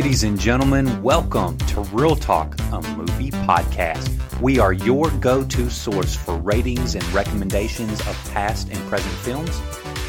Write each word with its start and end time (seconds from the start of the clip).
Ladies 0.00 0.24
and 0.24 0.40
gentlemen, 0.40 1.02
welcome 1.02 1.58
to 1.58 1.82
Real 1.92 2.16
Talk, 2.16 2.58
a 2.72 2.80
movie 2.96 3.30
podcast. 3.30 4.08
We 4.40 4.58
are 4.58 4.72
your 4.72 5.10
go 5.10 5.44
to 5.44 5.68
source 5.68 6.16
for 6.16 6.38
ratings 6.38 6.94
and 6.94 7.04
recommendations 7.12 8.00
of 8.00 8.30
past 8.32 8.70
and 8.70 8.78
present 8.88 9.12
films. 9.16 9.60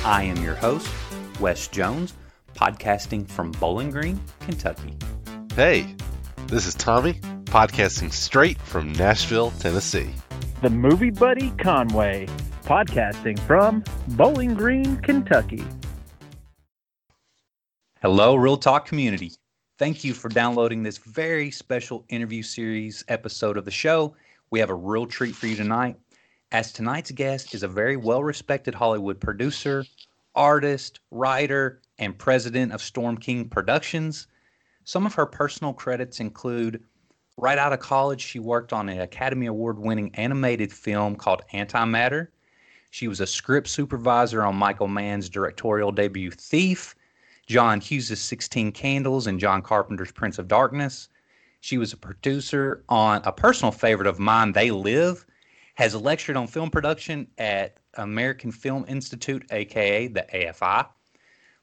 I 0.05 0.23
am 0.23 0.41
your 0.41 0.55
host, 0.55 0.89
Wes 1.41 1.67
Jones, 1.67 2.13
podcasting 2.55 3.27
from 3.27 3.51
Bowling 3.51 3.89
Green, 3.91 4.17
Kentucky. 4.39 4.97
Hey, 5.57 5.93
this 6.47 6.67
is 6.67 6.73
Tommy, 6.73 7.15
podcasting 7.43 8.13
straight 8.13 8.61
from 8.61 8.93
Nashville, 8.93 9.51
Tennessee. 9.59 10.13
The 10.61 10.69
movie 10.69 11.09
buddy 11.09 11.51
Conway, 11.61 12.27
podcasting 12.63 13.37
from 13.39 13.83
Bowling 14.07 14.53
Green, 14.53 14.95
Kentucky. 15.01 15.65
Hello, 18.01 18.35
Real 18.35 18.55
Talk 18.55 18.85
community. 18.85 19.33
Thank 19.81 20.03
you 20.03 20.13
for 20.13 20.29
downloading 20.29 20.83
this 20.83 20.99
very 20.99 21.49
special 21.49 22.05
interview 22.07 22.43
series 22.43 23.03
episode 23.07 23.57
of 23.57 23.65
the 23.65 23.71
show. 23.71 24.15
We 24.51 24.59
have 24.59 24.69
a 24.69 24.75
real 24.75 25.07
treat 25.07 25.33
for 25.33 25.47
you 25.47 25.55
tonight, 25.55 25.95
as 26.51 26.71
tonight's 26.71 27.09
guest 27.09 27.55
is 27.55 27.63
a 27.63 27.67
very 27.67 27.97
well 27.97 28.23
respected 28.23 28.75
Hollywood 28.75 29.19
producer, 29.19 29.83
artist, 30.35 30.99
writer, 31.09 31.81
and 31.97 32.15
president 32.15 32.73
of 32.73 32.81
Storm 32.83 33.17
King 33.17 33.49
Productions. 33.49 34.27
Some 34.83 35.07
of 35.07 35.15
her 35.15 35.25
personal 35.25 35.73
credits 35.73 36.19
include 36.19 36.83
right 37.37 37.57
out 37.57 37.73
of 37.73 37.79
college, 37.79 38.21
she 38.21 38.37
worked 38.37 38.73
on 38.73 38.87
an 38.87 39.01
Academy 39.01 39.47
Award 39.47 39.79
winning 39.79 40.13
animated 40.13 40.71
film 40.71 41.15
called 41.15 41.41
Antimatter. 41.55 42.27
She 42.91 43.07
was 43.07 43.19
a 43.19 43.25
script 43.25 43.67
supervisor 43.67 44.43
on 44.43 44.55
Michael 44.57 44.89
Mann's 44.89 45.27
directorial 45.27 45.91
debut 45.91 46.29
Thief 46.29 46.93
John 47.51 47.81
Hughes' 47.81 48.17
16 48.17 48.71
Candles 48.71 49.27
and 49.27 49.37
John 49.37 49.61
Carpenter's 49.61 50.13
Prince 50.13 50.39
of 50.39 50.47
Darkness. 50.47 51.09
She 51.59 51.77
was 51.77 51.91
a 51.91 51.97
producer 51.97 52.85
on 52.87 53.21
a 53.25 53.33
personal 53.33 53.73
favorite 53.73 54.07
of 54.07 54.19
mine, 54.19 54.53
They 54.53 54.71
Live, 54.71 55.25
has 55.75 55.93
lectured 55.93 56.37
on 56.37 56.47
film 56.47 56.69
production 56.69 57.27
at 57.37 57.75
American 57.95 58.53
Film 58.53 58.85
Institute, 58.87 59.45
aka 59.51 60.07
the 60.07 60.25
AFI. 60.33 60.87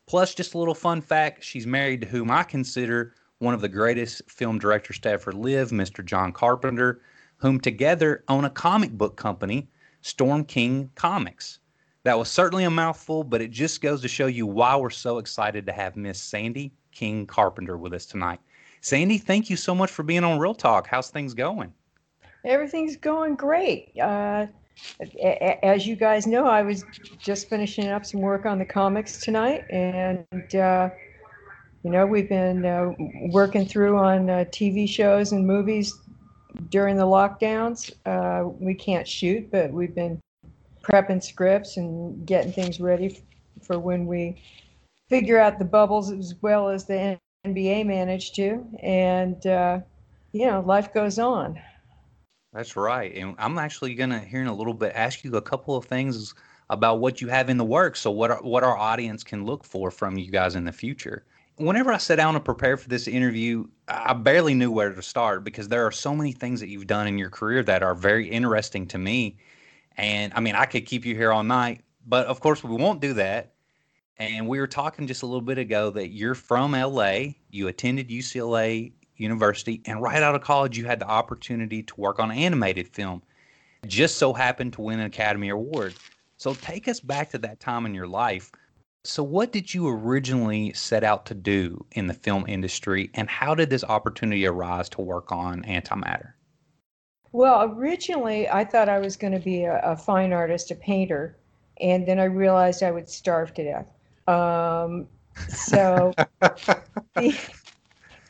Plus, 0.06 0.34
just 0.34 0.53
a 0.53 0.59
little 0.59 0.75
fun 0.75 1.00
fact 1.00 1.42
she's 1.42 1.66
married 1.66 2.03
to 2.03 2.06
whom 2.06 2.31
I 2.31 2.42
consider 2.42 3.14
one 3.39 3.55
of 3.55 3.62
the 3.62 3.69
greatest 3.70 4.31
film 4.31 4.59
directors 4.59 4.98
to 4.98 5.12
ever 5.12 5.33
live, 5.33 5.70
Mr. 5.70 6.05
John 6.05 6.34
Carpenter, 6.34 7.00
whom 7.39 7.59
together 7.59 8.25
own 8.28 8.44
a 8.44 8.50
comic 8.50 8.91
book 8.91 9.16
company, 9.16 9.70
Storm 10.03 10.44
King 10.44 10.91
Comics. 10.97 11.61
That 12.09 12.19
was 12.19 12.31
certainly 12.31 12.64
a 12.64 12.70
mouthful, 12.70 13.23
but 13.23 13.42
it 13.42 13.51
just 13.51 13.83
goes 13.83 14.01
to 14.01 14.09
show 14.09 14.28
you 14.28 14.47
why 14.47 14.75
we're 14.77 14.89
so 14.89 15.19
excited 15.19 15.67
to 15.67 15.73
have 15.73 15.95
Miss 15.95 16.19
Sandy 16.19 16.73
King 16.91 17.27
Carpenter 17.27 17.77
with 17.77 17.92
us 17.92 18.06
tonight. 18.06 18.41
Sandy, 18.81 19.19
thank 19.19 19.50
you 19.50 19.56
so 19.56 19.75
much 19.75 19.91
for 19.91 20.03
being 20.03 20.25
on 20.25 20.39
Real 20.39 20.55
Talk. 20.55 20.87
How's 20.87 21.11
things 21.11 21.34
going? 21.34 21.70
Everything's 22.47 22.97
going 22.97 23.34
great. 23.34 23.92
Uh, 24.00 24.47
as 25.62 25.87
you 25.87 25.97
guys 25.97 26.27
know, 26.27 26.47
I 26.47 26.62
was 26.62 26.83
just 27.19 27.50
finishing 27.50 27.89
up 27.89 28.06
some 28.06 28.22
work 28.22 28.47
on 28.47 28.59
the 28.59 28.65
comics 28.65 29.20
tonight, 29.20 29.67
and 29.69 30.25
uh, 30.55 30.89
you 31.84 31.91
know 31.91 32.06
we've 32.06 32.31
been 32.31 32.65
uh, 32.65 32.91
working 33.33 33.67
through 33.67 33.98
on 33.98 34.31
uh, 34.31 34.45
TV 34.50 34.89
shows 34.89 35.33
and 35.33 35.47
movies 35.47 35.95
during 36.70 36.97
the 36.97 37.05
lockdowns. 37.05 37.93
Uh, 38.06 38.49
we 38.49 38.72
can't 38.72 39.06
shoot, 39.06 39.50
but 39.50 39.71
we've 39.71 39.94
been 39.94 40.19
prepping 40.88 41.22
scripts 41.22 41.76
and 41.76 42.26
getting 42.26 42.53
things 42.53 42.81
ready 42.81 43.22
for 43.62 43.78
when 43.78 44.06
we 44.06 44.41
figure 45.09 45.38
out 45.38 45.59
the 45.59 45.65
bubbles 45.65 46.10
as 46.10 46.34
well 46.43 46.69
as 46.69 46.84
the 46.84 47.19
NBA 47.47 47.87
managed 47.87 48.34
to. 48.37 48.65
And, 48.82 49.47
uh, 49.47 49.81
you 50.32 50.47
know, 50.47 50.60
life 50.60 50.93
goes 50.93 51.19
on. 51.19 51.60
That's 52.53 52.77
right. 52.77 53.15
And 53.15 53.34
I'm 53.38 53.59
actually 53.59 53.94
going 53.94 54.10
to, 54.10 54.19
here 54.19 54.41
in 54.41 54.47
a 54.47 54.54
little 54.54 54.75
bit, 54.75 54.93
ask 54.94 55.22
you 55.25 55.37
a 55.37 55.43
couple 55.43 55.77
of 55.77 55.84
things 55.84 56.34
about 56.71 57.00
what 57.00 57.21
you 57.21 57.28
have 57.28 57.50
in 57.50 57.56
the 57.56 57.65
works. 57.65 58.00
So, 58.00 58.10
what, 58.10 58.31
are, 58.31 58.43
what 58.43 58.65
our 58.65 58.77
audience 58.77 59.22
can 59.22 59.44
look 59.44 59.65
for 59.65 59.91
from 59.91 60.16
you 60.16 60.31
guys 60.31 60.54
in 60.54 60.65
the 60.65 60.72
future. 60.72 61.25
Whenever 61.56 61.93
I 61.93 61.98
sat 61.98 62.16
down 62.16 62.34
to 62.34 62.41
prepare 62.41 62.77
for 62.77 62.88
this 62.88 63.09
interview, 63.09 63.66
I 63.88 64.12
barely 64.12 64.54
knew 64.54 64.71
where 64.71 64.93
to 64.93 65.03
start 65.03 65.44
because 65.44 65.69
there 65.69 65.84
are 65.84 65.91
so 65.91 66.15
many 66.15 66.32
things 66.32 66.60
that 66.60 66.69
you've 66.69 66.87
done 66.87 67.09
in 67.09 67.19
your 67.19 67.31
career 67.31 67.62
that 67.65 67.82
are 67.82 67.94
very 67.94 68.28
interesting 68.28 68.87
to 68.88 68.98
me 68.98 69.37
and 69.98 70.32
I 70.34 70.41
mean, 70.41 70.54
I 70.54 70.64
could 70.64 70.86
keep 70.86 71.04
you 71.04 71.14
here 71.14 71.32
all 71.32 71.42
night, 71.42 71.82
but 72.06 72.26
of 72.26 72.41
course, 72.41 72.62
we 72.62 72.76
won't 72.76 73.00
do 73.00 73.14
that. 73.14 73.54
And 74.16 74.48
we 74.48 74.59
were 74.59 74.66
talking 74.66 75.06
just 75.06 75.22
a 75.22 75.26
little 75.26 75.42
bit 75.42 75.59
ago 75.59 75.91
that 75.91 76.09
you're 76.09 76.34
from 76.34 76.72
LA, 76.72 77.34
you 77.50 77.69
attended 77.69 78.09
UCLA 78.09 78.92
University, 79.16 79.82
and 79.84 80.00
right 80.00 80.22
out 80.22 80.34
of 80.34 80.42
college, 80.42 80.78
you 80.78 80.86
had 80.86 81.00
the 81.00 81.09
opportunity 81.09 81.82
to 81.82 82.00
work 82.00 82.19
on 82.19 82.31
animated 82.31 82.88
film. 82.88 83.22
Just 83.86 84.16
so 84.16 84.32
happened 84.32 84.72
to 84.72 84.82
win 84.82 85.00
an 85.00 85.06
Academy 85.06 85.50
Award. 85.50 85.94
So 86.36 86.54
take 86.54 86.88
us 86.88 87.00
back 87.00 87.30
to 87.30 87.38
that 87.38 87.60
time 87.60 87.86
in 87.86 87.94
your 87.94 88.09
life. 88.09 88.50
So, 89.04 89.22
what 89.22 89.53
did 89.53 89.72
you 89.72 89.88
originally 89.88 90.72
set 90.72 91.04
out 91.04 91.26
to 91.26 91.34
do 91.34 91.84
in 91.92 92.09
the 92.09 92.15
film 92.15 92.44
industry, 92.48 93.10
and 93.15 93.28
how 93.28 93.54
did 93.54 93.70
this 93.70 93.84
opportunity 93.84 94.47
arise 94.47 94.88
to 94.91 95.00
work 95.00 95.30
on 95.30 95.62
antimatter? 95.62 96.32
Well, 97.33 97.75
originally 97.77 98.49
I 98.49 98.65
thought 98.65 98.89
I 98.89 98.99
was 98.99 99.16
going 99.16 99.34
to 99.34 99.39
be 99.39 99.65
a, 99.65 99.81
a, 99.81 99.97
fine 99.97 100.33
artist, 100.33 100.71
a 100.71 100.75
painter, 100.75 101.37
and 101.81 102.06
then 102.06 102.19
I 102.19 102.25
realized 102.25 102.83
I 102.83 102.91
would 102.91 103.09
starve 103.09 103.53
to 103.55 103.65
death. 103.65 103.93
Um, 104.27 105.06
so, 105.49 106.15
the, 107.15 107.39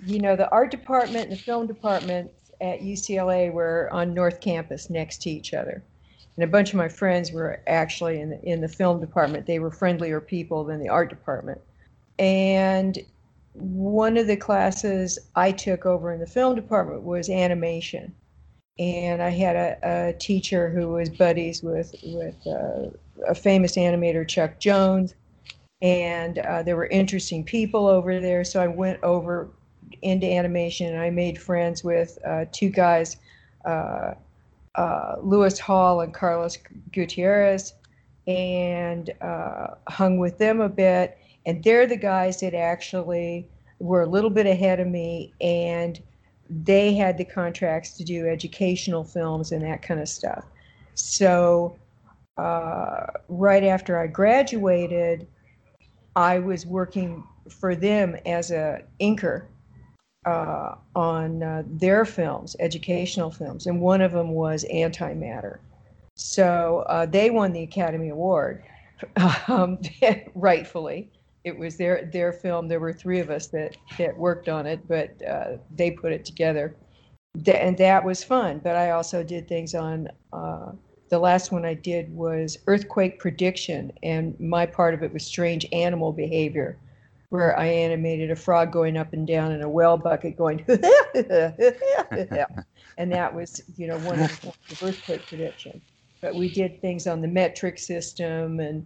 you 0.04 0.18
know, 0.18 0.34
the 0.34 0.50
art 0.50 0.70
department 0.70 1.24
and 1.24 1.32
the 1.32 1.36
film 1.36 1.66
department 1.66 2.30
at 2.60 2.80
UCLA 2.80 3.52
were 3.52 3.88
on 3.92 4.14
North 4.14 4.40
Campus 4.40 4.90
next 4.90 5.22
to 5.22 5.30
each 5.30 5.54
other. 5.54 5.82
And 6.36 6.44
a 6.44 6.48
bunch 6.48 6.70
of 6.70 6.76
my 6.76 6.88
friends 6.88 7.32
were 7.32 7.62
actually 7.66 8.20
in 8.20 8.30
the, 8.30 8.42
in 8.44 8.60
the 8.60 8.68
film 8.68 9.00
department. 9.00 9.46
They 9.46 9.60
were 9.60 9.70
friendlier 9.70 10.20
people 10.20 10.64
than 10.64 10.80
the 10.80 10.88
art 10.88 11.08
department. 11.08 11.60
And 12.18 12.98
one 13.54 14.16
of 14.16 14.26
the 14.26 14.36
classes 14.36 15.18
I 15.36 15.52
took 15.52 15.86
over 15.86 16.12
in 16.12 16.20
the 16.20 16.26
film 16.26 16.56
department 16.56 17.02
was 17.02 17.28
animation 17.28 18.12
and 18.78 19.22
I 19.22 19.30
had 19.30 19.56
a, 19.56 19.78
a 19.82 20.12
teacher 20.14 20.70
who 20.70 20.88
was 20.88 21.08
buddies 21.08 21.62
with 21.62 21.94
with 22.04 22.36
uh, 22.46 22.90
a 23.26 23.34
famous 23.34 23.76
animator, 23.76 24.26
Chuck 24.26 24.60
Jones, 24.60 25.14
and 25.82 26.38
uh, 26.38 26.62
there 26.62 26.76
were 26.76 26.86
interesting 26.86 27.44
people 27.44 27.86
over 27.86 28.20
there. 28.20 28.44
So 28.44 28.62
I 28.62 28.68
went 28.68 29.02
over 29.02 29.48
into 30.02 30.26
animation, 30.26 30.92
and 30.92 31.00
I 31.00 31.10
made 31.10 31.40
friends 31.40 31.82
with 31.82 32.18
uh, 32.24 32.44
two 32.52 32.70
guys, 32.70 33.16
uh, 33.64 34.14
uh, 34.74 35.16
Lewis 35.22 35.58
Hall 35.58 36.00
and 36.00 36.14
Carlos 36.14 36.58
Gutierrez, 36.92 37.74
and 38.26 39.10
uh, 39.20 39.68
hung 39.88 40.18
with 40.18 40.38
them 40.38 40.60
a 40.60 40.68
bit. 40.68 41.18
And 41.46 41.64
they're 41.64 41.86
the 41.86 41.96
guys 41.96 42.40
that 42.40 42.54
actually 42.54 43.48
were 43.80 44.02
a 44.02 44.06
little 44.06 44.30
bit 44.30 44.46
ahead 44.46 44.80
of 44.80 44.86
me 44.86 45.32
and 45.40 46.00
they 46.50 46.94
had 46.94 47.18
the 47.18 47.24
contracts 47.24 47.92
to 47.96 48.04
do 48.04 48.26
educational 48.26 49.04
films 49.04 49.52
and 49.52 49.62
that 49.62 49.82
kind 49.82 50.00
of 50.00 50.08
stuff. 50.08 50.44
So, 50.94 51.76
uh, 52.36 53.06
right 53.28 53.64
after 53.64 53.98
I 53.98 54.06
graduated, 54.06 55.26
I 56.16 56.38
was 56.38 56.66
working 56.66 57.24
for 57.48 57.74
them 57.74 58.16
as 58.26 58.50
a 58.50 58.82
inker 59.00 59.46
uh, 60.24 60.74
on 60.94 61.42
uh, 61.42 61.62
their 61.66 62.04
films, 62.04 62.56
educational 62.60 63.30
films, 63.30 63.66
and 63.66 63.80
one 63.80 64.00
of 64.00 64.12
them 64.12 64.30
was 64.30 64.64
Antimatter. 64.72 65.58
So 66.14 66.84
uh, 66.88 67.06
they 67.06 67.30
won 67.30 67.52
the 67.52 67.62
Academy 67.62 68.08
Award, 68.08 68.62
um, 69.48 69.78
rightfully 70.34 71.10
it 71.44 71.56
was 71.56 71.76
their 71.76 72.08
their 72.12 72.32
film. 72.32 72.68
There 72.68 72.80
were 72.80 72.92
three 72.92 73.20
of 73.20 73.30
us 73.30 73.46
that 73.48 73.76
that 73.98 74.16
worked 74.16 74.48
on 74.48 74.66
it, 74.66 74.86
but 74.88 75.20
uh, 75.26 75.58
they 75.74 75.90
put 75.90 76.12
it 76.12 76.24
together, 76.24 76.76
and 77.46 77.76
that 77.78 78.04
was 78.04 78.24
fun. 78.24 78.60
But 78.62 78.76
I 78.76 78.90
also 78.90 79.22
did 79.22 79.48
things 79.48 79.74
on. 79.74 80.08
Uh, 80.32 80.72
the 81.10 81.18
last 81.18 81.52
one 81.52 81.64
I 81.64 81.72
did 81.72 82.14
was 82.14 82.58
earthquake 82.66 83.18
prediction, 83.18 83.92
and 84.02 84.38
my 84.38 84.66
part 84.66 84.92
of 84.92 85.02
it 85.02 85.10
was 85.12 85.24
strange 85.24 85.66
animal 85.72 86.12
behavior, 86.12 86.76
where 87.30 87.58
I 87.58 87.66
animated 87.66 88.30
a 88.30 88.36
frog 88.36 88.72
going 88.72 88.98
up 88.98 89.14
and 89.14 89.26
down 89.26 89.52
in 89.52 89.62
a 89.62 89.68
well 89.68 89.96
bucket, 89.96 90.36
going, 90.36 90.64
and 90.68 90.78
that 93.12 93.34
was 93.34 93.62
you 93.76 93.86
know 93.86 93.98
one 94.00 94.20
of 94.20 94.40
the 94.40 94.52
earthquake 94.86 95.26
prediction. 95.26 95.80
But 96.20 96.34
we 96.34 96.48
did 96.48 96.80
things 96.80 97.06
on 97.06 97.22
the 97.22 97.28
metric 97.28 97.78
system 97.78 98.58
and 98.60 98.84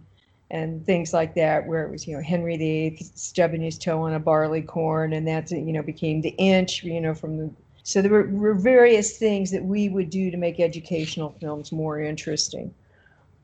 and 0.51 0.85
things 0.85 1.13
like 1.13 1.33
that, 1.35 1.65
where 1.65 1.83
it 1.83 1.91
was, 1.91 2.07
you 2.07 2.15
know, 2.15 2.21
Henry 2.21 2.57
VIII 2.57 2.97
stubbing 3.15 3.61
his 3.61 3.77
toe 3.77 4.01
on 4.01 4.13
a 4.13 4.19
barley 4.19 4.61
corn, 4.61 5.13
and 5.13 5.27
that's, 5.27 5.51
you 5.51 5.73
know, 5.73 5.81
became 5.81 6.21
the 6.21 6.35
inch, 6.37 6.83
you 6.83 7.01
know, 7.01 7.13
from 7.13 7.37
the. 7.37 7.49
So 7.83 8.01
there 8.01 8.11
were, 8.11 8.27
were 8.27 8.53
various 8.53 9.17
things 9.17 9.51
that 9.51 9.63
we 9.63 9.89
would 9.89 10.09
do 10.09 10.31
to 10.31 10.37
make 10.37 10.59
educational 10.59 11.35
films 11.41 11.71
more 11.71 11.99
interesting. 11.99 12.73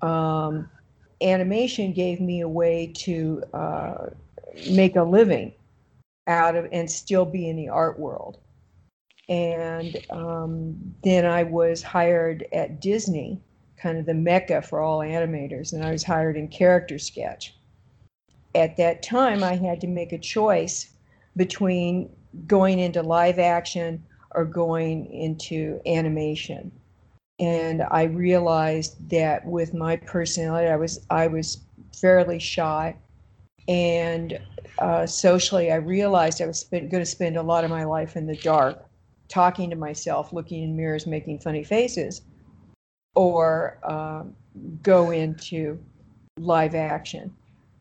Um, 0.01 0.69
animation 1.21 1.91
gave 1.91 2.21
me 2.21 2.41
a 2.41 2.47
way 2.47 2.91
to 2.95 3.43
uh, 3.53 4.07
make 4.71 4.95
a 4.95 5.03
living 5.03 5.53
out 6.27 6.55
of 6.55 6.67
and 6.71 6.89
still 6.89 7.25
be 7.25 7.49
in 7.49 7.55
the 7.55 7.69
art 7.69 7.99
world. 7.99 8.37
And 9.27 9.97
um, 10.09 10.75
then 11.03 11.25
I 11.25 11.43
was 11.43 11.83
hired 11.83 12.47
at 12.51 12.79
Disney, 12.79 13.39
kind 13.81 13.97
of 13.97 14.05
the 14.05 14.13
mecca 14.13 14.61
for 14.61 14.81
all 14.81 14.99
animators, 14.99 15.73
and 15.73 15.83
I 15.83 15.91
was 15.91 16.03
hired 16.03 16.37
in 16.37 16.47
character 16.47 16.99
sketch. 16.99 17.55
At 18.55 18.77
that 18.77 19.03
time, 19.03 19.43
I 19.43 19.55
had 19.55 19.79
to 19.81 19.87
make 19.87 20.11
a 20.11 20.17
choice 20.17 20.93
between 21.37 22.09
going 22.47 22.79
into 22.79 23.01
live 23.01 23.39
action 23.39 24.03
or 24.31 24.45
going 24.45 25.05
into 25.11 25.79
animation. 25.85 26.71
And 27.39 27.83
I 27.89 28.03
realized 28.03 29.09
that 29.09 29.45
with 29.45 29.73
my 29.73 29.95
personality, 29.95 30.67
I 30.67 30.75
was 30.75 31.05
I 31.09 31.27
was 31.27 31.61
fairly 31.93 32.39
shy, 32.39 32.95
and 33.67 34.39
uh, 34.79 35.05
socially, 35.05 35.71
I 35.71 35.75
realized 35.75 36.41
I 36.41 36.47
was 36.47 36.63
going 36.63 36.89
to 36.89 37.05
spend 37.05 37.37
a 37.37 37.41
lot 37.41 37.63
of 37.63 37.69
my 37.69 37.85
life 37.85 38.17
in 38.17 38.25
the 38.25 38.35
dark 38.37 38.83
talking 39.29 39.69
to 39.69 39.75
myself, 39.75 40.33
looking 40.33 40.63
in 40.63 40.75
mirrors, 40.75 41.07
making 41.07 41.39
funny 41.39 41.63
faces, 41.63 42.21
or 43.15 43.77
um, 43.83 44.35
go 44.83 45.11
into 45.11 45.79
live 46.37 46.75
action. 46.75 47.33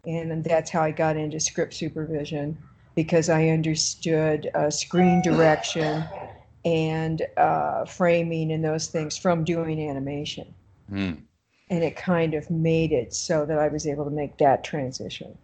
And 0.06 0.42
that's 0.42 0.70
how 0.70 0.82
I 0.82 0.90
got 0.90 1.16
into 1.16 1.38
script 1.38 1.74
supervision 1.74 2.56
because 2.94 3.28
I 3.28 3.48
understood 3.48 4.50
uh, 4.54 4.70
screen 4.70 5.22
direction 5.22 6.04
and 6.64 7.22
uh, 7.36 7.84
framing 7.84 8.52
and 8.52 8.64
those 8.64 8.88
things 8.88 9.16
from 9.16 9.44
doing 9.44 9.88
animation. 9.88 10.52
Mm. 10.90 11.22
And 11.70 11.84
it 11.84 11.96
kind 11.96 12.34
of 12.34 12.50
made 12.50 12.92
it 12.92 13.14
so 13.14 13.44
that 13.46 13.58
I 13.58 13.68
was 13.68 13.86
able 13.86 14.04
to 14.04 14.10
make 14.10 14.38
that 14.38 14.64
transition. 14.64 15.36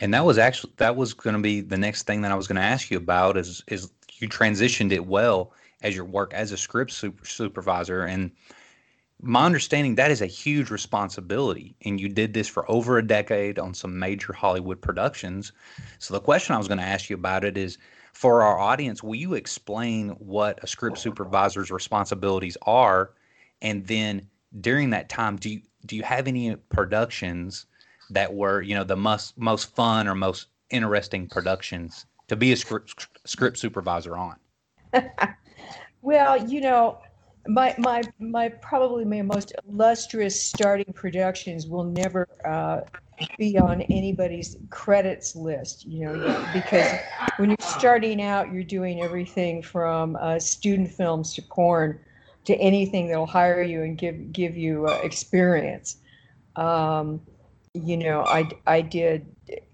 And 0.00 0.12
that 0.14 0.24
was 0.24 0.38
actually 0.38 0.72
that 0.78 0.96
was 0.96 1.14
going 1.14 1.36
to 1.36 1.42
be 1.42 1.60
the 1.60 1.76
next 1.76 2.06
thing 2.06 2.22
that 2.22 2.32
I 2.32 2.34
was 2.34 2.46
going 2.46 2.56
to 2.56 2.62
ask 2.62 2.90
you 2.90 2.96
about 2.96 3.36
is 3.36 3.62
is 3.68 3.90
you 4.18 4.28
transitioned 4.28 4.92
it 4.92 5.06
well 5.06 5.52
as 5.82 5.94
your 5.94 6.04
work 6.04 6.34
as 6.34 6.52
a 6.52 6.56
script 6.56 6.92
super, 6.92 7.24
supervisor 7.24 8.02
and 8.02 8.30
my 9.22 9.44
understanding 9.44 9.94
that 9.96 10.10
is 10.10 10.22
a 10.22 10.26
huge 10.26 10.70
responsibility 10.70 11.74
and 11.84 12.00
you 12.00 12.08
did 12.08 12.32
this 12.32 12.48
for 12.48 12.70
over 12.70 12.98
a 12.98 13.06
decade 13.06 13.58
on 13.58 13.74
some 13.74 13.98
major 13.98 14.32
hollywood 14.32 14.80
productions. 14.80 15.52
So 15.98 16.14
the 16.14 16.20
question 16.20 16.54
i 16.54 16.58
was 16.58 16.68
going 16.68 16.78
to 16.78 16.84
ask 16.84 17.10
you 17.10 17.16
about 17.16 17.44
it 17.44 17.56
is 17.56 17.78
for 18.12 18.42
our 18.42 18.58
audience 18.58 19.02
will 19.02 19.14
you 19.14 19.34
explain 19.34 20.10
what 20.10 20.62
a 20.62 20.66
script 20.66 20.98
oh 20.98 21.00
supervisor's 21.00 21.70
responsibilities 21.70 22.56
are? 22.62 23.12
And 23.62 23.86
then 23.86 24.28
during 24.60 24.90
that 24.90 25.08
time 25.08 25.36
do 25.36 25.50
you 25.50 25.60
do 25.86 25.96
you 25.96 26.02
have 26.02 26.28
any 26.28 26.56
productions 26.56 27.66
that 28.10 28.32
were 28.32 28.62
you 28.62 28.74
know 28.74 28.84
the 28.84 28.96
most 28.96 29.38
most 29.38 29.74
fun 29.74 30.08
or 30.08 30.14
most 30.14 30.48
interesting 30.70 31.28
productions 31.28 32.06
to 32.28 32.36
be 32.36 32.52
a 32.52 32.56
script, 32.56 33.08
script 33.24 33.58
supervisor 33.58 34.16
on? 34.16 34.36
well, 36.02 36.48
you 36.48 36.60
know, 36.60 37.00
my 37.46 37.74
my 37.78 38.02
my 38.18 38.48
probably 38.48 39.04
my 39.04 39.22
most 39.22 39.52
illustrious 39.66 40.42
starting 40.42 40.92
productions 40.94 41.66
will 41.66 41.84
never 41.84 42.28
uh, 42.44 42.80
be 43.38 43.58
on 43.58 43.82
anybody's 43.82 44.56
credits 44.70 45.34
list. 45.34 45.86
You 45.86 46.06
know, 46.06 46.46
because 46.52 46.92
when 47.38 47.50
you're 47.50 47.56
starting 47.60 48.22
out, 48.22 48.52
you're 48.52 48.62
doing 48.62 49.02
everything 49.02 49.62
from 49.62 50.16
uh, 50.20 50.38
student 50.38 50.90
films 50.90 51.34
to 51.34 51.42
porn 51.42 51.98
to 52.44 52.54
anything 52.56 53.08
that'll 53.08 53.26
hire 53.26 53.62
you 53.62 53.82
and 53.82 53.96
give 53.96 54.32
give 54.32 54.56
you 54.56 54.86
uh, 54.86 55.00
experience. 55.02 55.96
Um, 56.56 57.20
you 57.74 57.96
know, 57.96 58.24
I 58.24 58.50
I 58.66 58.80
did 58.82 59.26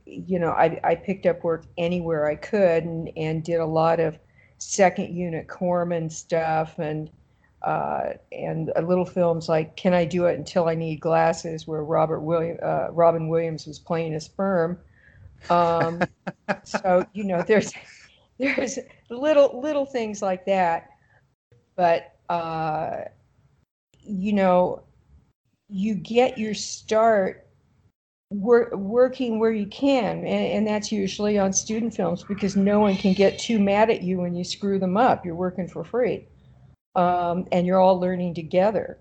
you 0.06 0.38
know, 0.38 0.50
I, 0.50 0.80
I 0.84 0.94
picked 0.94 1.26
up 1.26 1.42
work 1.42 1.66
anywhere 1.76 2.26
I 2.26 2.36
could 2.36 2.84
and, 2.84 3.10
and 3.16 3.42
did 3.42 3.58
a 3.58 3.66
lot 3.66 4.00
of 4.00 4.18
second 4.58 5.14
unit 5.14 5.48
Corman 5.48 6.08
stuff 6.08 6.78
and 6.78 7.10
uh, 7.66 8.12
and 8.30 8.70
little 8.84 9.04
films 9.04 9.48
like 9.48 9.76
Can 9.76 9.92
I 9.92 10.04
Do 10.04 10.26
It 10.26 10.38
Until 10.38 10.68
I 10.68 10.76
Need 10.76 11.00
Glasses, 11.00 11.66
where 11.66 11.82
Robert 11.82 12.20
William 12.20 12.58
uh, 12.62 12.92
Robin 12.92 13.28
Williams 13.28 13.66
was 13.66 13.80
playing 13.80 14.14
a 14.14 14.20
sperm. 14.20 14.78
Um, 15.50 16.00
so 16.64 17.04
you 17.12 17.24
know, 17.24 17.42
there's 17.42 17.72
there's 18.38 18.78
little 19.10 19.60
little 19.60 19.84
things 19.84 20.22
like 20.22 20.46
that, 20.46 20.90
but 21.74 22.14
uh, 22.28 23.00
you 24.00 24.32
know, 24.32 24.84
you 25.68 25.96
get 25.96 26.38
your 26.38 26.54
start 26.54 27.48
wor- 28.30 28.70
working 28.76 29.40
where 29.40 29.50
you 29.50 29.66
can, 29.66 30.18
and, 30.18 30.28
and 30.28 30.66
that's 30.68 30.92
usually 30.92 31.36
on 31.36 31.52
student 31.52 31.96
films 31.96 32.22
because 32.22 32.54
no 32.54 32.78
one 32.78 32.94
can 32.94 33.12
get 33.12 33.40
too 33.40 33.58
mad 33.58 33.90
at 33.90 34.02
you 34.02 34.18
when 34.18 34.36
you 34.36 34.44
screw 34.44 34.78
them 34.78 34.96
up. 34.96 35.24
You're 35.24 35.34
working 35.34 35.66
for 35.66 35.82
free, 35.82 36.28
um, 36.96 37.46
and 37.52 37.66
you're 37.66 37.80
all 37.80 38.00
learning 38.00 38.34
together. 38.34 38.98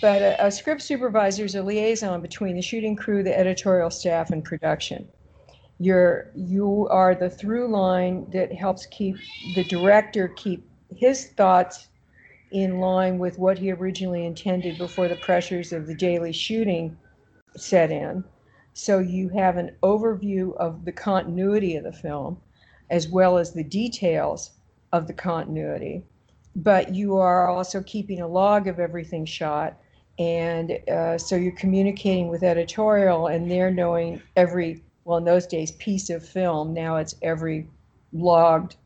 But 0.00 0.22
a, 0.22 0.46
a 0.46 0.50
script 0.50 0.82
supervisor 0.82 1.44
is 1.44 1.56
a 1.56 1.62
liaison 1.62 2.22
between 2.22 2.56
the 2.56 2.62
shooting 2.62 2.96
crew, 2.96 3.22
the 3.22 3.36
editorial 3.36 3.90
staff, 3.90 4.30
and 4.30 4.44
production. 4.44 5.08
You're 5.78 6.30
you 6.34 6.86
are 6.90 7.14
the 7.14 7.30
through 7.30 7.68
line 7.68 8.30
that 8.30 8.52
helps 8.52 8.86
keep 8.86 9.16
the 9.54 9.64
director 9.64 10.28
keep 10.28 10.68
his 10.94 11.28
thoughts 11.32 11.88
in 12.52 12.78
line 12.78 13.18
with 13.18 13.38
what 13.38 13.58
he 13.58 13.72
originally 13.72 14.26
intended 14.26 14.78
before 14.78 15.08
the 15.08 15.16
pressures 15.16 15.72
of 15.72 15.86
the 15.86 15.94
daily 15.94 16.32
shooting 16.32 16.96
set 17.56 17.90
in. 17.90 18.24
So 18.74 18.98
you 18.98 19.28
have 19.30 19.56
an 19.56 19.76
overview 19.82 20.56
of 20.56 20.84
the 20.84 20.92
continuity 20.92 21.76
of 21.76 21.84
the 21.84 21.92
film 21.92 22.38
as 22.90 23.08
well 23.08 23.38
as 23.38 23.52
the 23.52 23.64
details 23.64 24.50
of 24.92 25.06
the 25.06 25.12
continuity. 25.12 26.04
But 26.56 26.94
you 26.94 27.16
are 27.16 27.48
also 27.48 27.82
keeping 27.82 28.20
a 28.20 28.28
log 28.28 28.66
of 28.66 28.78
everything 28.78 29.24
shot. 29.24 29.78
And 30.18 30.78
uh, 30.88 31.16
so 31.16 31.36
you're 31.36 31.52
communicating 31.52 32.28
with 32.28 32.42
editorial, 32.42 33.28
and 33.28 33.50
they're 33.50 33.70
knowing 33.70 34.20
every, 34.36 34.82
well, 35.04 35.18
in 35.18 35.24
those 35.24 35.46
days, 35.46 35.72
piece 35.72 36.10
of 36.10 36.26
film. 36.26 36.74
Now 36.74 36.96
it's 36.96 37.14
every 37.22 37.68
logged 38.12 38.76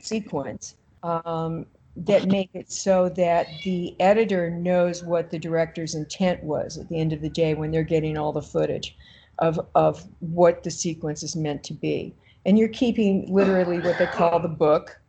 sequence. 0.00 0.74
Um, 1.02 1.66
that 1.96 2.26
make 2.26 2.50
it 2.54 2.72
so 2.72 3.08
that 3.10 3.46
the 3.64 3.94
editor 4.00 4.50
knows 4.50 5.04
what 5.04 5.30
the 5.30 5.38
director's 5.38 5.94
intent 5.94 6.42
was 6.42 6.78
at 6.78 6.88
the 6.88 6.98
end 6.98 7.12
of 7.12 7.20
the 7.20 7.28
day 7.28 7.54
when 7.54 7.70
they're 7.70 7.82
getting 7.82 8.16
all 8.16 8.32
the 8.32 8.42
footage 8.42 8.96
of 9.40 9.60
of 9.74 10.06
what 10.20 10.62
the 10.62 10.70
sequence 10.70 11.22
is 11.22 11.36
meant 11.36 11.62
to 11.62 11.74
be 11.74 12.14
and 12.46 12.58
you're 12.58 12.68
keeping 12.68 13.26
literally 13.32 13.78
what 13.80 13.98
they 13.98 14.06
call 14.06 14.40
the 14.40 14.48
book 14.48 15.00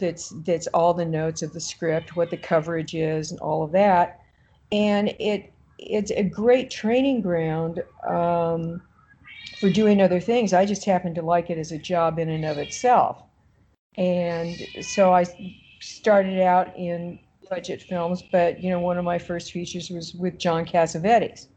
that's 0.00 0.32
that's 0.44 0.66
all 0.68 0.94
the 0.94 1.04
notes 1.04 1.42
of 1.42 1.52
the 1.52 1.60
script 1.60 2.16
what 2.16 2.30
the 2.30 2.36
coverage 2.36 2.94
is 2.94 3.30
and 3.30 3.40
all 3.40 3.62
of 3.62 3.72
that 3.72 4.20
and 4.72 5.14
it 5.18 5.52
it's 5.78 6.10
a 6.12 6.22
great 6.22 6.70
training 6.70 7.20
ground 7.20 7.82
um, 8.06 8.80
for 9.58 9.70
doing 9.70 10.00
other 10.00 10.20
things 10.20 10.52
i 10.52 10.64
just 10.64 10.84
happen 10.84 11.14
to 11.14 11.22
like 11.22 11.50
it 11.50 11.58
as 11.58 11.72
a 11.72 11.78
job 11.78 12.18
in 12.18 12.28
and 12.28 12.44
of 12.44 12.58
itself 12.58 13.22
and 13.96 14.56
so 14.80 15.12
i 15.12 15.24
started 15.80 16.40
out 16.40 16.74
in 16.76 17.18
budget 17.48 17.82
films, 17.82 18.22
but 18.32 18.62
you 18.62 18.70
know, 18.70 18.80
one 18.80 18.98
of 18.98 19.04
my 19.04 19.18
first 19.18 19.52
features 19.52 19.90
was 19.90 20.14
with 20.14 20.38
John 20.38 20.64
Cassavetes. 20.64 21.48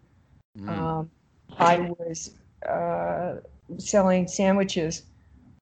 Mm. 0.59 0.69
Um, 0.69 1.11
I 1.57 1.79
was 1.97 2.35
uh, 2.67 3.37
selling 3.77 4.27
sandwiches 4.27 5.03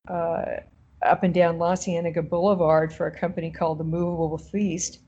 uh, 0.08 0.58
up 1.06 1.24
and 1.24 1.34
down 1.34 1.58
La 1.58 1.76
Cienega 1.76 2.22
Boulevard 2.22 2.94
for 2.94 3.08
a 3.08 3.18
company 3.18 3.52
called 3.52 3.78
the 3.78 3.84
Movable 3.84 4.38
Feast, 4.38 5.00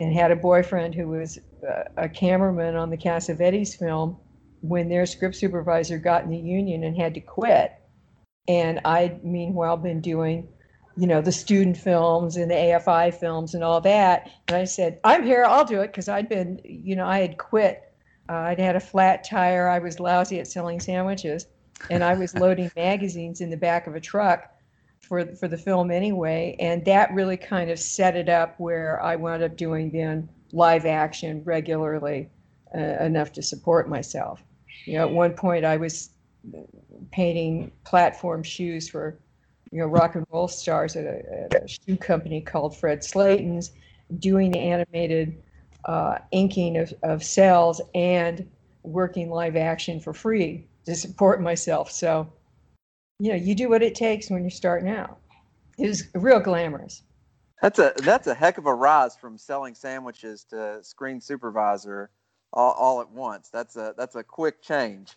and 0.00 0.12
had 0.12 0.30
a 0.30 0.36
boyfriend 0.36 0.94
who 0.94 1.08
was 1.08 1.38
uh, 1.66 1.84
a 1.96 2.08
cameraman 2.08 2.76
on 2.76 2.90
the 2.90 2.96
Cassavetes 2.96 3.78
film 3.78 4.16
when 4.60 4.88
their 4.88 5.06
script 5.06 5.36
supervisor 5.36 5.98
got 5.98 6.24
in 6.24 6.30
the 6.30 6.38
union 6.38 6.84
and 6.84 6.96
had 6.96 7.14
to 7.14 7.20
quit. 7.20 7.72
And 8.48 8.80
I'd 8.84 9.24
meanwhile 9.24 9.76
been 9.76 10.00
doing 10.00 10.48
you 10.96 11.06
know, 11.06 11.20
the 11.20 11.32
student 11.32 11.76
films 11.76 12.36
and 12.36 12.50
the 12.50 12.54
AFI 12.54 13.12
films 13.14 13.54
and 13.54 13.64
all 13.64 13.80
that. 13.80 14.30
And 14.48 14.56
I 14.56 14.64
said, 14.64 15.00
I'm 15.02 15.24
here, 15.24 15.44
I'll 15.44 15.64
do 15.64 15.80
it 15.80 15.88
because 15.88 16.08
I'd 16.08 16.28
been, 16.28 16.60
you 16.64 16.94
know, 16.94 17.06
I 17.06 17.18
had 17.18 17.38
quit. 17.38 17.82
Uh, 18.28 18.34
I'd 18.34 18.60
had 18.60 18.76
a 18.76 18.80
flat 18.80 19.24
tire. 19.24 19.68
I 19.68 19.80
was 19.80 20.00
lousy 20.00 20.38
at 20.38 20.46
selling 20.46 20.80
sandwiches, 20.80 21.46
and 21.90 22.02
I 22.02 22.14
was 22.14 22.34
loading 22.34 22.70
magazines 22.76 23.40
in 23.40 23.50
the 23.50 23.56
back 23.56 23.86
of 23.86 23.94
a 23.94 24.00
truck 24.00 24.53
for 25.04 25.26
for 25.36 25.48
the 25.48 25.58
film 25.58 25.90
anyway. 25.90 26.56
And 26.58 26.84
that 26.84 27.12
really 27.12 27.36
kind 27.36 27.70
of 27.70 27.78
set 27.78 28.16
it 28.16 28.28
up 28.28 28.58
where 28.58 29.02
I 29.02 29.16
wound 29.16 29.42
up 29.42 29.56
doing 29.56 29.90
then 29.90 30.28
live 30.52 30.86
action 30.86 31.42
regularly 31.44 32.28
uh, 32.74 33.04
enough 33.04 33.32
to 33.32 33.42
support 33.42 33.88
myself. 33.88 34.42
You 34.86 34.98
know, 34.98 35.08
at 35.08 35.12
one 35.12 35.34
point 35.34 35.64
I 35.64 35.76
was 35.76 36.10
painting 37.10 37.70
platform 37.84 38.42
shoes 38.42 38.88
for 38.88 39.18
you 39.74 39.80
know, 39.80 39.86
rock 39.86 40.14
and 40.14 40.24
roll 40.30 40.46
stars 40.46 40.94
at 40.94 41.04
a, 41.04 41.50
at 41.52 41.64
a 41.64 41.66
shoe 41.66 41.96
company 41.96 42.40
called 42.40 42.76
Fred 42.76 43.02
Slatten's, 43.02 43.72
doing 44.20 44.52
the 44.52 44.58
animated 44.60 45.42
uh, 45.86 46.18
inking 46.30 46.76
of, 46.76 46.94
of 47.02 47.24
cells 47.24 47.80
and 47.92 48.48
working 48.84 49.30
live 49.30 49.56
action 49.56 49.98
for 49.98 50.12
free 50.12 50.64
to 50.86 50.94
support 50.94 51.42
myself. 51.42 51.90
So, 51.90 52.30
you 53.24 53.30
know, 53.30 53.36
you 53.36 53.54
do 53.54 53.70
what 53.70 53.82
it 53.82 53.94
takes 53.94 54.28
when 54.28 54.42
you're 54.42 54.50
starting 54.50 54.90
out. 54.90 55.18
It 55.78 55.88
was 55.88 56.04
real 56.14 56.40
glamorous. 56.40 57.02
That's 57.62 57.78
a 57.78 57.94
that's 58.02 58.26
a 58.26 58.34
heck 58.34 58.58
of 58.58 58.66
a 58.66 58.74
rise 58.74 59.16
from 59.16 59.38
selling 59.38 59.74
sandwiches 59.74 60.44
to 60.50 60.80
screen 60.82 61.22
supervisor 61.22 62.10
all, 62.52 62.72
all 62.72 63.00
at 63.00 63.10
once. 63.10 63.48
That's 63.48 63.76
a 63.76 63.94
that's 63.96 64.14
a 64.14 64.22
quick 64.22 64.60
change. 64.60 65.16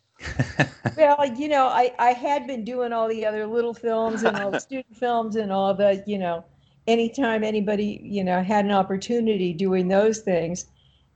well, 0.98 1.26
you 1.36 1.50
know, 1.50 1.68
I, 1.68 1.94
I 2.00 2.12
had 2.14 2.48
been 2.48 2.64
doing 2.64 2.94
all 2.94 3.10
the 3.10 3.26
other 3.26 3.46
little 3.46 3.74
films 3.74 4.24
and 4.24 4.38
all 4.38 4.52
the 4.52 4.60
student 4.70 4.96
films 4.96 5.36
and 5.36 5.52
all 5.52 5.74
the, 5.74 6.02
you 6.08 6.18
know, 6.18 6.46
anytime 6.88 7.44
anybody, 7.44 8.00
you 8.02 8.24
know, 8.24 8.42
had 8.42 8.64
an 8.64 8.72
opportunity 8.72 9.52
doing 9.52 9.90
those 9.90 10.20
things. 10.20 10.66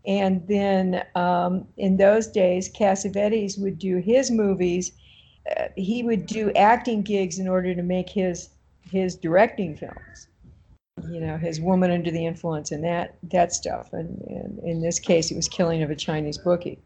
And 0.06 0.46
then 0.46 1.04
um, 1.16 1.68
in 1.78 1.96
those 1.96 2.28
days, 2.28 2.70
Cassavetes 2.70 3.58
would 3.58 3.80
do 3.80 3.98
his 3.98 4.30
movies. 4.30 4.92
Uh, 5.50 5.68
he 5.76 6.04
would 6.04 6.26
do 6.26 6.52
acting 6.54 7.02
gigs 7.02 7.40
in 7.40 7.48
order 7.48 7.74
to 7.74 7.84
make 7.84 8.10
his 8.10 8.50
his 8.90 9.16
directing 9.16 9.76
films. 9.76 10.28
You 11.10 11.22
know, 11.22 11.38
his 11.38 11.60
Woman 11.60 11.92
Under 11.92 12.12
the 12.12 12.26
Influence 12.26 12.72
and 12.72 12.84
that 12.84 13.16
that 13.24 13.54
stuff. 13.54 13.94
And, 13.94 14.22
and 14.22 14.60
in 14.60 14.82
this 14.82 15.00
case, 15.00 15.32
it 15.32 15.36
was 15.36 15.48
Killing 15.48 15.82
of 15.82 15.90
a 15.90 15.96
Chinese 15.96 16.38
Bookie. 16.38 16.80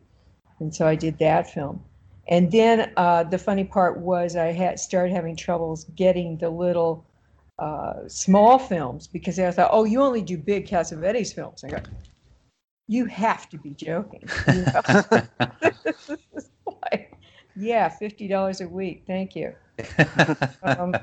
And 0.60 0.74
so 0.74 0.88
I 0.88 0.96
did 0.96 1.18
that 1.20 1.52
film. 1.52 1.84
And 2.28 2.52
then 2.52 2.92
uh, 2.98 3.24
the 3.24 3.38
funny 3.38 3.66
part 3.66 4.00
was 4.00 4.36
I 4.36 4.52
had 4.52 4.80
started 4.80 5.14
having 5.14 5.36
troubles 5.36 5.86
getting 5.96 6.38
the 6.38 6.50
little 6.50 7.06
uh, 7.60 8.08
small 8.08 8.58
films 8.58 9.08
because 9.08 9.38
I 9.38 9.52
thought, 9.52 9.70
oh, 9.72 9.84
you 9.84 10.02
only 10.02 10.22
do 10.22 10.38
big 10.38 10.68
Cassavetes 10.68 11.34
films. 11.34 11.64
I 11.64 11.70
go, 11.70 11.80
you 12.88 13.06
have 13.06 13.50
to 13.50 13.58
be 13.58 13.72
joking. 13.72 14.24
You 14.48 14.66
know? 14.66 15.22
yeah, 17.56 17.90
fifty 17.90 18.28
dollars 18.28 18.62
a 18.62 18.68
week. 18.68 19.04
Thank 19.08 19.36
you. 19.36 19.54
Um, 20.64 20.96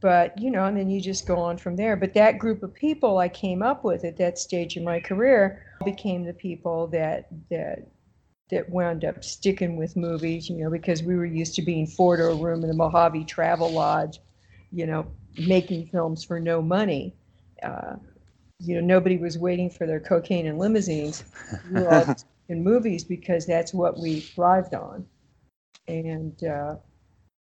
but 0.00 0.36
you 0.38 0.50
know, 0.50 0.64
and 0.64 0.76
then 0.76 0.90
you 0.90 1.00
just 1.00 1.26
go 1.26 1.36
on 1.36 1.56
from 1.56 1.76
there. 1.76 1.96
But 1.96 2.12
that 2.14 2.38
group 2.38 2.62
of 2.62 2.74
people 2.74 3.18
I 3.18 3.28
came 3.28 3.62
up 3.62 3.84
with 3.84 4.04
at 4.04 4.16
that 4.16 4.36
stage 4.36 4.76
in 4.76 4.84
my 4.84 4.98
career 4.98 5.64
became 5.84 6.24
the 6.24 6.32
people 6.32 6.88
that 6.88 7.28
that 7.50 7.86
that 8.50 8.68
wound 8.68 9.04
up 9.04 9.24
sticking 9.24 9.76
with 9.76 9.96
movies, 9.96 10.50
you 10.50 10.56
know, 10.56 10.70
because 10.70 11.02
we 11.02 11.14
were 11.14 11.24
used 11.24 11.54
to 11.54 11.62
being 11.62 11.86
four 11.86 12.16
to 12.16 12.24
a 12.24 12.34
room 12.34 12.62
in 12.62 12.68
the 12.68 12.74
Mojave 12.74 13.24
Travel 13.24 13.70
Lodge, 13.70 14.18
you 14.72 14.86
know, 14.86 15.06
making 15.38 15.86
films 15.86 16.24
for 16.24 16.38
no 16.38 16.60
money. 16.60 17.14
Uh, 17.62 17.94
you 18.58 18.74
know, 18.74 18.80
nobody 18.80 19.16
was 19.16 19.38
waiting 19.38 19.70
for 19.70 19.86
their 19.86 20.00
cocaine 20.00 20.46
and 20.46 20.58
limousines. 20.58 21.24
We 21.70 21.80
were 21.80 21.94
all 21.94 22.16
in 22.48 22.62
movies 22.62 23.04
because 23.04 23.46
that's 23.46 23.72
what 23.72 23.98
we 23.98 24.20
thrived 24.20 24.74
on. 24.74 25.06
And 25.88 26.42
uh, 26.44 26.76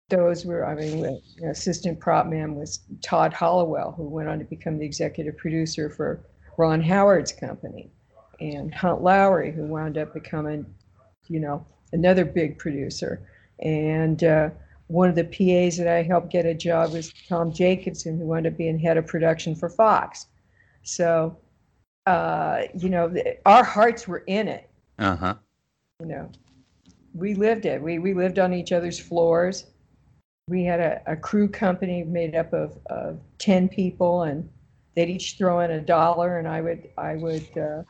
those 0.08 0.44
were, 0.44 0.66
I 0.66 0.74
mean, 0.74 0.98
you 0.98 1.20
know, 1.40 1.50
assistant 1.50 2.00
prop 2.00 2.26
man 2.26 2.54
was 2.54 2.80
Todd 3.02 3.32
Hallowell, 3.32 3.92
who 3.92 4.04
went 4.04 4.28
on 4.28 4.38
to 4.38 4.44
become 4.44 4.78
the 4.78 4.86
executive 4.86 5.36
producer 5.36 5.90
for 5.90 6.24
Ron 6.56 6.82
Howard's 6.82 7.32
company, 7.32 7.90
and 8.40 8.74
Hunt 8.74 9.02
Lowry, 9.02 9.52
who 9.52 9.64
wound 9.64 9.96
up 9.96 10.12
becoming 10.12 10.66
you 11.28 11.40
know, 11.40 11.64
another 11.92 12.24
big 12.24 12.58
producer. 12.58 13.20
And 13.60 14.22
uh, 14.24 14.50
one 14.88 15.08
of 15.08 15.14
the 15.14 15.24
PAs 15.24 15.76
that 15.78 15.88
I 15.88 16.02
helped 16.02 16.30
get 16.30 16.46
a 16.46 16.54
job 16.54 16.92
was 16.92 17.12
Tom 17.28 17.52
Jacobson, 17.52 18.18
who 18.18 18.24
wound 18.24 18.46
up 18.46 18.56
being 18.56 18.78
head 18.78 18.96
of 18.96 19.06
production 19.06 19.54
for 19.54 19.68
Fox. 19.68 20.26
So, 20.82 21.36
uh, 22.06 22.62
you 22.74 22.88
know, 22.88 23.14
our 23.44 23.64
hearts 23.64 24.08
were 24.08 24.24
in 24.26 24.48
it. 24.48 24.68
Uh 24.98 25.16
huh. 25.16 25.34
You 26.00 26.06
know, 26.06 26.30
we 27.18 27.34
lived 27.34 27.66
it. 27.66 27.82
We 27.82 27.98
we 27.98 28.14
lived 28.14 28.38
on 28.38 28.52
each 28.52 28.72
other's 28.72 28.98
floors. 28.98 29.66
We 30.48 30.64
had 30.64 30.80
a, 30.80 31.02
a 31.06 31.16
crew 31.16 31.48
company 31.48 32.04
made 32.04 32.34
up 32.34 32.52
of, 32.52 32.78
of 32.86 33.20
ten 33.38 33.68
people, 33.68 34.22
and 34.22 34.48
they'd 34.94 35.10
each 35.10 35.36
throw 35.36 35.60
in 35.60 35.70
a 35.70 35.80
dollar, 35.80 36.38
and 36.38 36.48
I 36.48 36.60
would 36.60 36.88
I 36.96 37.16
would 37.16 37.58
uh, 37.58 37.82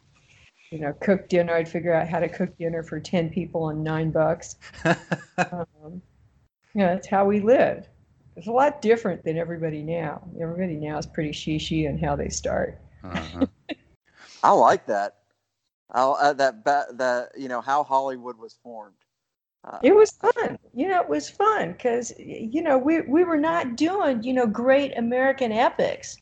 you 0.71 0.79
know, 0.79 0.93
cook 1.01 1.29
dinner. 1.29 1.55
I'd 1.55 1.69
figure 1.69 1.95
out 1.95 2.09
how 2.09 2.21
to 2.21 2.29
cook 2.29 2.57
dinner 2.59 2.83
for 2.83 3.01
10 3.01 3.31
people 3.31 3.65
on 3.65 3.83
nine 3.83 4.11
bucks. 4.11 4.57
um, 4.85 6.03
yeah, 6.75 6.95
that's 6.95 7.09
how 7.09 7.25
we 7.25 7.41
lived. 7.41 7.89
It's 8.37 8.47
a 8.47 8.53
lot 8.53 8.83
different 8.83 9.25
than 9.25 9.37
everybody 9.37 9.83
now. 9.83 10.23
Everybody 10.41 10.77
now 10.77 10.99
is 10.99 11.07
pretty 11.07 11.31
shishy 11.31 11.89
in 11.89 11.99
how 11.99 12.15
they 12.17 12.29
start. 12.29 12.81
Uh-huh. 13.03 13.47
I 14.43 14.53
like 14.53 14.87
that. 14.87 15.17
I, 15.91 16.03
uh, 16.03 16.33
that 16.35 16.65
that 16.65 17.31
you 17.37 17.49
know 17.49 17.63
how 17.63 17.83
Hollywood 17.83 18.39
was 18.39 18.59
formed. 18.63 18.95
Uh, 19.65 19.79
it 19.83 19.95
was 19.95 20.13
fun. 20.13 20.59
You 20.75 20.89
know, 20.89 21.01
it 21.01 21.09
was 21.09 21.29
fun 21.29 21.73
because 21.73 22.13
you 22.19 22.63
know 22.63 22.79
we 22.79 23.01
we 23.03 23.25
were 23.25 23.37
not 23.39 23.77
doing 23.77 24.23
you 24.23 24.33
know 24.33 24.47
great 24.47 24.97
American 24.97 25.53
epics. 25.53 26.19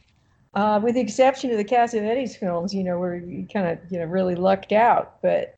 Uh, 0.56 0.80
with 0.82 0.94
the 0.94 1.00
exception 1.02 1.50
of 1.50 1.58
the 1.58 1.64
Cassavetes 1.64 2.34
films, 2.34 2.72
you 2.72 2.82
know, 2.82 2.98
where 2.98 3.16
you 3.16 3.46
kind 3.52 3.66
of, 3.66 3.78
you 3.90 3.98
know, 3.98 4.06
really 4.06 4.34
lucked 4.34 4.72
out. 4.72 5.20
But, 5.20 5.54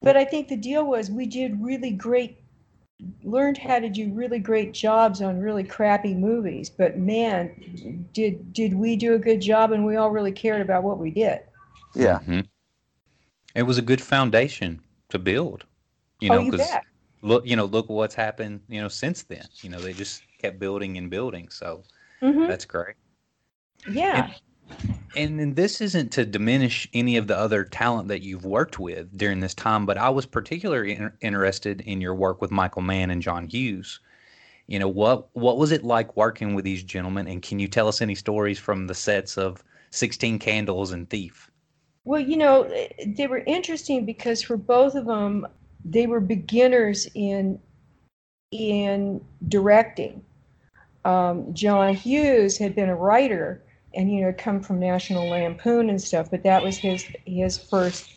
but 0.00 0.16
I 0.16 0.24
think 0.24 0.48
the 0.48 0.56
deal 0.56 0.86
was 0.86 1.10
we 1.10 1.26
did 1.26 1.62
really 1.62 1.90
great, 1.90 2.38
learned 3.22 3.58
how 3.58 3.80
to 3.80 3.90
do 3.90 4.10
really 4.14 4.38
great 4.38 4.72
jobs 4.72 5.20
on 5.20 5.38
really 5.38 5.64
crappy 5.64 6.14
movies. 6.14 6.70
But 6.70 6.96
man, 6.96 8.08
did 8.14 8.54
did 8.54 8.72
we 8.72 8.96
do 8.96 9.12
a 9.12 9.18
good 9.18 9.42
job? 9.42 9.72
And 9.72 9.84
we 9.84 9.96
all 9.96 10.10
really 10.10 10.32
cared 10.32 10.62
about 10.62 10.82
what 10.82 10.96
we 10.96 11.10
did. 11.10 11.40
Yeah. 11.94 12.20
Mm-hmm. 12.20 12.40
It 13.54 13.64
was 13.64 13.76
a 13.76 13.82
good 13.82 14.00
foundation 14.00 14.80
to 15.10 15.18
build. 15.18 15.66
You 16.24 16.30
oh, 16.32 16.42
know, 16.42 16.50
because 16.50 16.66
oh, 16.72 16.78
look, 17.20 17.46
you 17.46 17.54
know, 17.54 17.66
look 17.66 17.90
what's 17.90 18.14
happened. 18.14 18.60
You 18.68 18.80
know, 18.80 18.88
since 18.88 19.24
then. 19.24 19.46
You 19.60 19.68
know, 19.68 19.78
they 19.78 19.92
just 19.92 20.22
kept 20.40 20.58
building 20.58 20.96
and 20.96 21.10
building. 21.10 21.50
So 21.50 21.82
mm-hmm. 22.22 22.46
that's 22.46 22.64
great. 22.64 22.96
Yeah. 23.86 24.30
And, 25.14 25.38
and 25.38 25.54
this 25.54 25.82
isn't 25.82 26.10
to 26.12 26.24
diminish 26.24 26.88
any 26.94 27.18
of 27.18 27.26
the 27.26 27.36
other 27.36 27.64
talent 27.64 28.08
that 28.08 28.22
you've 28.22 28.46
worked 28.46 28.78
with 28.78 29.16
during 29.18 29.40
this 29.40 29.52
time, 29.52 29.84
but 29.84 29.98
I 29.98 30.08
was 30.08 30.24
particularly 30.24 30.94
in, 30.96 31.12
interested 31.20 31.82
in 31.82 32.00
your 32.00 32.14
work 32.14 32.40
with 32.40 32.50
Michael 32.50 32.80
Mann 32.80 33.10
and 33.10 33.20
John 33.20 33.46
Hughes. 33.46 34.00
You 34.66 34.78
know 34.78 34.88
what 34.88 35.28
what 35.34 35.58
was 35.58 35.72
it 35.72 35.84
like 35.84 36.16
working 36.16 36.54
with 36.54 36.64
these 36.64 36.82
gentlemen, 36.82 37.28
and 37.28 37.42
can 37.42 37.58
you 37.58 37.68
tell 37.68 37.88
us 37.88 38.00
any 38.00 38.14
stories 38.14 38.58
from 38.58 38.86
the 38.86 38.94
sets 38.94 39.36
of 39.36 39.62
Sixteen 39.90 40.38
Candles 40.38 40.92
and 40.92 41.08
Thief? 41.10 41.50
Well, 42.04 42.20
you 42.20 42.38
know, 42.38 42.64
they 43.06 43.26
were 43.26 43.44
interesting 43.46 44.06
because 44.06 44.42
for 44.42 44.56
both 44.56 44.94
of 44.94 45.04
them, 45.04 45.46
they 45.84 46.06
were 46.06 46.20
beginners 46.20 47.08
in 47.14 47.58
in 48.50 49.24
directing. 49.48 50.24
Um, 51.04 51.52
John 51.52 51.94
Hughes 51.94 52.56
had 52.56 52.74
been 52.74 52.88
a 52.88 52.96
writer 52.96 53.62
and 53.94 54.12
you 54.12 54.22
know 54.22 54.34
come 54.36 54.60
from 54.60 54.78
National 54.78 55.28
Lampoon 55.28 55.90
and 55.90 56.00
stuff. 56.00 56.30
But 56.30 56.42
that 56.44 56.62
was 56.62 56.76
his 56.76 57.06
his 57.26 57.58
first 57.58 58.10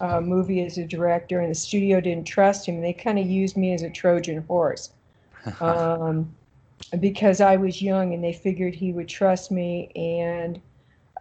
uh, 0.00 0.20
movie 0.20 0.64
as 0.64 0.78
a 0.78 0.86
director, 0.86 1.40
and 1.40 1.50
the 1.50 1.54
studio 1.54 2.00
didn't 2.00 2.26
trust 2.26 2.66
him. 2.66 2.80
They 2.80 2.92
kind 2.92 3.18
of 3.18 3.26
used 3.26 3.56
me 3.56 3.74
as 3.74 3.82
a 3.82 3.90
Trojan 3.90 4.42
horse 4.42 4.90
um, 5.60 6.34
because 7.00 7.40
I 7.40 7.56
was 7.56 7.82
young, 7.82 8.14
and 8.14 8.22
they 8.22 8.32
figured 8.32 8.74
he 8.74 8.92
would 8.92 9.08
trust 9.08 9.50
me. 9.50 9.90
And 9.96 10.60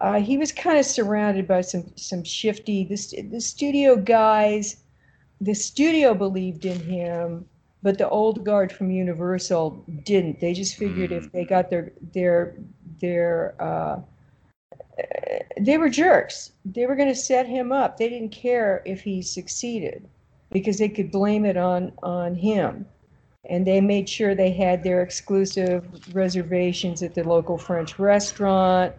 uh, 0.01 0.19
he 0.19 0.37
was 0.37 0.51
kind 0.51 0.77
of 0.77 0.85
surrounded 0.85 1.47
by 1.47 1.61
some 1.61 1.91
some 1.95 2.23
shifty 2.23 2.83
the, 2.83 3.21
the 3.31 3.41
studio 3.41 3.95
guys. 3.95 4.77
The 5.41 5.53
studio 5.53 6.13
believed 6.13 6.65
in 6.65 6.79
him, 6.79 7.45
but 7.83 7.97
the 7.97 8.09
old 8.09 8.43
guard 8.43 8.71
from 8.71 8.91
Universal 8.91 9.83
didn't. 10.03 10.39
They 10.39 10.53
just 10.53 10.75
figured 10.75 11.11
mm. 11.11 11.17
if 11.17 11.31
they 11.31 11.45
got 11.45 11.69
their 11.69 11.91
their 12.13 12.55
their 12.99 13.55
uh, 13.61 13.99
they 15.59 15.77
were 15.77 15.89
jerks. 15.89 16.51
They 16.65 16.85
were 16.85 16.95
going 16.95 17.09
to 17.09 17.15
set 17.15 17.47
him 17.47 17.71
up. 17.71 17.97
They 17.97 18.09
didn't 18.09 18.31
care 18.31 18.81
if 18.85 19.01
he 19.01 19.21
succeeded 19.21 20.07
because 20.51 20.77
they 20.77 20.89
could 20.89 21.11
blame 21.11 21.45
it 21.45 21.57
on 21.57 21.91
on 22.01 22.35
him. 22.35 22.85
And 23.49 23.65
they 23.65 23.79
made 23.79 24.09
sure 24.09 24.35
they 24.35 24.51
had 24.51 24.83
their 24.83 25.01
exclusive 25.01 25.85
reservations 26.13 27.01
at 27.01 27.13
the 27.13 27.23
local 27.23 27.57
French 27.57 27.97
restaurant 27.97 28.93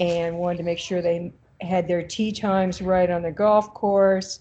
and 0.00 0.38
wanted 0.38 0.58
to 0.58 0.64
make 0.64 0.78
sure 0.78 1.00
they 1.00 1.32
had 1.60 1.88
their 1.88 2.02
tee 2.02 2.32
times 2.32 2.82
right 2.82 3.10
on 3.10 3.22
the 3.22 3.32
golf 3.32 3.72
course. 3.74 4.40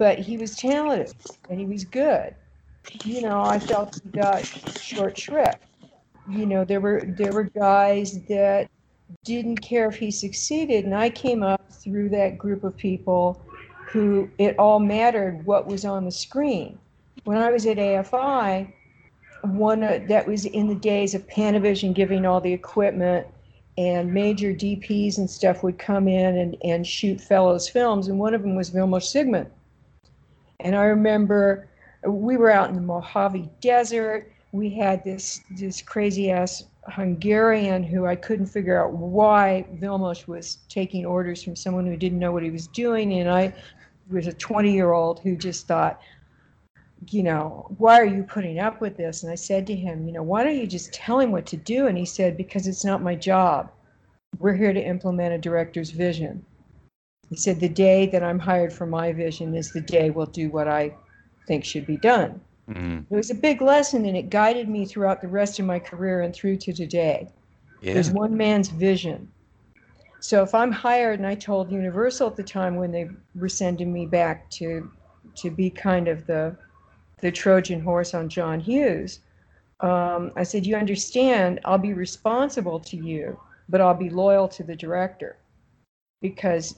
But 0.00 0.18
he 0.18 0.38
was 0.38 0.56
talented 0.56 1.14
and 1.50 1.60
he 1.60 1.66
was 1.66 1.84
good. 1.84 2.34
You 3.04 3.20
know, 3.20 3.42
I 3.42 3.58
felt 3.58 4.00
he 4.02 4.08
got 4.08 4.42
short 4.80 5.18
shrift. 5.18 5.62
You 6.30 6.46
know 6.46 6.64
there 6.64 6.80
were 6.80 7.02
there 7.18 7.34
were 7.34 7.44
guys 7.44 8.22
that 8.28 8.70
didn't 9.24 9.58
care 9.58 9.88
if 9.90 9.96
he 9.96 10.10
succeeded 10.10 10.84
and 10.86 10.94
i 10.94 11.10
came 11.10 11.42
up 11.42 11.70
through 11.70 12.08
that 12.10 12.38
group 12.38 12.64
of 12.64 12.76
people 12.76 13.42
who 13.88 14.30
it 14.38 14.56
all 14.58 14.78
mattered 14.80 15.44
what 15.44 15.66
was 15.66 15.84
on 15.84 16.06
the 16.06 16.10
screen. 16.10 16.78
When 17.24 17.36
i 17.36 17.50
was 17.50 17.66
at 17.66 17.76
afi 17.76 18.72
one 19.42 19.82
uh, 19.82 20.00
that 20.08 20.26
was 20.26 20.46
in 20.46 20.68
the 20.68 20.74
days 20.76 21.14
of 21.14 21.26
panavision 21.28 21.92
giving 21.92 22.24
all 22.24 22.40
the 22.40 22.52
equipment 22.52 23.26
and 23.76 24.14
major 24.14 24.54
dps 24.54 25.18
and 25.18 25.28
stuff 25.28 25.62
would 25.62 25.78
come 25.78 26.08
in 26.08 26.38
and, 26.38 26.56
and 26.64 26.86
shoot 26.86 27.20
fellows 27.20 27.68
films 27.68 28.08
and 28.08 28.18
one 28.18 28.34
of 28.34 28.40
them 28.42 28.54
was 28.56 28.70
vilmos 28.70 29.04
zsigmond 29.12 29.50
and 30.64 30.76
i 30.76 30.84
remember 30.84 31.68
we 32.06 32.36
were 32.36 32.50
out 32.50 32.70
in 32.70 32.74
the 32.74 32.80
Mojave 32.80 33.50
Desert. 33.60 34.32
We 34.52 34.70
had 34.70 35.04
this 35.04 35.42
this 35.50 35.82
crazy 35.82 36.30
ass 36.30 36.64
Hungarian 36.88 37.82
who 37.82 38.06
I 38.06 38.16
couldn't 38.16 38.46
figure 38.46 38.82
out 38.82 38.92
why 38.92 39.66
Vilmos 39.74 40.26
was 40.26 40.58
taking 40.68 41.04
orders 41.04 41.42
from 41.42 41.54
someone 41.54 41.86
who 41.86 41.96
didn't 41.96 42.18
know 42.18 42.32
what 42.32 42.42
he 42.42 42.50
was 42.50 42.66
doing, 42.68 43.14
and 43.14 43.30
I 43.30 43.54
was 44.10 44.26
a 44.26 44.32
20 44.32 44.72
year 44.72 44.92
old 44.92 45.20
who 45.20 45.36
just 45.36 45.66
thought, 45.66 46.00
you 47.08 47.22
know, 47.22 47.66
why 47.78 48.00
are 48.00 48.06
you 48.06 48.22
putting 48.22 48.58
up 48.58 48.80
with 48.80 48.96
this? 48.96 49.22
And 49.22 49.30
I 49.30 49.36
said 49.36 49.66
to 49.68 49.74
him, 49.74 50.06
you 50.06 50.12
know, 50.12 50.22
why 50.22 50.42
don't 50.42 50.56
you 50.56 50.66
just 50.66 50.92
tell 50.92 51.20
him 51.20 51.30
what 51.30 51.46
to 51.46 51.56
do? 51.56 51.86
And 51.86 51.96
he 51.96 52.04
said, 52.04 52.36
because 52.36 52.66
it's 52.66 52.84
not 52.84 53.02
my 53.02 53.14
job. 53.14 53.70
We're 54.38 54.54
here 54.54 54.72
to 54.72 54.84
implement 54.84 55.34
a 55.34 55.38
director's 55.38 55.90
vision. 55.90 56.44
He 57.30 57.36
said, 57.36 57.60
the 57.60 57.68
day 57.68 58.06
that 58.06 58.22
I'm 58.22 58.38
hired 58.38 58.72
for 58.72 58.86
my 58.86 59.12
vision 59.12 59.54
is 59.54 59.72
the 59.72 59.80
day 59.80 60.10
we'll 60.10 60.26
do 60.26 60.50
what 60.50 60.68
I 60.68 60.94
think 61.46 61.64
should 61.64 61.86
be 61.86 61.96
done. 61.96 62.40
Mm-hmm. 62.68 63.12
It 63.12 63.16
was 63.16 63.30
a 63.30 63.34
big 63.34 63.62
lesson 63.62 64.04
and 64.04 64.16
it 64.16 64.30
guided 64.30 64.68
me 64.68 64.84
throughout 64.84 65.20
the 65.20 65.28
rest 65.28 65.58
of 65.58 65.64
my 65.64 65.78
career 65.78 66.22
and 66.22 66.34
through 66.34 66.56
to 66.58 66.72
today. 66.72 67.28
Yeah. 67.80 67.94
There's 67.94 68.10
one 68.10 68.36
man's 68.36 68.68
vision. 68.68 69.30
So 70.20 70.42
if 70.42 70.54
I'm 70.54 70.70
hired, 70.70 71.18
and 71.18 71.26
I 71.26 71.34
told 71.34 71.72
Universal 71.72 72.28
at 72.28 72.36
the 72.36 72.42
time 72.42 72.76
when 72.76 72.92
they 72.92 73.08
were 73.34 73.48
sending 73.48 73.90
me 73.92 74.04
back 74.06 74.50
to 74.50 74.90
to 75.36 75.50
be 75.50 75.70
kind 75.70 76.08
of 76.08 76.26
the 76.26 76.54
the 77.20 77.32
Trojan 77.32 77.80
horse 77.80 78.12
on 78.12 78.28
John 78.28 78.60
Hughes, 78.60 79.20
um, 79.80 80.32
I 80.36 80.42
said, 80.42 80.66
you 80.66 80.76
understand, 80.76 81.60
I'll 81.64 81.78
be 81.78 81.94
responsible 81.94 82.80
to 82.80 82.96
you, 82.96 83.38
but 83.68 83.80
I'll 83.80 83.94
be 83.94 84.10
loyal 84.10 84.48
to 84.48 84.62
the 84.62 84.76
director 84.76 85.36
because 86.20 86.76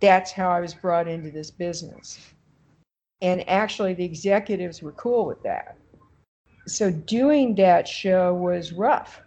that's 0.00 0.32
how 0.32 0.50
I 0.50 0.60
was 0.60 0.74
brought 0.74 1.08
into 1.08 1.30
this 1.30 1.50
business. 1.50 2.18
And 3.20 3.48
actually, 3.48 3.94
the 3.94 4.04
executives 4.04 4.82
were 4.82 4.92
cool 4.92 5.26
with 5.26 5.42
that. 5.42 5.76
So 6.66 6.90
doing 6.90 7.54
that 7.56 7.88
show 7.88 8.34
was 8.34 8.72
rough 8.72 9.22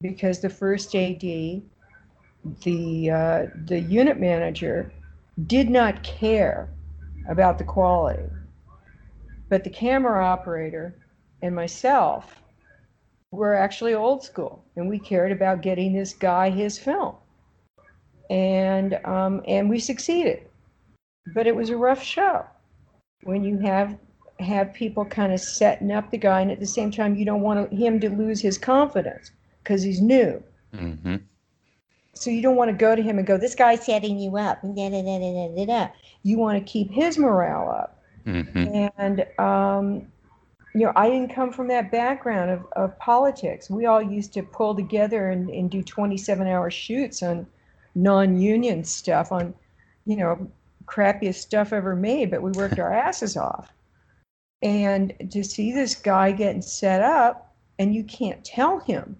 because 0.00 0.40
the 0.40 0.50
first 0.50 0.94
AD, 0.94 1.20
the 1.20 3.10
uh, 3.10 3.46
the 3.64 3.80
unit 3.80 4.20
manager, 4.20 4.92
did 5.46 5.70
not 5.70 6.02
care 6.02 6.68
about 7.28 7.58
the 7.58 7.64
quality, 7.64 8.28
but 9.48 9.64
the 9.64 9.70
camera 9.70 10.24
operator 10.24 10.94
and 11.42 11.54
myself 11.54 12.42
were 13.30 13.54
actually 13.54 13.94
old 13.94 14.22
school, 14.22 14.64
and 14.76 14.88
we 14.88 14.98
cared 14.98 15.32
about 15.32 15.62
getting 15.62 15.92
this 15.92 16.14
guy 16.14 16.50
his 16.50 16.78
film, 16.78 17.16
and 18.30 18.98
um, 19.04 19.42
and 19.46 19.68
we 19.68 19.78
succeeded, 19.78 20.42
but 21.34 21.46
it 21.46 21.54
was 21.54 21.70
a 21.70 21.76
rough 21.76 22.02
show 22.02 22.44
when 23.24 23.44
you 23.44 23.58
have 23.58 23.96
have 24.40 24.72
people 24.74 25.04
kind 25.04 25.32
of 25.32 25.40
setting 25.40 25.92
up 25.92 26.10
the 26.10 26.18
guy, 26.18 26.40
and 26.40 26.50
at 26.50 26.60
the 26.60 26.66
same 26.66 26.90
time 26.90 27.14
you 27.14 27.24
don't 27.24 27.42
want 27.42 27.72
him 27.72 28.00
to 28.00 28.10
lose 28.10 28.40
his 28.40 28.58
confidence 28.58 29.30
because 29.62 29.82
he's 29.82 30.00
new. 30.00 30.42
Mm-hmm. 30.74 31.16
So 32.14 32.30
you 32.30 32.42
don't 32.42 32.56
want 32.56 32.70
to 32.70 32.76
go 32.76 32.94
to 32.94 33.02
him 33.02 33.18
and 33.18 33.26
go, 33.26 33.36
"This 33.36 33.54
guy's 33.54 33.84
setting 33.84 34.18
you 34.18 34.36
up." 34.36 34.62
Da, 34.62 34.90
da, 34.90 35.02
da, 35.02 35.18
da, 35.18 35.54
da, 35.54 35.66
da. 35.66 35.88
You 36.22 36.38
want 36.38 36.58
to 36.58 36.64
keep 36.64 36.90
his 36.90 37.18
morale 37.18 37.70
up. 37.70 38.02
Mm-hmm. 38.26 38.88
And 38.98 39.26
um, 39.38 40.06
you 40.74 40.86
know, 40.86 40.92
I 40.96 41.08
didn't 41.08 41.32
come 41.32 41.52
from 41.52 41.68
that 41.68 41.92
background 41.92 42.50
of, 42.50 42.66
of 42.72 42.98
politics. 42.98 43.70
We 43.70 43.86
all 43.86 44.02
used 44.02 44.32
to 44.34 44.42
pull 44.42 44.74
together 44.74 45.30
and, 45.30 45.48
and 45.48 45.70
do 45.70 45.82
27-hour 45.84 46.70
shoots 46.72 47.22
on 47.22 47.46
non-union 47.94 48.84
stuff, 48.84 49.32
on 49.32 49.54
you 50.06 50.16
know, 50.16 50.50
crappiest 50.86 51.36
stuff 51.36 51.72
ever 51.72 51.96
made, 51.96 52.30
but 52.30 52.42
we 52.42 52.50
worked 52.52 52.78
our 52.78 52.92
asses 52.92 53.36
off. 53.36 53.72
And 54.62 55.12
to 55.30 55.42
see 55.42 55.72
this 55.72 55.94
guy 55.94 56.32
getting 56.32 56.62
set 56.62 57.02
up, 57.02 57.54
and 57.78 57.94
you 57.94 58.04
can't 58.04 58.44
tell 58.44 58.78
him 58.80 59.16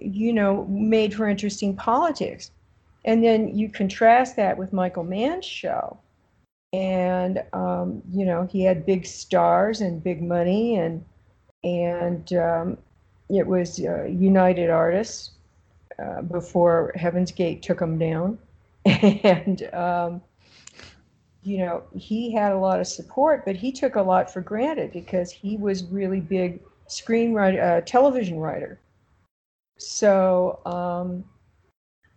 you 0.00 0.32
know, 0.32 0.66
made 0.66 1.14
for 1.14 1.28
interesting 1.28 1.76
politics. 1.76 2.50
And 3.04 3.22
then 3.22 3.56
you 3.56 3.68
contrast 3.68 4.36
that 4.36 4.56
with 4.56 4.72
Michael 4.72 5.04
Mann's 5.04 5.44
show. 5.44 5.98
And, 6.72 7.42
um, 7.52 8.02
you 8.12 8.24
know, 8.24 8.46
he 8.50 8.62
had 8.62 8.86
big 8.86 9.06
stars 9.06 9.80
and 9.80 10.02
big 10.02 10.22
money, 10.22 10.76
and, 10.76 11.04
and 11.64 12.32
um, 12.34 12.78
it 13.28 13.46
was 13.46 13.80
uh, 13.80 14.04
United 14.04 14.70
Artists 14.70 15.32
uh, 16.02 16.22
before 16.22 16.92
Heaven's 16.94 17.32
Gate 17.32 17.62
took 17.62 17.80
him 17.80 17.98
down. 17.98 18.38
and, 18.84 19.62
um, 19.74 20.22
you 21.42 21.58
know, 21.58 21.82
he 21.94 22.32
had 22.32 22.52
a 22.52 22.58
lot 22.58 22.80
of 22.80 22.86
support, 22.86 23.44
but 23.44 23.56
he 23.56 23.72
took 23.72 23.96
a 23.96 24.02
lot 24.02 24.32
for 24.32 24.40
granted 24.40 24.92
because 24.92 25.30
he 25.30 25.56
was 25.56 25.84
really 25.84 26.20
big 26.20 26.60
screenwriter, 26.88 27.78
uh, 27.78 27.80
television 27.82 28.38
writer. 28.38 28.80
So 29.78 30.60
um, 30.66 31.24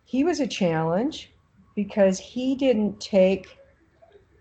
he 0.04 0.24
was 0.24 0.40
a 0.40 0.48
challenge 0.48 1.32
because 1.76 2.20
he 2.20 2.56
didn't 2.56 3.00
take 3.00 3.58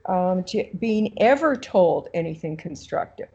um, 0.07 0.43
to 0.45 0.69
being 0.79 1.15
ever 1.21 1.57
told 1.57 2.09
anything 2.15 2.57
constructive. 2.57 3.29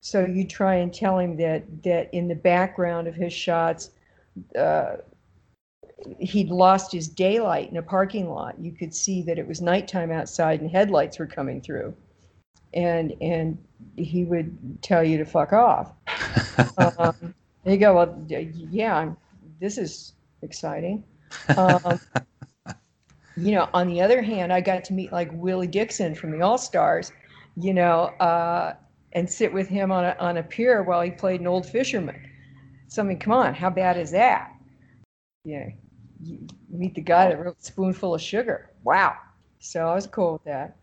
So 0.00 0.24
you 0.26 0.46
try 0.46 0.76
and 0.76 0.92
tell 0.92 1.18
him 1.18 1.36
that 1.38 1.82
that 1.82 2.12
in 2.14 2.28
the 2.28 2.34
background 2.34 3.08
of 3.08 3.14
his 3.14 3.32
shots, 3.32 3.90
uh, 4.56 4.96
he'd 6.18 6.50
lost 6.50 6.92
his 6.92 7.08
daylight 7.08 7.70
in 7.70 7.76
a 7.76 7.82
parking 7.82 8.30
lot. 8.30 8.58
You 8.58 8.72
could 8.72 8.94
see 8.94 9.22
that 9.22 9.38
it 9.38 9.46
was 9.46 9.60
nighttime 9.60 10.10
outside 10.10 10.60
and 10.60 10.70
headlights 10.70 11.18
were 11.18 11.26
coming 11.26 11.60
through, 11.60 11.94
and 12.74 13.14
and 13.20 13.58
he 13.96 14.24
would 14.24 14.82
tell 14.82 15.02
you 15.02 15.18
to 15.18 15.24
fuck 15.24 15.52
off. 15.52 15.92
um, 16.98 17.34
you 17.64 17.76
go. 17.76 17.94
Well, 17.94 18.24
yeah, 18.28 18.96
I'm, 18.96 19.16
this 19.60 19.78
is 19.78 20.12
exciting. 20.42 21.04
Um, 21.56 22.00
you 23.36 23.52
know, 23.52 23.68
on 23.74 23.88
the 23.88 24.00
other 24.00 24.22
hand, 24.22 24.52
I 24.52 24.60
got 24.60 24.84
to 24.84 24.92
meet 24.92 25.12
like 25.12 25.30
Willie 25.32 25.66
Dixon 25.66 26.14
from 26.14 26.30
the 26.30 26.40
All 26.40 26.58
Stars, 26.58 27.12
you 27.56 27.74
know, 27.74 28.06
uh, 28.20 28.74
and 29.12 29.28
sit 29.28 29.52
with 29.52 29.68
him 29.68 29.90
on 29.90 30.04
a, 30.04 30.16
on 30.20 30.36
a 30.36 30.42
pier 30.42 30.82
while 30.82 31.02
he 31.02 31.10
played 31.10 31.40
an 31.40 31.46
old 31.46 31.66
fisherman. 31.66 32.20
So, 32.88 33.02
I 33.02 33.04
mean, 33.04 33.18
come 33.18 33.32
on, 33.32 33.54
how 33.54 33.70
bad 33.70 33.98
is 33.98 34.10
that? 34.12 34.52
Yeah, 35.44 35.68
you 36.22 36.46
meet 36.70 36.94
the 36.94 37.00
guy 37.00 37.28
that 37.28 37.42
wrote 37.42 37.62
Spoonful 37.62 38.14
of 38.14 38.20
Sugar. 38.20 38.70
Wow. 38.84 39.16
So 39.60 39.88
I 39.88 39.94
was 39.94 40.06
cool 40.06 40.34
with 40.34 40.44
that. 40.44 40.76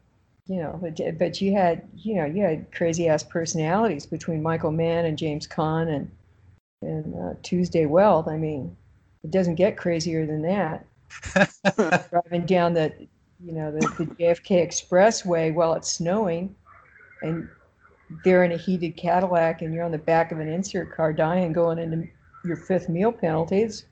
You 0.47 0.57
know, 0.57 0.79
but, 0.79 1.17
but 1.17 1.41
you 1.41 1.53
had, 1.53 1.87
you 1.95 2.15
know, 2.15 2.25
you 2.25 2.43
had 2.43 2.71
crazy 2.71 3.07
ass 3.07 3.23
personalities 3.23 4.05
between 4.05 4.43
Michael 4.43 4.71
Mann 4.71 5.05
and 5.05 5.17
James 5.17 5.47
Caan 5.47 5.87
and 5.87 6.11
and 6.81 7.15
uh, 7.15 7.33
Tuesday 7.41 7.85
Weld. 7.85 8.27
I 8.27 8.37
mean, 8.37 8.75
it 9.23 9.31
doesn't 9.31 9.55
get 9.55 9.77
crazier 9.77 10.25
than 10.25 10.41
that. 10.43 10.85
Driving 12.09 12.45
down 12.45 12.73
the, 12.73 12.93
you 13.43 13.53
know, 13.53 13.71
the, 13.71 13.79
the 13.97 14.05
JFK 14.05 14.65
Expressway 14.65 15.53
while 15.53 15.73
it's 15.73 15.91
snowing, 15.91 16.55
and 17.21 17.49
they're 18.23 18.43
in 18.43 18.51
a 18.51 18.57
heated 18.57 18.95
Cadillac, 18.97 19.61
and 19.61 19.73
you're 19.73 19.83
on 19.83 19.91
the 19.91 19.97
back 19.97 20.31
of 20.31 20.39
an 20.39 20.47
insert 20.47 20.95
car 20.95 21.13
dying, 21.13 21.53
going 21.53 21.79
into 21.79 22.07
your 22.43 22.57
fifth 22.57 22.89
meal 22.89 23.11
penalty. 23.11 23.61
It's 23.63 23.85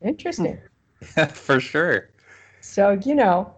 interesting. 0.00 0.60
For 1.32 1.60
sure. 1.60 2.08
So 2.60 2.90
you 3.04 3.14
know, 3.14 3.54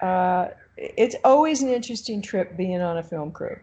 uh, 0.00 0.48
it's 0.76 1.16
always 1.24 1.62
an 1.62 1.70
interesting 1.70 2.22
trip 2.22 2.56
being 2.56 2.80
on 2.80 2.98
a 2.98 3.02
film 3.02 3.32
crew. 3.32 3.56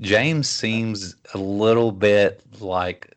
James 0.00 0.48
seems 0.48 1.16
a 1.34 1.38
little 1.38 1.92
bit 1.92 2.42
like 2.60 3.16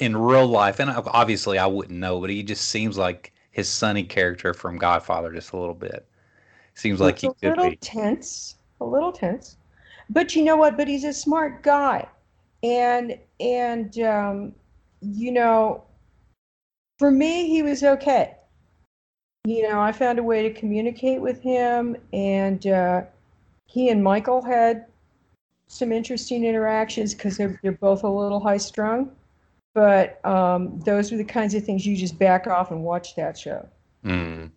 in 0.00 0.16
real 0.16 0.46
life, 0.46 0.80
and 0.80 0.90
obviously 0.90 1.58
I 1.58 1.66
wouldn't 1.66 1.98
know, 1.98 2.20
but 2.20 2.30
he 2.30 2.42
just 2.42 2.68
seems 2.68 2.98
like 2.98 3.32
his 3.50 3.68
Sonny 3.68 4.04
character 4.04 4.54
from 4.54 4.78
Godfather, 4.78 5.32
just 5.32 5.52
a 5.52 5.56
little 5.58 5.74
bit. 5.74 6.06
Seems 6.74 7.00
like 7.00 7.18
he 7.20 7.28
a 7.28 7.34
could 7.42 7.58
little 7.58 7.72
be. 7.72 7.78
tense, 7.80 8.56
a 8.80 8.84
little 8.84 9.12
tense, 9.12 9.56
but 10.08 10.34
you 10.34 10.44
know 10.44 10.56
what? 10.56 10.76
But 10.76 10.88
he's 10.88 11.04
a 11.04 11.12
smart 11.12 11.62
guy, 11.62 12.08
and 12.62 13.18
and 13.40 13.98
um, 14.00 14.54
you 15.00 15.32
know, 15.32 15.84
for 17.00 17.10
me, 17.10 17.48
he 17.48 17.62
was 17.62 17.82
okay. 17.82 18.36
You 19.46 19.62
know, 19.62 19.80
I 19.80 19.90
found 19.90 20.18
a 20.18 20.22
way 20.22 20.42
to 20.42 20.52
communicate 20.52 21.18
with 21.18 21.40
him, 21.40 21.96
and 22.12 22.64
uh, 22.66 23.04
he 23.64 23.88
and 23.88 24.04
Michael 24.04 24.42
had 24.42 24.84
some 25.66 25.92
interesting 25.92 26.44
interactions 26.44 27.14
because 27.14 27.38
they're 27.38 27.58
they're 27.62 27.72
both 27.72 28.04
a 28.04 28.08
little 28.08 28.38
high 28.38 28.58
strung. 28.58 29.10
But 29.72 30.22
um, 30.26 30.78
those 30.80 31.10
were 31.10 31.16
the 31.16 31.24
kinds 31.24 31.54
of 31.54 31.64
things 31.64 31.86
you 31.86 31.96
just 31.96 32.18
back 32.18 32.46
off 32.46 32.70
and 32.70 32.84
watch 32.84 33.16
that 33.16 33.38
show. 33.38 33.66
Mm. 34.04 34.50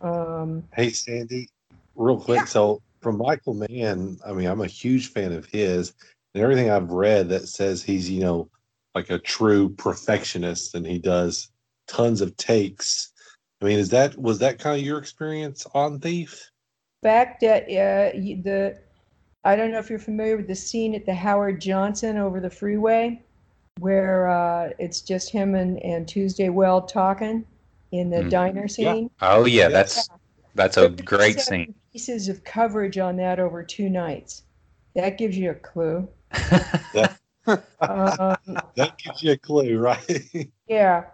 Um, 0.00 0.64
Hey, 0.74 0.90
Sandy, 0.90 1.50
real 1.96 2.18
quick. 2.18 2.38
Yeah. 2.38 2.44
So, 2.46 2.80
from 3.02 3.18
Michael 3.18 3.52
Mann, 3.52 4.18
I 4.26 4.32
mean, 4.32 4.46
I'm 4.46 4.62
a 4.62 4.66
huge 4.66 5.12
fan 5.12 5.32
of 5.32 5.44
his, 5.44 5.92
and 6.34 6.42
everything 6.42 6.70
I've 6.70 6.92
read 6.92 7.28
that 7.28 7.46
says 7.46 7.82
he's, 7.82 8.08
you 8.08 8.20
know, 8.20 8.48
like 8.94 9.10
a 9.10 9.18
true 9.18 9.68
perfectionist, 9.68 10.74
and 10.74 10.86
he 10.86 10.98
does 10.98 11.50
tons 11.90 12.20
of 12.20 12.36
takes. 12.36 13.12
I 13.60 13.66
mean, 13.66 13.78
is 13.78 13.90
that 13.90 14.16
was 14.16 14.38
that 14.38 14.58
kind 14.58 14.78
of 14.80 14.86
your 14.86 14.98
experience 14.98 15.66
on 15.74 16.00
Thief? 16.00 16.50
fact 17.02 17.40
that 17.40 17.64
uh, 17.64 18.12
the 18.42 18.78
I 19.44 19.56
don't 19.56 19.72
know 19.72 19.78
if 19.78 19.90
you're 19.90 19.98
familiar 19.98 20.36
with 20.36 20.46
the 20.48 20.54
scene 20.54 20.94
at 20.94 21.06
the 21.06 21.14
Howard 21.14 21.60
Johnson 21.60 22.16
over 22.18 22.40
the 22.40 22.50
freeway, 22.50 23.22
where 23.80 24.28
uh, 24.28 24.70
it's 24.78 25.00
just 25.00 25.30
him 25.30 25.54
and, 25.54 25.82
and 25.82 26.06
Tuesday 26.06 26.48
Weld 26.50 26.88
talking 26.88 27.44
in 27.92 28.10
the 28.10 28.18
Mhm. 28.22 28.30
diner 28.30 28.68
scene. 28.68 29.10
Oh 29.20 29.46
yeah, 29.46 29.62
Yeah. 29.62 29.68
that's 29.68 30.08
that's 30.54 30.76
a 30.76 30.88
But 30.88 31.04
great 31.04 31.40
scene. 31.40 31.74
Pieces 31.92 32.28
of 32.28 32.44
coverage 32.44 32.98
on 32.98 33.16
that 33.16 33.40
over 33.40 33.62
two 33.62 33.88
nights. 33.88 34.42
That 34.94 35.18
gives 35.18 35.36
you 35.36 35.50
a 35.50 35.54
clue. 35.54 36.08
Um, 37.82 38.36
That 38.76 38.96
gives 38.98 39.22
you 39.22 39.32
a 39.32 39.36
clue, 39.36 39.78
right? 39.78 40.24
yeah. 40.68 41.04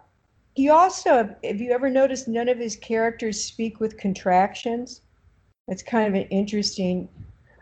He 0.57 0.69
also, 0.69 1.35
have 1.43 1.61
you 1.61 1.71
ever 1.71 1.87
noticed 1.87 2.27
none 2.27 2.49
of 2.49 2.57
his 2.57 2.75
characters 2.75 3.39
speak 3.39 3.79
with 3.79 3.95
contractions? 3.95 5.01
It's 5.67 5.83
kind 5.83 6.07
of 6.07 6.19
an 6.19 6.27
interesting. 6.29 7.07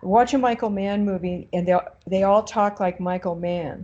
Watch 0.01 0.33
a 0.33 0.37
Michael 0.37 0.69
Mann 0.69 1.03
movie, 1.03 1.49
and 1.51 1.67
they 1.67 1.77
they 2.07 2.23
all 2.23 2.41
talk 2.41 2.79
like 2.79 3.01
Michael 3.01 3.35
Mann. 3.35 3.83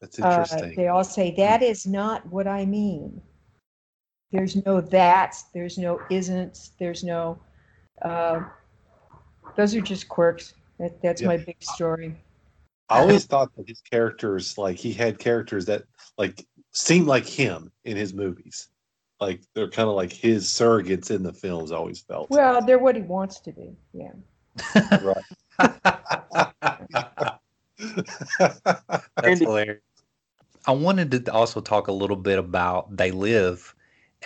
That's 0.00 0.18
Uh, 0.18 0.24
interesting. 0.24 0.74
they 0.74 0.88
all 0.88 1.04
say 1.04 1.34
that 1.36 1.62
is 1.62 1.86
not 1.86 2.24
what 2.28 2.46
I 2.46 2.64
mean. 2.64 3.20
There's 4.32 4.56
no 4.64 4.80
that's. 4.80 5.42
There's 5.52 5.76
no 5.76 6.00
isn't. 6.08 6.70
There's 6.78 7.04
no. 7.04 7.38
Uh, 8.00 8.40
those 9.54 9.74
are 9.74 9.82
just 9.82 10.08
quirks. 10.08 10.54
That, 10.78 11.02
that's 11.02 11.20
Yeah. 11.20 11.28
my 11.28 11.36
big 11.36 11.62
story. 11.62 12.14
I 12.88 13.00
always 13.00 13.26
thought 13.26 13.54
that 13.56 13.68
his 13.68 13.82
characters, 13.82 14.56
like 14.56 14.78
he 14.78 14.94
had 14.94 15.18
characters 15.18 15.66
that 15.66 15.82
like 16.16 16.46
seemed 16.78 17.06
like 17.06 17.26
him 17.26 17.72
in 17.84 17.96
his 17.96 18.14
movies. 18.14 18.68
Like 19.20 19.42
they're 19.54 19.70
kind 19.70 19.88
of 19.88 19.96
like 19.96 20.12
his 20.12 20.46
surrogates 20.46 21.10
in 21.10 21.22
the 21.22 21.32
films. 21.32 21.72
Always 21.72 22.00
felt. 22.00 22.30
Well, 22.30 22.64
they're 22.64 22.78
what 22.78 22.96
he 22.96 23.02
wants 23.02 23.40
to 23.40 23.52
be. 23.52 23.76
Yeah. 23.92 24.12
That's 29.16 29.40
hilarious. 29.40 29.80
I 30.66 30.72
wanted 30.72 31.10
to 31.10 31.32
also 31.32 31.60
talk 31.60 31.88
a 31.88 31.92
little 31.92 32.16
bit 32.16 32.38
about 32.38 32.96
They 32.96 33.10
Live, 33.10 33.74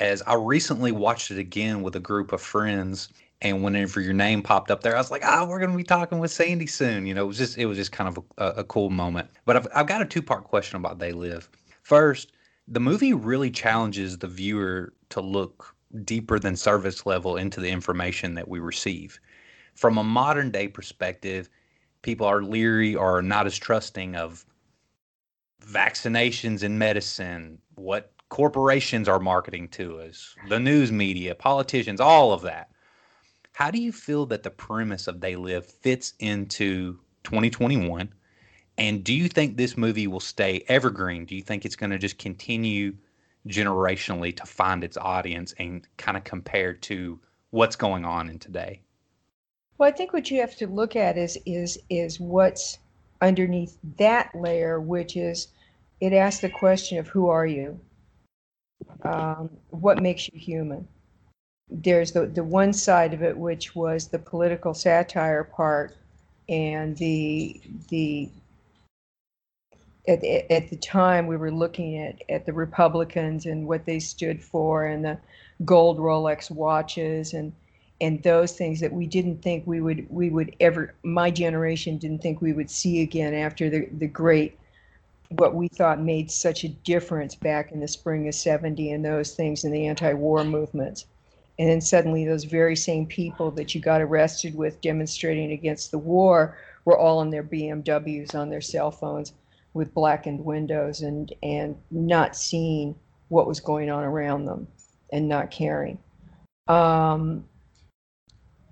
as 0.01 0.23
I 0.23 0.35
recently 0.35 0.93
watched 0.93 1.31
it 1.31 1.39
again 1.39 1.83
with 1.83 1.97
a 1.97 2.01
group 2.01 2.33
of 2.33 2.41
friends. 2.41 3.09
And 3.41 3.65
whenever 3.65 4.01
your 4.01 4.13
name 4.13 4.41
popped 4.41 4.71
up 4.71 4.83
there, 4.83 4.95
I 4.95 4.99
was 4.99 5.11
like, 5.11 5.25
"Ah, 5.25 5.45
we're 5.45 5.59
going 5.59 5.73
to 5.73 5.77
be 5.77 5.83
talking 5.83 6.21
with 6.21 6.31
Sandy 6.31 6.67
soon." 6.67 7.07
You 7.07 7.15
know, 7.15 7.25
it 7.25 7.27
was 7.27 7.39
just 7.39 7.59
it 7.59 7.67
was 7.67 7.77
just 7.77 7.91
kind 7.91 8.09
of 8.09 8.23
a, 8.39 8.61
a 8.61 8.65
cool 8.65 8.91
moment. 8.91 9.31
But 9.47 9.57
I've 9.57 9.69
I've 9.75 9.87
got 9.87 10.03
a 10.03 10.05
two 10.05 10.23
part 10.23 10.45
question 10.45 10.77
about 10.77 11.01
They 11.01 11.13
Live. 11.13 11.49
First, 11.83 12.33
the 12.69 12.81
movie 12.81 13.13
really 13.13 13.51
challenges 13.51 14.19
the 14.19 14.29
viewer 14.29 14.93
to 15.11 15.21
look 15.21 15.75
deeper 16.05 16.39
than 16.39 16.57
service 16.57 17.05
level 17.05 17.37
into 17.37 17.61
the 17.61 17.69
information 17.69 18.35
that 18.35 18.49
we 18.49 18.61
receive. 18.61 19.21
From 19.75 19.99
a 19.99 20.05
modern 20.05 20.51
day 20.51 20.69
perspective, 20.69 21.49
people 22.03 22.27
are 22.27 22.43
leery 22.43 22.95
or 22.95 23.23
not 23.23 23.47
as 23.47 23.59
trusting 23.59 24.17
of 24.17 24.45
vaccinations 25.65 26.63
and 26.63 26.79
medicine, 26.79 27.59
what 27.75 28.13
corporations 28.29 29.09
are 29.09 29.21
marketing 29.21 29.69
to 29.69 30.01
us, 30.01 30.35
the 30.49 30.59
news 30.59 30.91
media, 30.91 31.35
politicians, 31.35 32.01
all 32.01 32.33
of 32.33 32.43
that. 32.43 32.71
How 33.53 33.71
do 33.71 33.81
you 33.81 33.93
feel 33.93 34.25
that 34.27 34.43
the 34.43 34.51
premise 34.51 35.07
of 35.07 35.21
They 35.21 35.37
Live 35.37 35.67
fits 35.67 36.15
into 36.19 36.99
2021? 37.25 38.13
And 38.79 39.05
do 39.05 39.13
you 39.13 39.29
think 39.29 39.57
this 39.57 39.77
movie 39.77 40.07
will 40.07 40.21
stay 40.21 40.65
evergreen? 40.69 41.25
Do 41.25 41.37
you 41.37 41.43
think 41.43 41.65
it's 41.65 41.77
going 41.77 41.91
to 41.91 41.99
just 41.99 42.19
continue 42.19 42.95
generationally 43.47 44.35
to 44.37 44.47
find 44.47 44.85
its 44.85 44.97
audience 44.97 45.55
and 45.59 45.87
kind 45.97 46.17
of 46.17 46.25
compare 46.25 46.73
to 46.75 47.21
what's 47.51 47.77
going 47.77 48.05
on 48.05 48.29
in 48.29 48.39
today? 48.39 48.81
Well, 49.79 49.89
I 49.89 49.93
think 49.93 50.13
what 50.13 50.31
you 50.31 50.41
have 50.41 50.57
to 50.57 50.67
look 50.67 50.97
at 50.97 51.19
is 51.19 51.39
is 51.45 51.79
is 51.91 52.21
what's 52.21 52.79
underneath 53.21 53.79
that 53.99 54.35
layer, 54.35 54.81
which 54.81 55.17
is 55.17 55.49
it 56.01 56.13
asks 56.13 56.41
the 56.41 56.51
question 56.51 56.99
of 56.99 57.09
who 57.09 57.29
are 57.29 57.47
you? 57.47 57.79
Um, 59.03 59.51
what 59.71 60.03
makes 60.03 60.29
you 60.29 60.39
human? 60.39 60.87
There's 61.69 62.13
the 62.13 62.27
the 62.27 62.45
one 62.45 62.73
side 62.73 63.15
of 63.15 63.23
it, 63.23 63.37
which 63.37 63.75
was 63.75 64.09
the 64.09 64.19
political 64.19 64.75
satire 64.75 65.45
part, 65.45 65.97
and 66.49 66.97
the 66.99 67.61
the 67.89 68.29
at, 70.09 70.25
at 70.25 70.69
the 70.69 70.77
time 70.77 71.27
we 71.27 71.37
were 71.37 71.51
looking 71.51 71.99
at 71.99 72.23
at 72.29 72.47
the 72.47 72.53
Republicans 72.53 73.47
and 73.47 73.67
what 73.67 73.85
they 73.85 74.01
stood 74.01 74.43
for, 74.43 74.87
and 74.87 75.05
the 75.05 75.19
gold 75.65 75.99
Rolex 75.99 76.51
watches 76.51 77.33
and 77.35 77.53
and 78.01 78.21
those 78.25 78.53
things 78.53 78.81
that 78.81 78.93
we 78.93 79.07
didn't 79.07 79.43
think 79.43 79.65
we 79.67 79.81
would 79.81 80.07
we 80.11 80.29
would 80.29 80.55
ever 80.61 80.95
my 81.05 81.31
generation 81.31 81.99
didn't 81.99 82.21
think 82.21 82.41
we 82.41 82.53
would 82.53 82.71
see 82.71 83.01
again 83.03 83.33
after 83.33 83.71
the 83.71 83.89
the 83.99 84.09
great 84.09 84.59
what 85.31 85.55
we 85.55 85.69
thought 85.69 86.01
made 86.01 86.31
such 86.31 86.65
a 86.65 86.69
difference 86.69 87.35
back 87.35 87.73
in 87.73 87.81
the 87.81 87.89
spring 87.89 88.29
of 88.29 88.35
70 88.35 88.91
and 88.91 89.05
those 89.05 89.35
things 89.35 89.65
in 89.65 89.73
the 89.73 89.87
anti-war 89.87 90.45
movements. 90.45 91.07
And 91.59 91.71
then 91.71 91.81
suddenly 91.81 92.27
those 92.27 92.45
very 92.45 92.77
same 92.77 93.07
people 93.07 93.51
that 93.53 93.75
you 93.75 93.81
got 93.81 94.03
arrested 94.03 94.55
with 94.55 94.81
demonstrating 94.83 95.53
against 95.53 95.91
the 95.91 95.99
war 95.99 96.59
were 96.85 96.99
all 96.99 97.23
in 97.23 97.31
their 97.31 97.45
BMWs 97.45 98.35
on 98.35 98.51
their 98.51 98.61
cell 98.61 98.91
phones 98.91 99.33
with 99.75 99.95
blackened 99.95 100.45
windows 100.45 101.03
and 101.03 101.33
and 101.43 101.77
not 101.91 102.37
seeing 102.37 102.95
what 103.29 103.47
was 103.47 103.61
going 103.61 103.91
on 103.91 104.05
around 104.05 104.45
them 104.45 104.67
and 105.13 105.29
not 105.29 105.51
caring. 105.51 105.99
Um, 106.69 107.45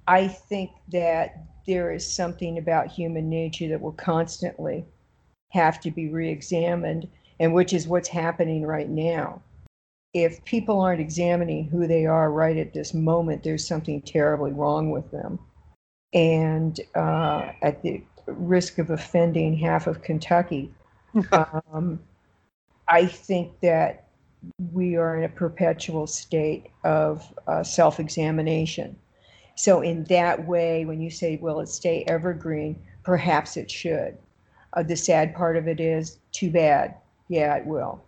I 0.06 0.28
think 0.28 0.70
that 0.92 1.44
there 1.66 1.92
is 1.92 2.06
something 2.06 2.58
about 2.58 2.88
human 2.88 3.28
nature 3.28 3.68
that 3.68 3.80
will 3.80 3.92
constantly 3.92 4.84
have 5.50 5.80
to 5.80 5.90
be 5.90 6.08
re-examined 6.08 7.08
and 7.38 7.54
which 7.54 7.72
is 7.72 7.88
what's 7.88 8.08
happening 8.08 8.66
right 8.66 8.88
now. 8.88 9.40
If 10.12 10.44
people 10.44 10.80
aren't 10.80 11.00
examining 11.00 11.64
who 11.64 11.86
they 11.86 12.04
are 12.06 12.30
right 12.30 12.56
at 12.56 12.74
this 12.74 12.92
moment 12.92 13.42
there's 13.42 13.66
something 13.66 14.02
terribly 14.02 14.52
wrong 14.52 14.90
with 14.90 15.10
them. 15.10 15.38
And 16.12 16.78
uh, 16.94 17.52
at 17.62 17.82
the 17.82 18.02
risk 18.26 18.78
of 18.78 18.90
offending 18.90 19.56
half 19.56 19.86
of 19.86 20.02
kentucky 20.02 20.72
um, 21.72 22.00
i 22.88 23.06
think 23.06 23.58
that 23.60 24.06
we 24.72 24.96
are 24.96 25.18
in 25.18 25.24
a 25.24 25.28
perpetual 25.28 26.06
state 26.06 26.66
of 26.84 27.32
uh, 27.46 27.62
self-examination 27.62 28.96
so 29.60 29.82
in 29.82 30.04
that 30.04 30.46
way, 30.46 30.86
when 30.86 31.02
you 31.02 31.10
say, 31.10 31.36
will 31.36 31.60
it 31.60 31.68
stay 31.68 32.02
evergreen, 32.06 32.80
perhaps 33.02 33.58
it 33.58 33.70
should. 33.70 34.16
Uh, 34.72 34.82
the 34.82 34.96
sad 34.96 35.34
part 35.34 35.58
of 35.58 35.68
it 35.68 35.80
is, 35.80 36.16
too 36.32 36.50
bad. 36.50 36.94
Yeah, 37.28 37.54
it 37.56 37.66
will. 37.66 38.02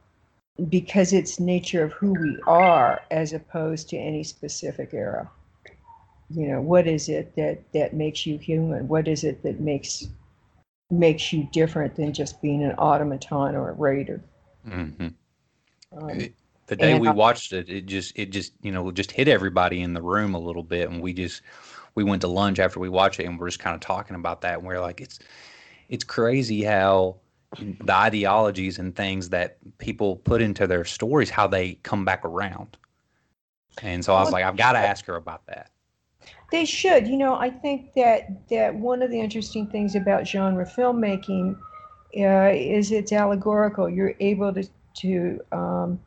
Because 0.70 1.12
it's 1.12 1.38
nature 1.38 1.84
of 1.84 1.92
who 1.92 2.14
we 2.14 2.38
are 2.46 3.02
as 3.10 3.34
opposed 3.34 3.90
to 3.90 3.98
any 3.98 4.24
specific 4.24 4.94
era. 4.94 5.30
You 6.30 6.48
know, 6.48 6.62
what 6.62 6.86
is 6.86 7.10
it 7.10 7.36
that, 7.36 7.70
that 7.74 7.92
makes 7.92 8.24
you 8.24 8.38
human? 8.38 8.88
What 8.88 9.06
is 9.06 9.22
it 9.22 9.42
that 9.42 9.60
makes 9.60 10.08
makes 10.92 11.32
you 11.32 11.48
different 11.52 11.96
than 11.96 12.12
just 12.12 12.42
being 12.42 12.62
an 12.62 12.72
automaton 12.78 13.56
or 13.56 13.70
a 13.70 13.74
raider? 13.74 14.22
hmm 14.64 15.08
Um, 15.92 16.28
the 16.66 16.76
day 16.76 16.94
we 16.94 17.08
I- 17.08 17.12
watched 17.12 17.52
it, 17.52 17.68
it 17.68 17.86
just 17.86 18.18
it 18.18 18.30
just 18.30 18.54
you 18.62 18.72
know 18.72 18.90
just 18.92 19.12
hit 19.12 19.28
everybody 19.28 19.82
in 19.82 19.94
the 19.94 20.02
room 20.02 20.34
a 20.34 20.38
little 20.38 20.62
bit, 20.62 20.90
and 20.90 21.02
we 21.02 21.12
just 21.12 21.42
we 21.94 22.04
went 22.04 22.22
to 22.22 22.28
lunch 22.28 22.58
after 22.58 22.80
we 22.80 22.88
watched 22.88 23.20
it, 23.20 23.26
and 23.26 23.38
we're 23.38 23.48
just 23.48 23.60
kind 23.60 23.74
of 23.74 23.80
talking 23.80 24.16
about 24.16 24.42
that, 24.42 24.58
and 24.58 24.66
we're 24.66 24.80
like, 24.80 25.00
it's 25.00 25.20
it's 25.90 26.04
crazy 26.04 26.64
how 26.64 27.16
the 27.84 27.94
ideologies 27.94 28.78
and 28.80 28.96
things 28.96 29.30
that 29.30 29.58
people 29.78 30.16
put 30.18 30.42
into 30.42 30.66
their 30.68 30.84
stories, 30.86 31.30
how 31.30 31.48
they 31.48 31.74
come 31.84 32.04
back 32.06 32.24
around. 32.24 32.78
And 33.82 34.04
so 34.04 34.14
I 34.14 34.20
was 34.20 34.32
like, 34.32 34.44
I've 34.44 34.56
got 34.56 34.72
to 34.74 34.78
ask 34.80 35.06
her 35.06 35.16
about 35.16 35.46
that. 35.48 35.71
They 36.50 36.64
should. 36.64 37.06
You 37.06 37.16
know, 37.16 37.34
I 37.34 37.50
think 37.50 37.94
that 37.94 38.48
that 38.48 38.74
one 38.74 39.02
of 39.02 39.10
the 39.10 39.20
interesting 39.20 39.66
things 39.66 39.94
about 39.94 40.26
genre 40.26 40.66
filmmaking 40.66 41.56
uh, 42.18 42.52
is 42.54 42.92
it's 42.92 43.12
allegorical. 43.12 43.88
You're 43.88 44.14
able 44.20 44.52
to 44.52 44.68
to 44.98 45.40
um, 45.52 46.00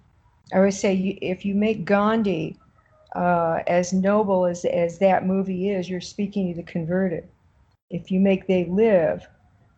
I 0.54 0.60
would 0.60 0.74
say 0.74 0.94
you, 0.94 1.18
if 1.22 1.46
you 1.46 1.56
make 1.56 1.86
Gandhi 1.86 2.58
uh, 3.16 3.60
as 3.68 3.94
noble 3.94 4.46
as 4.46 4.66
as 4.66 5.00
that 5.00 5.26
movie 5.26 5.70
is, 5.70 5.90
you're 5.90 6.02
speaking 6.02 6.54
to 6.54 6.62
the 6.62 6.64
converted. 6.64 7.28
If 7.90 8.12
you 8.12 8.20
make 8.20 8.48
They 8.48 8.66
Live, 8.66 9.28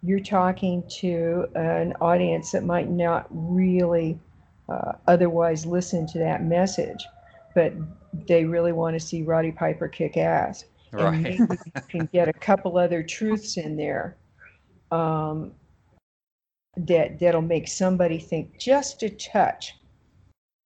you're 0.04 0.20
talking 0.20 0.84
to 1.00 1.48
an 1.56 1.94
audience 2.02 2.52
that 2.52 2.64
might 2.64 2.90
not 2.90 3.28
really 3.30 4.20
uh, 4.70 4.94
otherwise 5.08 5.66
listen 5.66 6.06
to 6.08 6.20
that 6.20 6.44
message, 6.44 7.06
but 7.56 7.74
they 8.14 8.46
really 8.46 8.72
want 8.72 8.96
to 8.96 9.00
see 9.00 9.24
Roddy 9.24 9.52
Piper 9.52 9.88
kick 9.88 10.18
ass 10.18 10.66
and 10.94 11.02
Right. 11.02 11.22
maybe 11.22 11.60
you 11.66 11.82
can 11.90 12.10
get 12.12 12.28
a 12.28 12.34
couple 12.34 12.78
other 12.78 13.04
truths 13.04 13.58
in 13.58 13.76
there 13.76 14.18
um, 14.92 15.54
that 16.78 17.20
that'll 17.20 17.42
make 17.42 17.68
somebody 17.68 18.18
think 18.20 18.58
just 18.58 19.04
a 19.04 19.10
touch 19.10 19.76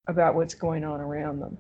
about 0.08 0.36
what's 0.36 0.54
going 0.54 0.84
on 0.84 1.00
around 1.00 1.40
them. 1.40 1.58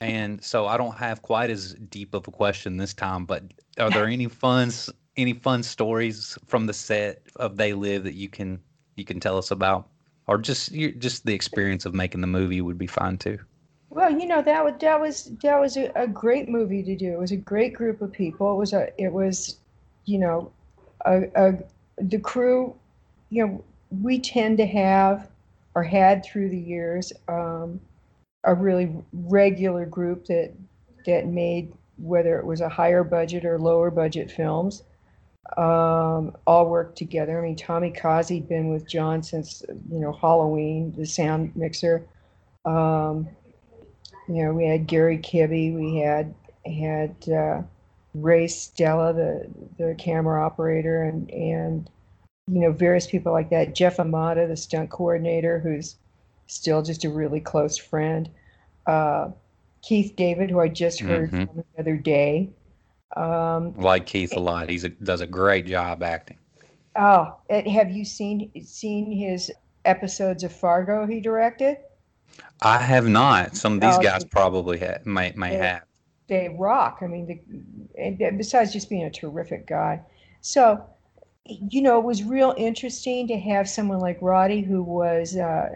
And 0.00 0.42
so 0.42 0.66
I 0.66 0.76
don't 0.76 0.96
have 0.96 1.22
quite 1.22 1.50
as 1.50 1.74
deep 1.74 2.14
of 2.14 2.26
a 2.26 2.30
question 2.30 2.76
this 2.76 2.92
time, 2.92 3.24
but 3.24 3.44
are 3.78 3.90
there 3.90 4.06
any 4.06 4.26
fun 4.28 4.70
any 5.16 5.34
fun 5.34 5.62
stories 5.62 6.38
from 6.46 6.66
the 6.66 6.72
set 6.72 7.22
of 7.36 7.56
They 7.56 7.74
Live 7.74 8.04
that 8.04 8.14
you 8.14 8.28
can 8.28 8.60
you 8.96 9.04
can 9.04 9.20
tell 9.20 9.38
us 9.38 9.50
about, 9.50 9.88
or 10.26 10.38
just 10.38 10.72
you, 10.72 10.92
just 10.92 11.24
the 11.24 11.34
experience 11.34 11.86
of 11.86 11.94
making 11.94 12.20
the 12.20 12.26
movie 12.26 12.60
would 12.60 12.78
be 12.78 12.86
fine 12.86 13.16
too. 13.16 13.38
Well, 13.92 14.10
you 14.10 14.26
know 14.26 14.40
that 14.40 14.64
was 14.64 14.74
that 14.80 14.98
was 14.98 15.24
that 15.42 15.60
was 15.60 15.76
a, 15.76 15.92
a 15.94 16.06
great 16.08 16.48
movie 16.48 16.82
to 16.82 16.96
do. 16.96 17.12
It 17.12 17.18
was 17.18 17.32
a 17.32 17.36
great 17.36 17.74
group 17.74 18.00
of 18.00 18.10
people. 18.10 18.54
It 18.54 18.56
was 18.56 18.72
a 18.72 18.88
it 18.96 19.12
was, 19.12 19.58
you 20.06 20.18
know, 20.18 20.50
a, 21.04 21.24
a 21.34 21.58
the 21.98 22.18
crew. 22.18 22.74
You 23.28 23.46
know, 23.46 23.64
we 24.00 24.18
tend 24.18 24.56
to 24.58 24.66
have 24.66 25.28
or 25.74 25.82
had 25.82 26.24
through 26.24 26.48
the 26.48 26.58
years 26.58 27.12
um, 27.28 27.78
a 28.44 28.54
really 28.54 28.90
regular 29.12 29.84
group 29.84 30.24
that 30.24 30.54
that 31.04 31.26
made 31.26 31.70
whether 31.98 32.38
it 32.38 32.46
was 32.46 32.62
a 32.62 32.70
higher 32.70 33.04
budget 33.04 33.44
or 33.44 33.58
lower 33.58 33.90
budget 33.90 34.30
films 34.30 34.84
um, 35.58 36.34
all 36.46 36.66
worked 36.70 36.96
together. 36.96 37.38
I 37.38 37.42
mean, 37.42 37.56
Tommy 37.56 37.90
Causey 37.90 38.36
had 38.36 38.48
been 38.48 38.70
with 38.70 38.88
John 38.88 39.22
since 39.22 39.62
you 39.68 40.00
know 40.00 40.12
Halloween, 40.12 40.94
the 40.96 41.04
sound 41.04 41.54
mixer. 41.54 42.06
Um, 42.64 43.28
you 44.28 44.44
know, 44.44 44.52
we 44.52 44.66
had 44.66 44.86
Gary 44.86 45.18
Kibbe, 45.18 45.74
we 45.74 45.98
had 45.98 46.34
had 46.64 47.28
uh, 47.28 47.62
Ray 48.14 48.46
Stella, 48.48 49.12
the 49.12 49.48
the 49.78 49.94
camera 49.96 50.44
operator, 50.44 51.02
and 51.02 51.30
and 51.30 51.90
you 52.46 52.60
know 52.60 52.72
various 52.72 53.06
people 53.06 53.32
like 53.32 53.50
that. 53.50 53.74
Jeff 53.74 53.96
Imada, 53.96 54.46
the 54.46 54.56
stunt 54.56 54.90
coordinator, 54.90 55.58
who's 55.58 55.96
still 56.46 56.82
just 56.82 57.04
a 57.04 57.08
really 57.10 57.40
close 57.40 57.76
friend. 57.78 58.28
Uh, 58.86 59.30
Keith 59.82 60.14
David, 60.16 60.50
who 60.50 60.60
I 60.60 60.68
just 60.68 61.00
heard 61.00 61.30
Mhm. 61.30 61.46
from 61.48 61.56
the 61.56 61.80
other 61.80 61.96
day. 61.96 62.50
Um, 63.16 63.74
Like 63.76 64.06
Keith 64.06 64.34
a 64.36 64.40
lot. 64.40 64.68
He's 64.70 64.84
a, 64.84 64.88
does 64.90 65.20
a 65.20 65.26
great 65.26 65.66
job 65.66 66.02
acting. 66.02 66.38
oh, 66.96 67.34
and 67.50 67.66
have 67.66 67.90
you 67.90 68.04
seen 68.04 68.50
seen 68.64 69.10
his 69.10 69.50
episodes 69.84 70.44
of 70.44 70.52
Fargo 70.52 71.06
he 71.06 71.20
directed? 71.20 71.78
I 72.60 72.78
have 72.78 73.08
not. 73.08 73.56
Some 73.56 73.74
of 73.74 73.80
these 73.80 73.96
Oh, 73.96 74.02
guys 74.02 74.24
probably 74.24 74.78
ha- 74.78 74.98
may 75.04 75.32
Yeah. 75.36 75.64
have. 75.74 75.82
they 76.28 76.48
rock. 76.58 76.98
I 77.02 77.06
mean, 77.06 77.26
the, 77.26 78.30
besides 78.30 78.72
just 78.72 78.88
being 78.88 79.04
a 79.04 79.10
terrific 79.10 79.66
guy, 79.66 80.00
so 80.40 80.82
you 81.44 81.82
know, 81.82 81.98
it 81.98 82.04
was 82.04 82.22
real 82.22 82.54
interesting 82.56 83.26
to 83.28 83.36
have 83.36 83.68
someone 83.68 83.98
like 83.98 84.16
Roddy 84.22 84.60
who 84.62 84.82
was 84.82 85.36
uh, 85.36 85.74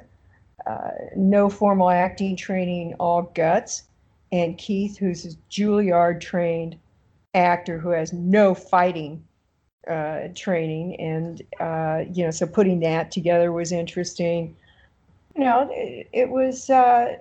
uh, 0.66 0.90
no 1.16 1.50
formal 1.50 1.90
acting 1.90 2.36
training, 2.36 2.94
all 3.00 3.22
guts, 3.34 3.82
and 4.32 4.56
Keith 4.56 4.96
who's 4.96 5.24
a 5.26 5.36
Juilliard 5.50 6.20
trained 6.20 6.76
actor 7.34 7.78
who 7.78 7.90
has 7.90 8.12
no 8.12 8.54
fighting 8.54 9.22
uh, 9.88 10.28
training, 10.34 10.98
and 11.00 11.42
uh, 11.60 12.04
you 12.12 12.24
know, 12.24 12.30
so 12.30 12.46
putting 12.46 12.80
that 12.80 13.10
together 13.10 13.52
was 13.52 13.72
interesting. 13.72 14.56
You 15.36 15.44
know, 15.44 15.68
it, 15.70 16.08
it 16.12 16.30
was. 16.30 16.70
Uh, 16.70 17.16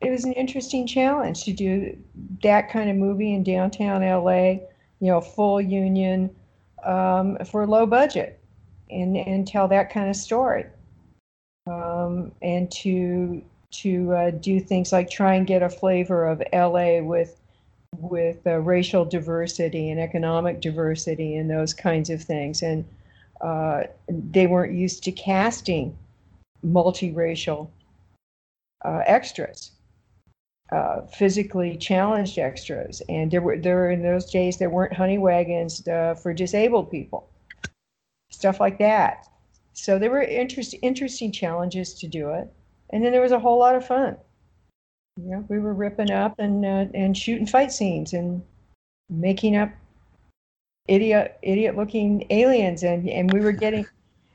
it 0.00 0.10
was 0.10 0.24
an 0.24 0.32
interesting 0.32 0.86
challenge 0.86 1.44
to 1.44 1.52
do 1.52 1.96
that 2.42 2.70
kind 2.70 2.88
of 2.88 2.96
movie 2.96 3.34
in 3.34 3.42
downtown 3.42 4.00
LA, 4.00 4.52
you 5.00 5.08
know, 5.08 5.20
full 5.20 5.60
union 5.60 6.30
um, 6.84 7.36
for 7.44 7.66
low 7.66 7.84
budget 7.86 8.40
and, 8.90 9.16
and 9.16 9.46
tell 9.46 9.68
that 9.68 9.90
kind 9.90 10.08
of 10.08 10.16
story. 10.16 10.64
Um, 11.66 12.32
and 12.42 12.70
to 12.72 13.42
to 13.72 14.12
uh, 14.12 14.30
do 14.30 14.58
things 14.58 14.90
like 14.90 15.10
try 15.10 15.34
and 15.34 15.46
get 15.46 15.62
a 15.62 15.68
flavor 15.68 16.26
of 16.26 16.42
LA 16.52 17.00
with 17.00 17.40
with 17.98 18.46
uh, 18.46 18.58
racial 18.58 19.04
diversity 19.04 19.90
and 19.90 20.00
economic 20.00 20.60
diversity 20.60 21.36
and 21.36 21.50
those 21.50 21.74
kinds 21.74 22.08
of 22.08 22.22
things. 22.22 22.62
And 22.62 22.84
uh, 23.40 23.82
they 24.08 24.46
weren't 24.46 24.74
used 24.74 25.04
to 25.04 25.12
casting 25.12 25.96
multiracial 26.64 27.68
uh, 28.84 29.02
extras 29.06 29.72
uh, 30.72 31.02
physically 31.06 31.76
challenged 31.76 32.38
extras, 32.38 33.02
and 33.08 33.30
there 33.30 33.40
were 33.40 33.58
there 33.58 33.90
in 33.90 34.02
those 34.02 34.30
days 34.30 34.56
there 34.56 34.70
weren't 34.70 34.92
honey 34.92 35.18
wagons 35.18 35.86
uh, 35.88 36.14
for 36.14 36.32
disabled 36.32 36.90
people, 36.90 37.28
stuff 38.30 38.60
like 38.60 38.78
that. 38.78 39.26
So 39.72 39.98
there 39.98 40.10
were 40.10 40.22
interest, 40.22 40.74
interesting 40.82 41.32
challenges 41.32 41.94
to 41.94 42.06
do 42.06 42.30
it, 42.30 42.48
and 42.90 43.04
then 43.04 43.12
there 43.12 43.20
was 43.20 43.32
a 43.32 43.38
whole 43.38 43.58
lot 43.58 43.74
of 43.74 43.86
fun. 43.86 44.16
You 45.16 45.30
know, 45.30 45.44
we 45.48 45.58
were 45.58 45.74
ripping 45.74 46.12
up 46.12 46.38
and 46.38 46.64
uh, 46.64 46.86
and 46.94 47.16
shooting 47.16 47.46
fight 47.46 47.72
scenes 47.72 48.12
and 48.12 48.42
making 49.08 49.56
up 49.56 49.70
idiot 50.86 51.36
idiot 51.42 51.76
looking 51.76 52.26
aliens, 52.30 52.84
and 52.84 53.08
and 53.08 53.32
we 53.32 53.40
were 53.40 53.52
getting, 53.52 53.86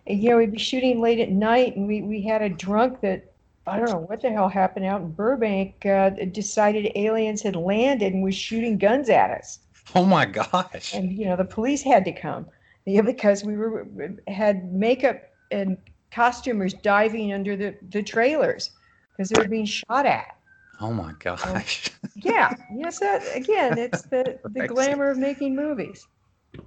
you 0.05 0.29
know, 0.29 0.37
we'd 0.37 0.51
be 0.51 0.57
shooting 0.59 1.01
late 1.01 1.19
at 1.19 1.29
night, 1.31 1.75
and 1.75 1.87
we 1.87 2.01
we 2.01 2.21
had 2.21 2.41
a 2.41 2.49
drunk 2.49 3.01
that 3.01 3.33
I 3.67 3.77
don't 3.77 3.89
know 3.89 4.05
what 4.07 4.21
the 4.21 4.29
hell 4.29 4.49
happened 4.49 4.85
out 4.85 5.01
in 5.01 5.11
Burbank. 5.11 5.85
Uh, 5.85 6.09
decided 6.31 6.91
aliens 6.95 7.41
had 7.41 7.55
landed 7.55 8.13
and 8.13 8.23
was 8.23 8.35
shooting 8.35 8.77
guns 8.77 9.09
at 9.09 9.31
us, 9.31 9.59
Oh 9.95 10.05
my 10.05 10.25
gosh. 10.25 10.93
and 10.93 11.11
you 11.11 11.25
know 11.25 11.35
the 11.35 11.45
police 11.45 11.81
had 11.81 12.05
to 12.05 12.11
come, 12.11 12.45
yeah, 12.85 13.01
because 13.01 13.43
we 13.43 13.57
were 13.57 13.87
had 14.27 14.71
makeup 14.71 15.21
and 15.51 15.77
costumers 16.11 16.73
diving 16.73 17.33
under 17.33 17.55
the 17.55 17.75
the 17.89 18.03
trailers 18.03 18.71
because 19.11 19.29
they 19.29 19.41
were 19.41 19.47
being 19.49 19.65
shot 19.65 20.05
at. 20.05 20.37
Oh 20.79 20.91
my 20.91 21.13
gosh. 21.19 21.91
Yeah, 22.15 22.53
yes, 22.75 22.99
that 22.99 23.23
again, 23.35 23.77
it's 23.77 24.03
the 24.03 24.39
the 24.53 24.67
glamour 24.67 25.09
of 25.09 25.17
making 25.17 25.55
movies. 25.55 26.05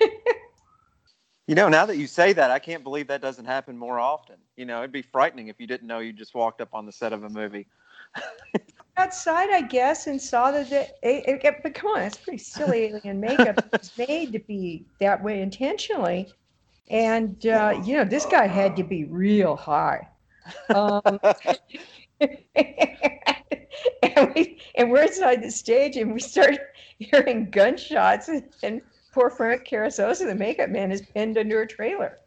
You 1.46 1.54
know, 1.54 1.68
now 1.68 1.84
that 1.86 1.98
you 1.98 2.06
say 2.06 2.32
that, 2.32 2.50
I 2.50 2.58
can't 2.58 2.82
believe 2.82 3.06
that 3.08 3.20
doesn't 3.20 3.44
happen 3.44 3.76
more 3.76 3.98
often. 3.98 4.36
You 4.56 4.64
know, 4.64 4.78
it'd 4.78 4.92
be 4.92 5.02
frightening 5.02 5.48
if 5.48 5.60
you 5.60 5.66
didn't 5.66 5.86
know 5.86 5.98
you 5.98 6.12
just 6.12 6.34
walked 6.34 6.60
up 6.60 6.70
on 6.72 6.86
the 6.86 6.92
set 6.92 7.12
of 7.12 7.24
a 7.24 7.28
movie. 7.28 7.66
outside, 8.96 9.50
I 9.50 9.62
guess, 9.62 10.06
and 10.06 10.20
saw 10.20 10.50
that. 10.50 10.70
The, 10.70 10.82
it, 11.02 11.44
it, 11.44 11.62
but 11.62 11.74
come 11.74 11.90
on, 11.90 12.02
it's 12.02 12.16
pretty 12.16 12.38
silly 12.38 12.86
alien 12.86 13.20
makeup. 13.20 13.64
It's 13.72 13.96
made 13.98 14.32
to 14.32 14.38
be 14.38 14.86
that 15.00 15.22
way 15.22 15.40
intentionally, 15.40 16.32
and 16.88 17.46
uh, 17.46 17.80
you 17.84 17.96
know 17.96 18.04
this 18.04 18.26
guy 18.26 18.46
had 18.46 18.76
to 18.76 18.84
be 18.84 19.04
real 19.04 19.56
high. 19.56 20.08
Um, 20.74 21.00
and, 22.20 22.38
we, 24.34 24.60
and 24.76 24.90
we're 24.90 25.04
inside 25.04 25.42
the 25.42 25.50
stage, 25.50 25.96
and 25.96 26.12
we 26.12 26.20
start 26.20 26.58
hearing 26.98 27.50
gunshots, 27.50 28.28
and, 28.28 28.44
and 28.62 28.80
poor 29.14 29.30
Frank 29.30 29.66
Carrisosa, 29.66 30.26
the 30.26 30.34
makeup 30.34 30.70
man, 30.70 30.92
is 30.92 31.00
pinned 31.00 31.38
under 31.38 31.62
a 31.62 31.66
trailer. 31.66 32.18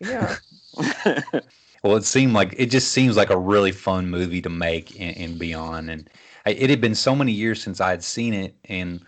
Yeah. 0.00 0.36
Well, 1.86 1.96
it 1.96 2.04
seemed 2.04 2.32
like 2.32 2.52
it 2.58 2.66
just 2.66 2.90
seems 2.90 3.16
like 3.16 3.30
a 3.30 3.38
really 3.38 3.70
fun 3.70 4.10
movie 4.10 4.42
to 4.42 4.50
make 4.50 4.98
and, 5.00 5.16
and 5.16 5.38
beyond. 5.38 5.88
And 5.88 6.10
I, 6.44 6.50
it 6.50 6.68
had 6.68 6.80
been 6.80 6.96
so 6.96 7.14
many 7.14 7.30
years 7.30 7.62
since 7.62 7.80
I 7.80 7.90
had 7.90 8.02
seen 8.02 8.34
it, 8.34 8.56
and 8.64 9.04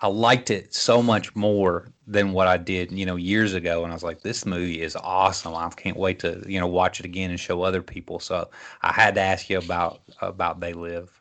I 0.00 0.06
liked 0.06 0.50
it 0.50 0.72
so 0.72 1.02
much 1.02 1.34
more 1.34 1.88
than 2.06 2.32
what 2.32 2.46
I 2.46 2.56
did, 2.56 2.92
you 2.92 3.04
know, 3.04 3.16
years 3.16 3.54
ago. 3.54 3.82
And 3.82 3.92
I 3.92 3.96
was 3.96 4.04
like, 4.04 4.22
this 4.22 4.46
movie 4.46 4.80
is 4.80 4.94
awesome. 4.94 5.56
I 5.56 5.68
can't 5.70 5.96
wait 5.96 6.20
to, 6.20 6.40
you 6.46 6.60
know, 6.60 6.68
watch 6.68 7.00
it 7.00 7.06
again 7.06 7.30
and 7.30 7.40
show 7.40 7.62
other 7.62 7.82
people. 7.82 8.20
So 8.20 8.48
I 8.82 8.92
had 8.92 9.16
to 9.16 9.20
ask 9.20 9.50
you 9.50 9.58
about 9.58 10.00
about 10.20 10.60
They 10.60 10.74
Live. 10.74 11.20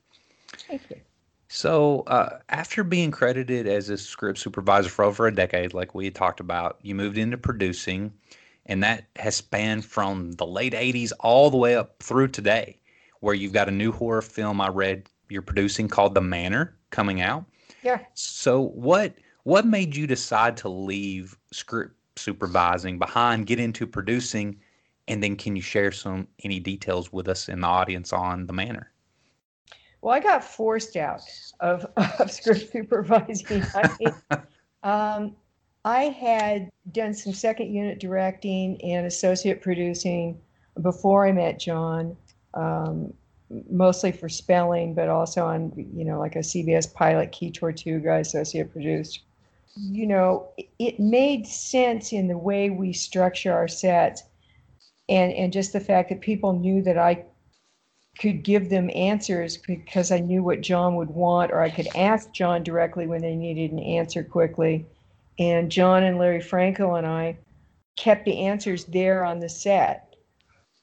Thank 0.68 0.84
you. 0.92 0.98
So, 1.58 2.02
uh, 2.02 2.38
after 2.50 2.84
being 2.84 3.10
credited 3.10 3.65
as 3.65 3.89
a 3.89 3.98
script 3.98 4.38
supervisor 4.38 4.89
for 4.89 5.04
over 5.04 5.26
a 5.26 5.34
decade, 5.34 5.74
like 5.74 5.96
we 5.96 6.06
had 6.06 6.13
talked 6.13 6.39
about, 6.39 6.78
you 6.84 6.93
moved 6.93 7.17
into 7.17 7.36
producing, 7.36 8.13
and 8.67 8.84
that 8.84 9.06
has 9.15 9.38
spanned 9.38 9.84
from 9.84 10.34
the 10.34 10.46
late 10.46 10.74
80s 10.74 11.13
all 11.20 11.50
the 11.50 11.58
way 11.58 11.76
up 11.76 11.98
through 11.98 12.28
today, 12.28 12.78
where 13.22 13.34
you've 13.34 13.54
got 13.54 13.70
a 13.70 13.72
new 13.72 13.91
horror 13.91 14.22
film 14.22 14.62
I 14.62 14.67
read 14.67 15.10
you're 15.30 15.41
producing 15.41 15.88
called 15.88 16.13
The 16.13 16.22
Manor 16.22 16.78
coming 16.91 17.22
out. 17.22 17.46
Yeah. 17.82 18.02
So, 18.13 18.62
what 18.62 19.15
what 19.41 19.65
made 19.65 19.96
you 19.96 20.06
decide 20.06 20.58
to 20.58 20.70
leave 20.70 21.36
script 21.52 21.96
supervising 22.20 23.00
behind, 23.00 23.48
get 23.48 23.60
into 23.60 23.88
producing, 23.88 24.60
and 25.08 25.24
then 25.24 25.36
can 25.36 25.56
you 25.56 25.63
share 25.63 25.91
some 25.91 26.28
any 26.43 26.60
details 26.60 27.12
with 27.12 27.28
us 27.28 27.50
in 27.50 27.62
the 27.62 27.67
audience 27.67 28.13
on 28.13 28.46
The 28.46 28.54
Manor? 28.54 28.91
Well, 30.02 30.14
I 30.16 30.20
got 30.20 30.44
forced 30.44 30.96
out 30.96 31.22
of, 31.60 31.86
of 32.20 32.32
script 32.32 32.72
supervising. 32.72 33.64
I 33.76 33.96
mean, 34.00 34.14
um, 34.84 35.36
I 35.86 36.04
had 36.06 36.70
done 36.92 37.14
some 37.14 37.34
second 37.34 37.74
unit 37.74 38.00
directing 38.00 38.82
and 38.84 39.06
associate 39.06 39.62
producing 39.62 40.40
before 40.82 41.26
I 41.26 41.32
met 41.32 41.60
John, 41.60 42.16
um, 42.54 43.14
mostly 43.70 44.12
for 44.12 44.28
Spelling, 44.30 44.94
but 44.94 45.08
also 45.10 45.46
on, 45.46 45.72
you 45.96 46.04
know, 46.06 46.20
like 46.20 46.36
a 46.36 46.40
CBS 46.40 46.94
pilot, 46.94 47.32
Key 47.32 47.52
Tortuga, 47.52 48.16
associate 48.16 48.72
produced. 48.72 49.22
You 49.76 50.08
know, 50.08 50.48
it- 50.58 50.70
it 50.80 51.00
made 51.00 51.48
sense 51.48 52.12
in 52.12 52.28
the 52.28 52.38
way 52.38 52.70
we 52.70 52.94
structure 52.94 53.54
our 53.54 53.68
sets 53.68 54.24
and, 55.08 55.32
and 55.34 55.54
just 55.54 55.72
the 55.72 55.80
fact 55.80 56.10
that 56.10 56.20
people 56.20 56.54
knew 56.54 56.82
that 56.82 56.98
I 56.98 57.24
could 58.20 58.44
give 58.44 58.70
them 58.70 58.90
answers 58.96 59.58
because 59.58 60.12
I 60.12 60.20
knew 60.20 60.44
what 60.44 60.62
John 60.62 60.96
would 60.96 61.10
want, 61.10 61.52
or 61.52 61.62
I 61.62 61.70
could 61.70 61.88
ask 61.96 62.32
John 62.32 62.64
directly 62.64 63.06
when 63.08 63.22
they 63.22 63.36
needed 63.36 63.72
an 63.72 63.80
answer 63.80 64.24
quickly. 64.24 64.86
and 65.40 65.72
John 65.72 66.04
and 66.04 66.18
Larry 66.18 66.42
Franco 66.42 66.96
and 66.96 67.06
I 67.06 67.38
kept 67.96 68.26
the 68.26 68.40
answers 68.40 68.86
there 68.86 69.24
on 69.24 69.40
the 69.40 69.50
set. 69.50 70.16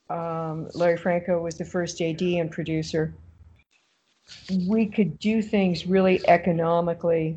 Um, 0.08 0.68
Larry 0.74 0.96
Franco 0.96 1.42
was 1.42 1.58
the 1.58 1.64
first 1.64 2.00
AD 2.00 2.22
and 2.22 2.50
producer. 2.50 3.12
We 4.68 4.86
could 4.86 5.18
do 5.18 5.42
things 5.42 5.86
really 5.86 6.20
economically 6.28 7.36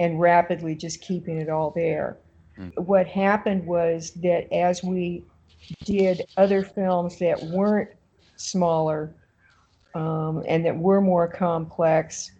and 0.00 0.20
rapidly, 0.20 0.74
just 0.74 1.00
keeping 1.00 1.38
it 1.40 1.48
all 1.48 1.70
there. 1.70 2.18
Mm. 2.58 2.78
What 2.78 3.06
happened 3.06 3.66
was 3.66 4.10
that 4.22 4.52
as 4.52 4.82
we 4.82 5.24
did 5.84 6.26
other 6.36 6.62
films 6.62 7.18
that 7.18 7.42
weren't 7.42 7.90
smaller 8.36 9.14
um, 9.94 10.44
and 10.46 10.64
that 10.64 10.76
were 10.76 11.00
more 11.00 11.28
complex, 11.28 12.30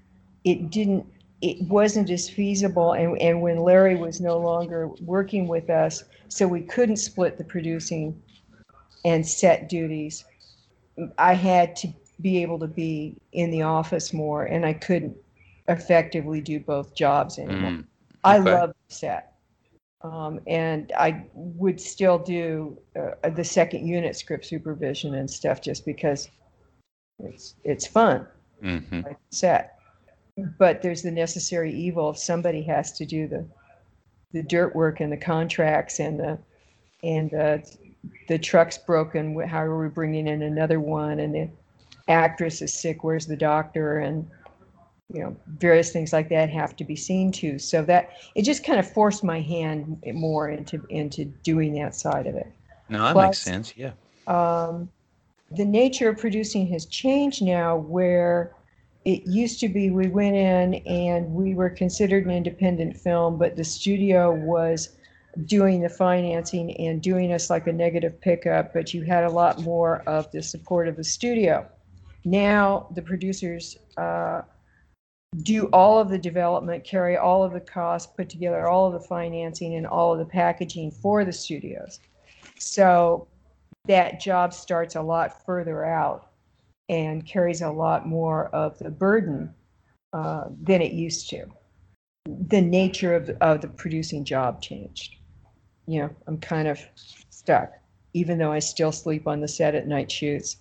it 0.44 0.70
didn't 0.70 1.06
it 1.42 1.62
wasn't 1.68 2.10
as 2.10 2.28
feasible 2.28 2.92
and, 2.92 3.18
and 3.20 3.40
when 3.40 3.58
larry 3.58 3.96
was 3.96 4.20
no 4.20 4.38
longer 4.38 4.88
working 5.00 5.48
with 5.48 5.70
us 5.70 6.04
so 6.28 6.46
we 6.46 6.60
couldn't 6.60 6.98
split 6.98 7.38
the 7.38 7.44
producing 7.44 8.20
and 9.04 9.26
set 9.26 9.68
duties. 9.68 10.24
I 11.18 11.34
had 11.34 11.74
to 11.76 11.88
be 12.20 12.42
able 12.42 12.58
to 12.58 12.66
be 12.68 13.16
in 13.32 13.50
the 13.50 13.62
office 13.62 14.12
more 14.12 14.44
and 14.44 14.66
i 14.66 14.74
couldn't 14.74 15.16
effectively 15.68 16.40
do 16.40 16.60
both 16.60 16.94
jobs 16.94 17.38
anymore. 17.38 17.70
Mm, 17.70 17.84
i 18.24 18.36
love 18.36 18.74
set 18.88 19.32
um, 20.02 20.40
and 20.46 20.92
i 20.98 21.24
would 21.32 21.80
still 21.80 22.18
do 22.18 22.76
uh, 22.96 23.30
the 23.30 23.44
second 23.44 23.86
unit 23.86 24.16
script 24.16 24.44
supervision 24.44 25.14
and 25.14 25.30
stuff 25.30 25.62
just 25.62 25.86
because 25.86 26.28
it's 27.24 27.54
it's 27.64 27.86
fun 27.86 28.26
mhm. 28.62 29.04
like 29.04 29.18
set. 29.30 29.78
But 30.58 30.80
there's 30.82 31.02
the 31.02 31.10
necessary 31.10 31.72
evil 31.72 32.10
if 32.10 32.18
somebody 32.18 32.62
has 32.62 32.92
to 32.92 33.04
do 33.04 33.26
the 33.28 33.46
the 34.32 34.42
dirt 34.42 34.74
work 34.74 35.00
and 35.00 35.12
the 35.12 35.16
contracts 35.16 35.98
and 36.00 36.18
the 36.18 36.38
and 37.02 37.30
the 37.30 37.62
the 38.28 38.38
truck's 38.38 38.78
broken. 38.78 39.38
How 39.40 39.62
are 39.62 39.82
we 39.82 39.88
bringing 39.88 40.26
in 40.28 40.42
another 40.42 40.80
one? 40.80 41.20
And 41.20 41.34
the 41.34 41.50
actress 42.08 42.62
is 42.62 42.72
sick. 42.72 43.04
Where's 43.04 43.26
the 43.26 43.36
doctor? 43.36 43.98
And 43.98 44.28
you 45.12 45.22
know, 45.22 45.36
various 45.58 45.90
things 45.92 46.12
like 46.12 46.28
that 46.28 46.48
have 46.50 46.76
to 46.76 46.84
be 46.84 46.94
seen 46.94 47.32
to. 47.32 47.58
So 47.58 47.82
that 47.84 48.10
it 48.36 48.42
just 48.42 48.64
kind 48.64 48.78
of 48.78 48.90
forced 48.90 49.24
my 49.24 49.40
hand 49.40 50.02
more 50.14 50.48
into 50.48 50.82
into 50.88 51.24
doing 51.24 51.74
that 51.74 51.94
side 51.96 52.26
of 52.28 52.36
it 52.36 52.46
No, 52.88 53.02
that 53.04 53.12
Plus- 53.12 53.26
makes 53.26 53.38
sense. 53.40 53.74
Yeah. 53.76 53.92
um, 54.28 54.88
the 55.50 55.64
nature 55.64 56.08
of 56.08 56.18
producing 56.18 56.66
has 56.68 56.86
changed 56.86 57.42
now 57.42 57.76
where 57.76 58.54
it 59.04 59.26
used 59.26 59.60
to 59.60 59.68
be 59.68 59.90
we 59.90 60.08
went 60.08 60.36
in 60.36 60.74
and 60.86 61.32
we 61.32 61.54
were 61.54 61.70
considered 61.70 62.24
an 62.24 62.30
independent 62.30 62.96
film 62.96 63.38
but 63.38 63.56
the 63.56 63.64
studio 63.64 64.32
was 64.32 64.96
doing 65.46 65.80
the 65.80 65.88
financing 65.88 66.76
and 66.78 67.02
doing 67.02 67.32
us 67.32 67.50
like 67.50 67.66
a 67.66 67.72
negative 67.72 68.20
pickup 68.20 68.72
but 68.72 68.92
you 68.94 69.02
had 69.02 69.24
a 69.24 69.30
lot 69.30 69.60
more 69.60 70.02
of 70.06 70.30
the 70.32 70.42
support 70.42 70.86
of 70.86 70.96
the 70.96 71.04
studio. 71.04 71.66
Now 72.24 72.88
the 72.94 73.02
producers 73.02 73.78
uh, 73.96 74.42
do 75.42 75.66
all 75.66 75.98
of 75.98 76.10
the 76.10 76.18
development 76.18 76.84
carry 76.84 77.16
all 77.16 77.42
of 77.42 77.52
the 77.52 77.60
costs 77.60 78.12
put 78.16 78.28
together 78.28 78.68
all 78.68 78.86
of 78.86 78.92
the 78.92 79.08
financing 79.08 79.76
and 79.76 79.86
all 79.86 80.12
of 80.12 80.18
the 80.18 80.24
packaging 80.24 80.90
for 80.90 81.24
the 81.24 81.32
studios. 81.32 82.00
So 82.58 83.26
that 83.86 84.20
job 84.20 84.52
starts 84.52 84.96
a 84.96 85.02
lot 85.02 85.44
further 85.44 85.84
out 85.84 86.30
and 86.88 87.26
carries 87.26 87.62
a 87.62 87.70
lot 87.70 88.06
more 88.06 88.48
of 88.48 88.78
the 88.78 88.90
burden 88.90 89.54
uh, 90.12 90.44
than 90.62 90.82
it 90.82 90.92
used 90.92 91.30
to. 91.30 91.46
The 92.26 92.60
nature 92.60 93.14
of, 93.14 93.30
of 93.40 93.60
the 93.60 93.68
producing 93.68 94.24
job 94.24 94.60
changed. 94.60 95.16
You 95.86 96.02
know, 96.02 96.10
I'm 96.26 96.38
kind 96.38 96.68
of 96.68 96.80
stuck, 97.30 97.72
even 98.12 98.38
though 98.38 98.52
I 98.52 98.58
still 98.58 98.92
sleep 98.92 99.26
on 99.26 99.40
the 99.40 99.48
set 99.48 99.74
at 99.74 99.86
night 99.86 100.10
shoots. 100.10 100.56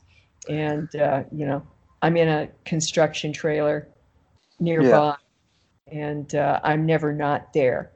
And, 0.47 0.93
uh, 0.95 1.23
you 1.31 1.45
know, 1.45 1.65
I'm 2.01 2.15
in 2.15 2.29
a 2.29 2.49
construction 2.63 3.33
trailer 3.33 3.87
nearby 4.59 5.15
and 5.91 6.33
uh, 6.35 6.59
I'm 6.63 6.85
never 6.85 7.13
not 7.13 7.53
there. 7.53 7.91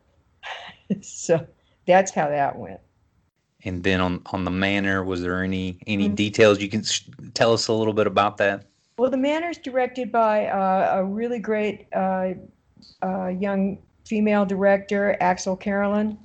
so 1.01 1.45
that's 1.87 2.11
how 2.11 2.29
that 2.29 2.57
went. 2.57 2.79
And 3.65 3.83
then 3.83 4.01
on 4.01 4.21
on 4.27 4.43
the 4.43 4.51
manor, 4.51 5.03
was 5.03 5.21
there 5.21 5.43
any 5.43 5.77
any 5.87 6.09
Mhm. 6.09 6.15
details 6.15 6.59
you 6.61 6.69
can 6.69 6.81
s- 6.81 7.09
tell 7.33 7.53
us 7.53 7.67
a 7.67 7.73
little 7.73 7.93
bit 7.93 8.07
about 8.07 8.37
that? 8.37 8.65
Well, 8.97 9.09
The 9.09 9.17
Manor's 9.17 9.57
directed 9.57 10.11
by 10.11 10.47
uh, 10.47 10.97
a 10.99 11.03
really 11.03 11.39
great 11.39 11.87
uh, 11.93 12.33
uh, 13.01 13.27
young 13.27 13.77
female 14.05 14.45
director, 14.45 15.15
Axelle 15.21 15.55
Carolyn, 15.59 16.17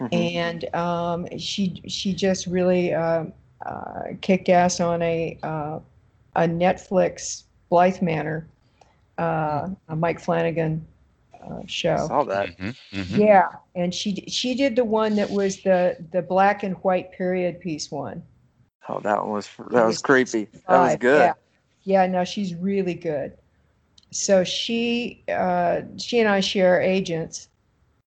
Mhm. 0.00 0.08
and 0.12 0.74
um, 0.74 1.26
she 1.38 1.82
she 1.88 2.14
just 2.14 2.46
really 2.46 2.94
uh, 2.94 3.24
uh, 3.64 4.02
kicked 4.20 4.48
ass 4.48 4.78
on 4.80 5.02
a 5.02 5.36
uh, 5.42 5.80
a 6.36 6.42
Netflix 6.42 7.44
Bly 7.70 7.92
Manor, 8.00 8.46
uh, 9.18 9.68
a 9.88 9.96
Mike 9.96 10.20
Flanagan 10.20 10.86
uh, 11.50 11.60
show. 11.66 11.96
Saw 12.08 12.24
that. 12.24 12.56
Mhm, 12.58 12.74
mhm. 12.92 13.18
Yeah, 13.18 13.48
and 13.74 13.94
she 13.94 14.14
she 14.28 14.54
did 14.54 14.76
the 14.76 14.84
one 14.84 15.16
that 15.16 15.30
was 15.30 15.62
the 15.62 15.96
the 16.12 16.22
black 16.22 16.62
and 16.62 16.74
white 16.76 17.12
period 17.12 17.60
piece 17.60 17.90
one. 17.90 18.22
Oh, 18.88 19.00
that 19.00 19.22
one 19.22 19.32
was 19.32 19.48
that 19.70 19.84
was 19.84 20.00
creepy. 20.02 20.48
That 20.68 20.78
was 20.78 20.96
good. 20.96 21.20
Yeah, 21.20 21.32
yeah. 21.84 22.06
No, 22.06 22.24
she's 22.24 22.54
really 22.54 22.94
good. 22.94 23.32
So 24.10 24.44
she, 24.44 25.22
uh, 25.28 25.82
she 25.98 26.20
and 26.20 26.28
I 26.28 26.40
share 26.40 26.80
agents. 26.80 27.48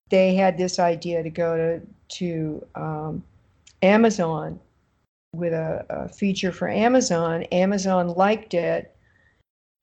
They 0.10 0.36
had 0.36 0.58
this 0.58 0.80
idea 0.80 1.24
to 1.24 1.30
go 1.30 1.58
to 1.58 1.82
to 2.18 2.66
um, 2.76 3.24
Amazon 3.82 4.60
with 5.34 5.54
a, 5.54 5.86
a 5.90 6.10
feature 6.10 6.52
for 6.52 6.68
Amazon. 6.68 7.44
Amazon 7.52 8.10
liked 8.10 8.54
it. 8.54 8.96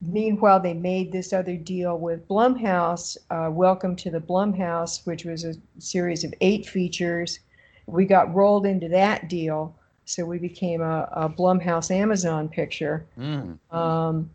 Meanwhile, 0.00 0.61
they 0.61 0.74
made 0.74 1.11
this 1.11 1.32
other 1.32 1.56
deal 1.56 1.98
with 1.98 2.26
Blumhouse. 2.28 3.16
Uh, 3.30 3.50
Welcome 3.50 3.96
to 3.96 4.11
the 4.11 4.20
Blumhouse, 4.20 5.04
which 5.06 5.24
was 5.24 5.44
a 5.44 5.54
series 5.78 6.22
of 6.22 6.32
eight 6.40 6.66
features. 6.68 7.40
We 7.87 8.04
got 8.04 8.32
rolled 8.32 8.64
into 8.64 8.88
that 8.90 9.28
deal, 9.28 9.74
so 10.04 10.24
we 10.24 10.38
became 10.38 10.82
a, 10.82 11.08
a 11.12 11.28
Blumhouse 11.28 11.90
Amazon 11.90 12.48
picture. 12.48 13.06
Mm, 13.18 13.58
Um, 13.72 14.30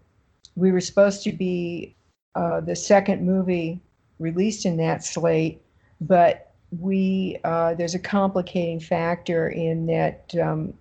we 0.55 0.71
were 0.71 0.81
supposed 0.81 1.23
to 1.23 1.31
be 1.31 1.95
uh, 2.35 2.59
the 2.59 2.75
second 2.75 3.25
movie 3.25 3.79
released 4.19 4.65
in 4.65 4.77
that 4.77 5.03
slate, 5.03 5.61
but 6.01 6.51
we 6.79 7.37
uh, 7.43 7.73
there's 7.75 7.95
a 7.95 7.99
complicating 7.99 8.79
factor 8.79 9.49
in 9.49 9.85
that 9.85 10.33
um, 10.41 10.73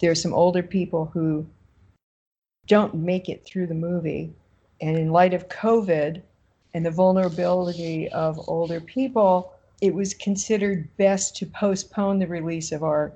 there's 0.00 0.20
some 0.20 0.34
older 0.34 0.62
people 0.62 1.06
who 1.06 1.46
don't 2.66 2.94
make 2.94 3.28
it 3.28 3.44
through 3.44 3.66
the 3.66 3.74
movie, 3.74 4.32
and 4.80 4.96
in 4.96 5.10
light 5.12 5.34
of 5.34 5.48
COVID 5.48 6.22
and 6.74 6.84
the 6.86 6.90
vulnerability 6.90 8.08
of 8.10 8.40
older 8.48 8.80
people, 8.80 9.52
it 9.80 9.94
was 9.94 10.14
considered 10.14 10.88
best 10.96 11.36
to 11.36 11.46
postpone 11.46 12.18
the 12.18 12.26
release 12.26 12.72
of 12.72 12.82
our 12.82 13.12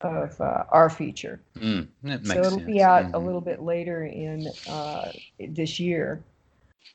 of 0.00 0.40
uh, 0.40 0.64
our 0.70 0.88
feature. 0.90 1.40
mm, 1.56 1.86
So 2.22 2.46
it'll 2.46 2.58
sense. 2.58 2.60
be 2.60 2.82
out 2.82 3.08
a 3.14 3.18
Mhm. 3.18 3.20
little 3.20 3.40
bit 3.40 3.62
later 3.62 4.04
in 4.04 4.52
uh, 4.66 5.12
this 5.38 5.78
year 5.80 6.22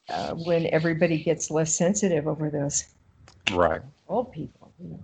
uh, 0.09 0.31
when 0.33 0.67
everybody 0.73 1.17
gets 1.17 1.49
less 1.51 1.73
sensitive 1.73 2.27
over 2.27 2.49
those 2.49 2.85
Right. 3.49 3.81
old 4.07 4.31
people. 4.31 4.71
You 4.79 4.99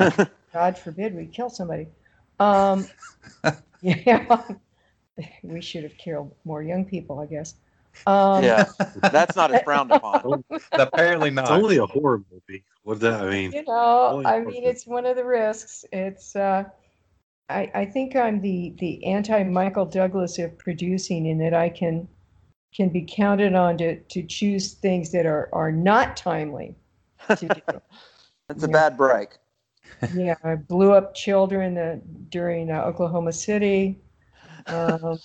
know. 0.00 0.24
God 0.52 0.78
forbid 0.78 1.14
we 1.14 1.26
kill 1.26 1.50
somebody. 1.50 1.88
Um, 2.38 2.88
yeah, 3.80 4.42
we 5.42 5.60
should 5.60 5.82
have 5.84 5.96
killed 5.98 6.34
more 6.44 6.62
young 6.62 6.84
people, 6.84 7.18
I 7.20 7.26
guess. 7.26 7.54
Um, 8.06 8.44
yeah, 8.44 8.66
that's 9.10 9.36
not 9.36 9.50
as 9.50 9.60
frowned 9.62 9.90
upon. 9.90 10.44
Apparently 10.72 11.30
not. 11.30 11.44
It's 11.44 11.62
only 11.64 11.76
a 11.78 11.86
horror 11.86 12.22
movie. 12.30 12.64
What 12.82 12.94
does 12.94 13.02
that 13.02 13.28
mean? 13.28 13.52
you 13.52 13.64
know 13.64 14.22
i 14.24 14.40
mean 14.40 14.62
the- 14.62 14.68
it's 14.70 14.86
one 14.86 15.04
of 15.06 15.16
the 15.16 15.24
risks 15.24 15.84
it's 15.92 16.36
uh 16.36 16.62
i 17.48 17.70
i 17.74 17.84
think 17.84 18.14
i'm 18.14 18.40
the 18.40 18.74
the 18.78 19.04
anti 19.04 19.42
michael 19.42 19.84
douglas 19.86 20.38
of 20.38 20.56
producing 20.58 21.26
in 21.26 21.38
that 21.38 21.52
i 21.54 21.68
can 21.68 22.06
can 22.74 22.88
be 22.88 23.02
counted 23.08 23.54
on 23.54 23.76
to 23.78 23.98
to 24.02 24.22
choose 24.22 24.74
things 24.74 25.10
that 25.10 25.26
are 25.26 25.48
are 25.52 25.72
not 25.72 26.16
timely 26.16 26.74
to 27.36 27.48
do 27.48 27.60
It's 28.50 28.62
a 28.62 28.68
Yeah. 28.68 28.72
bad 28.72 28.96
break. 28.96 29.30
yeah 30.14 30.36
i 30.44 30.54
blew 30.54 30.92
up 30.92 31.14
children 31.14 31.74
the, 31.74 32.00
during 32.28 32.70
uh, 32.70 32.82
oklahoma 32.84 33.32
city 33.32 33.98
um, 34.68 35.18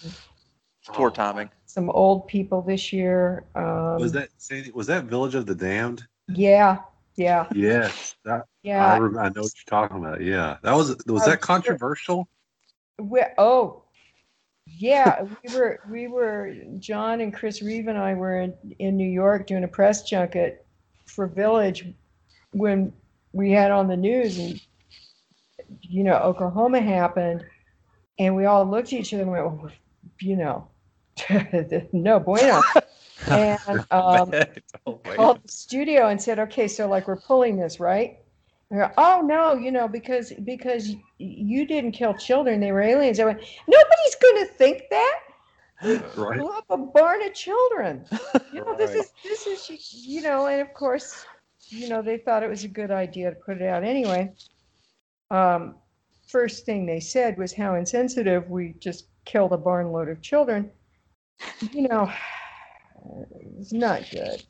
Poor 0.87 1.07
Oh, 1.07 1.11
timing. 1.11 1.49
some 1.65 1.89
old 1.89 2.27
people 2.27 2.61
this 2.61 2.91
year 2.91 3.45
um, 3.55 3.97
Was 3.99 4.11
that 4.13 4.29
Sandy? 4.37 4.71
Was 4.71 4.87
that 4.87 5.05
Village 5.05 5.35
of 5.35 5.45
the 5.45 5.55
Damned? 5.55 6.05
yeah 6.27 6.79
yeah 7.17 7.47
Yes, 7.53 8.15
that, 8.23 8.35
I, 8.35 8.43
yeah 8.63 8.97
rem- 8.97 9.17
I 9.17 9.23
know 9.29 9.41
what 9.41 9.51
you're 9.55 9.67
talking 9.67 9.97
about. 9.97 10.21
Yeah, 10.21 10.57
that 10.63 10.73
was 10.75 10.95
was 11.05 11.23
Uh, 11.23 11.31
that 11.31 11.41
controversial? 11.41 12.27
We, 12.99 13.21
oh, 13.37 13.83
yeah, 14.67 15.23
we 15.23 15.53
were 15.55 15.79
we 15.89 16.07
were 16.07 16.53
John 16.79 17.19
and 17.21 17.33
Chris 17.33 17.61
Reeve 17.61 17.87
and 17.87 17.97
I 17.97 18.13
were 18.13 18.41
in, 18.41 18.53
in 18.79 18.95
New 18.95 19.09
York 19.09 19.47
doing 19.47 19.63
a 19.63 19.67
press 19.67 20.09
junket 20.09 20.65
for 21.05 21.27
Village 21.27 21.93
when 22.53 22.93
we 23.33 23.51
had 23.51 23.71
on 23.71 23.87
the 23.87 23.97
news 23.97 24.37
and 24.39 24.61
you 25.81 26.03
know 26.03 26.15
Oklahoma 26.15 26.79
happened, 26.81 27.43
and 28.21 28.35
we 28.35 28.45
all 28.45 28.63
looked 28.63 28.93
at 28.93 28.99
each 28.99 29.13
other 29.13 29.23
and 29.23 29.31
went, 29.31 29.45
well, 29.45 29.71
you 30.19 30.35
know, 30.35 30.67
no 31.91 32.19
bueno. 32.19 32.61
and 33.27 33.85
um, 33.89 34.31
Oh, 34.85 34.99
called 35.15 35.43
the 35.43 35.51
studio 35.51 36.07
and 36.07 36.19
said, 36.21 36.39
"Okay, 36.39 36.67
so 36.67 36.87
like 36.87 37.07
we're 37.07 37.15
pulling 37.19 37.57
this, 37.57 37.79
right?" 37.79 38.17
Oh 38.97 39.21
no, 39.23 39.53
you 39.53 39.71
know, 39.71 39.87
because 39.87 40.33
because 40.43 40.95
you 41.19 41.67
didn't 41.67 41.91
kill 41.91 42.13
children; 42.15 42.59
they 42.59 42.71
were 42.71 42.81
aliens. 42.81 43.19
I 43.19 43.25
went, 43.25 43.39
nobody's 43.67 44.15
going 44.21 44.47
to 44.47 44.53
think 44.53 44.83
that. 44.89 45.19
Right. 46.15 46.39
Blew 46.39 46.49
up 46.49 46.65
a 46.69 46.77
barn 46.77 47.21
of 47.23 47.33
children. 47.33 48.05
You 48.53 48.63
know, 48.65 48.75
this 48.75 48.95
is 48.95 49.11
this 49.23 49.45
is 49.45 50.05
you 50.05 50.21
know, 50.21 50.47
and 50.47 50.61
of 50.61 50.73
course, 50.73 51.25
you 51.69 51.89
know, 51.89 52.01
they 52.01 52.17
thought 52.17 52.43
it 52.43 52.49
was 52.49 52.63
a 52.63 52.69
good 52.69 52.91
idea 52.91 53.29
to 53.29 53.35
put 53.35 53.61
it 53.61 53.67
out 53.67 53.83
anyway. 53.83 54.31
Um, 55.29 55.75
first 56.31 56.65
thing 56.65 56.85
they 56.85 56.99
said 56.99 57.37
was 57.37 57.53
how 57.53 57.75
insensitive 57.75 58.49
we 58.49 58.73
just 58.79 59.07
killed 59.25 59.53
a 59.53 59.57
barnload 59.57 60.09
of 60.09 60.21
children. 60.21 60.71
You 61.71 61.87
know, 61.87 62.11
it's 63.59 63.73
not 63.73 64.09
good. 64.09 64.43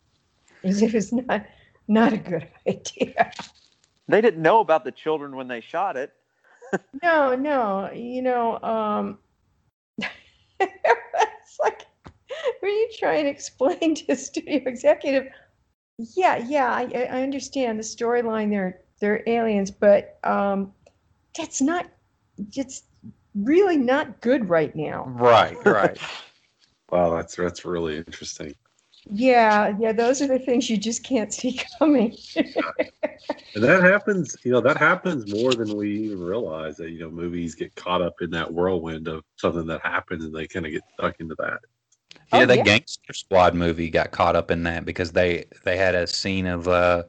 It 0.63 0.93
was 0.93 1.11
not 1.11 1.45
not 1.87 2.13
a 2.13 2.17
good 2.17 2.47
idea. 2.67 3.31
They 4.07 4.21
didn't 4.21 4.41
know 4.41 4.59
about 4.59 4.83
the 4.83 4.91
children 4.91 5.35
when 5.35 5.47
they 5.47 5.61
shot 5.61 5.97
it. 5.97 6.13
No, 7.01 7.35
no, 7.35 7.91
you 7.91 8.21
know, 8.21 8.59
um, 8.61 9.17
it's 10.59 11.59
like 11.61 11.85
when 12.59 12.71
you 12.71 12.89
try 12.97 13.15
and 13.15 13.27
explain 13.27 13.95
to 13.95 14.11
a 14.11 14.15
studio 14.15 14.61
executive, 14.65 15.27
yeah, 16.15 16.37
yeah, 16.37 16.71
I, 16.71 16.83
I 16.95 17.01
I 17.03 17.23
understand 17.23 17.79
the 17.79 17.83
storyline. 17.83 18.49
They're 18.49 18.81
they're 18.99 19.23
aliens, 19.27 19.71
but 19.71 20.19
um, 20.23 20.71
that's 21.37 21.61
not. 21.61 21.87
It's 22.55 22.83
really 23.35 23.77
not 23.77 24.21
good 24.21 24.49
right 24.49 24.75
now. 24.75 25.05
Right, 25.07 25.57
right. 25.65 25.97
Wow, 26.91 27.15
that's 27.15 27.35
that's 27.35 27.65
really 27.65 27.97
interesting. 27.97 28.55
Yeah, 29.09 29.75
yeah, 29.79 29.91
those 29.93 30.21
are 30.21 30.27
the 30.27 30.39
things 30.39 30.69
you 30.69 30.77
just 30.77 31.03
can't 31.03 31.33
see 31.33 31.59
coming. 31.79 32.15
And 33.53 33.63
that 33.63 33.83
happens, 33.83 34.37
you 34.43 34.51
know, 34.51 34.61
that 34.61 34.77
happens 34.77 35.33
more 35.33 35.51
than 35.51 35.75
we 35.75 36.05
even 36.05 36.19
realize 36.19 36.77
that, 36.77 36.89
you 36.91 36.99
know, 36.99 37.09
movies 37.09 37.53
get 37.53 37.75
caught 37.75 38.01
up 38.01 38.13
in 38.21 38.29
that 38.31 38.51
whirlwind 38.51 39.09
of 39.09 39.23
something 39.35 39.65
that 39.67 39.81
happens 39.85 40.23
and 40.23 40.33
they 40.33 40.47
kind 40.47 40.65
of 40.65 40.71
get 40.71 40.83
stuck 40.93 41.19
into 41.19 41.35
that. 41.39 41.59
Yeah, 42.33 42.43
Oh, 42.43 42.45
that 42.45 42.57
yeah. 42.57 42.63
Gangster 42.63 43.13
Squad 43.13 43.53
movie 43.53 43.89
got 43.89 44.11
caught 44.11 44.37
up 44.37 44.51
in 44.51 44.63
that 44.63 44.85
because 44.85 45.11
they 45.11 45.45
they 45.65 45.75
had 45.75 45.95
a 45.95 46.07
scene 46.07 46.45
of 46.45 46.67
uh 46.67 47.03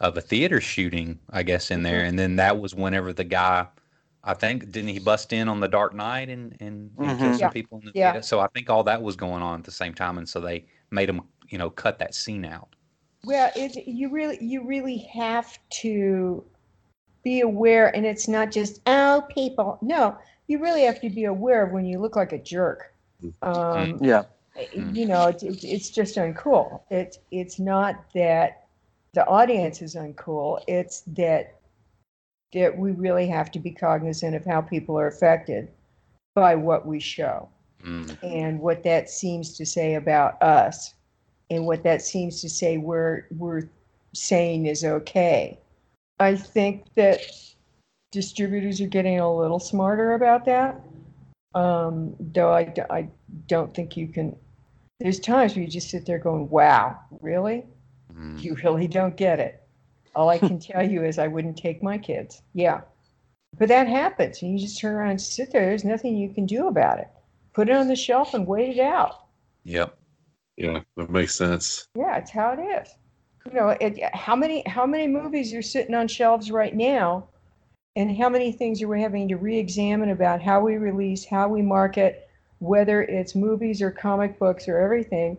of 0.00 0.16
a 0.16 0.20
theater 0.20 0.60
shooting, 0.60 1.18
I 1.30 1.42
guess, 1.42 1.70
in 1.70 1.82
there, 1.82 2.04
and 2.04 2.18
then 2.18 2.36
that 2.36 2.58
was 2.60 2.74
whenever 2.74 3.12
the 3.12 3.24
guy, 3.24 3.66
I 4.24 4.34
think, 4.34 4.70
didn't 4.70 4.88
he 4.90 4.98
bust 4.98 5.32
in 5.32 5.48
on 5.48 5.60
the 5.60 5.68
Dark 5.68 5.94
Knight 5.94 6.28
and 6.28 6.56
and, 6.60 6.90
and 7.00 7.16
kill 7.18 7.32
some 7.34 7.40
Yeah. 7.40 7.48
people 7.50 7.78
in 7.80 7.86
the 7.86 7.92
Yeah. 7.94 8.12
theater? 8.12 8.22
So 8.22 8.40
I 8.40 8.48
think 8.48 8.70
all 8.70 8.84
that 8.84 9.02
was 9.02 9.16
going 9.16 9.42
on 9.42 9.58
at 9.60 9.64
the 9.64 9.70
same 9.72 9.94
time, 9.94 10.18
and 10.18 10.28
so 10.28 10.40
they 10.40 10.66
made 10.90 11.08
him, 11.08 11.22
you 11.48 11.58
know, 11.58 11.70
cut 11.70 11.98
that 12.00 12.14
scene 12.14 12.44
out. 12.44 12.74
Well, 13.24 13.50
it 13.56 13.86
you 13.86 14.08
really 14.10 14.38
you 14.42 14.66
really 14.66 14.98
have 15.14 15.58
to 15.82 16.44
be 17.24 17.40
aware, 17.42 17.94
and 17.94 18.06
it's 18.06 18.28
not 18.28 18.50
just 18.52 18.80
oh 18.86 19.24
people. 19.30 19.78
No, 19.82 20.18
you 20.48 20.58
really 20.60 20.82
have 20.84 21.00
to 21.02 21.10
be 21.10 21.24
aware 21.24 21.64
of 21.66 21.72
when 21.72 21.84
you 21.86 21.98
look 22.00 22.16
like 22.16 22.32
a 22.32 22.38
jerk. 22.38 22.94
Um, 23.42 23.98
Yeah. 24.02 24.24
Mm. 24.56 24.96
You 24.96 25.06
know, 25.06 25.26
it's 25.28 25.42
it's 25.42 25.64
it's 25.64 25.90
just 25.90 26.16
uncool. 26.16 26.82
It's 26.90 27.18
it's 27.30 27.58
not 27.58 28.04
that 28.14 28.66
the 29.12 29.26
audience 29.26 29.82
is 29.82 29.94
uncool. 29.94 30.62
It's 30.66 31.02
that 31.08 31.56
that 32.52 32.76
we 32.76 32.90
really 32.90 33.28
have 33.28 33.50
to 33.52 33.60
be 33.60 33.70
cognizant 33.70 34.34
of 34.34 34.44
how 34.44 34.60
people 34.60 34.98
are 34.98 35.06
affected 35.06 35.68
by 36.34 36.54
what 36.56 36.84
we 36.84 36.98
show 36.98 37.48
Mm. 37.84 38.16
and 38.22 38.60
what 38.60 38.82
that 38.82 39.08
seems 39.08 39.56
to 39.56 39.64
say 39.64 39.94
about 39.94 40.40
us 40.42 40.94
and 41.48 41.64
what 41.64 41.82
that 41.82 42.02
seems 42.02 42.40
to 42.42 42.48
say 42.48 42.76
we're 42.76 43.24
we're 43.38 43.62
saying 44.12 44.66
is 44.66 44.84
okay. 44.84 45.58
I 46.18 46.36
think 46.36 46.84
that 46.96 47.20
distributors 48.12 48.80
are 48.80 48.86
getting 48.86 49.20
a 49.20 49.34
little 49.34 49.60
smarter 49.60 50.12
about 50.12 50.44
that. 50.44 50.80
Um, 51.54 52.14
though 52.20 52.52
I, 52.52 52.72
I 52.90 53.08
don't 53.46 53.74
think 53.74 53.96
you 53.96 54.08
can. 54.08 54.36
There's 54.98 55.18
times 55.18 55.54
where 55.54 55.64
you 55.64 55.70
just 55.70 55.88
sit 55.88 56.04
there 56.04 56.18
going, 56.18 56.50
"Wow, 56.50 56.98
really? 57.22 57.64
Mm. 58.20 58.42
You 58.42 58.56
really 58.62 58.86
don't 58.86 59.16
get 59.16 59.40
it." 59.40 59.62
All 60.14 60.28
I 60.28 60.38
can 60.38 60.58
tell 60.58 60.88
you 60.88 61.04
is 61.04 61.18
I 61.18 61.28
wouldn't 61.28 61.56
take 61.56 61.82
my 61.82 61.98
kids. 61.98 62.42
Yeah, 62.52 62.82
but 63.58 63.68
that 63.68 63.88
happens, 63.88 64.42
and 64.42 64.52
you 64.52 64.58
just 64.58 64.78
turn 64.80 64.94
around 64.94 65.10
and 65.10 65.20
sit 65.20 65.52
there. 65.52 65.66
There's 65.66 65.84
nothing 65.84 66.16
you 66.16 66.28
can 66.34 66.46
do 66.46 66.68
about 66.68 66.98
it 66.98 67.08
put 67.52 67.68
it 67.68 67.76
on 67.76 67.88
the 67.88 67.96
shelf 67.96 68.34
and 68.34 68.46
wait 68.46 68.76
it 68.76 68.80
out. 68.80 69.26
Yep. 69.64 69.96
Yeah, 70.56 70.80
that 70.96 71.10
makes 71.10 71.34
sense. 71.34 71.88
Yeah, 71.94 72.16
it's 72.16 72.30
how 72.30 72.52
it 72.52 72.60
is. 72.60 72.88
You 73.46 73.52
know, 73.52 73.68
it, 73.80 73.98
how 74.14 74.36
many 74.36 74.62
how 74.66 74.86
many 74.86 75.06
movies 75.06 75.54
are 75.54 75.62
sitting 75.62 75.94
on 75.94 76.08
shelves 76.08 76.50
right 76.50 76.74
now, 76.74 77.28
and 77.96 78.16
how 78.16 78.28
many 78.28 78.52
things 78.52 78.82
are 78.82 78.88
we 78.88 79.00
having 79.00 79.28
to 79.28 79.36
re-examine 79.36 80.10
about 80.10 80.42
how 80.42 80.60
we 80.60 80.76
release, 80.76 81.24
how 81.24 81.48
we 81.48 81.62
market, 81.62 82.28
whether 82.58 83.02
it's 83.02 83.34
movies 83.34 83.80
or 83.80 83.90
comic 83.90 84.38
books 84.38 84.68
or 84.68 84.78
everything, 84.78 85.38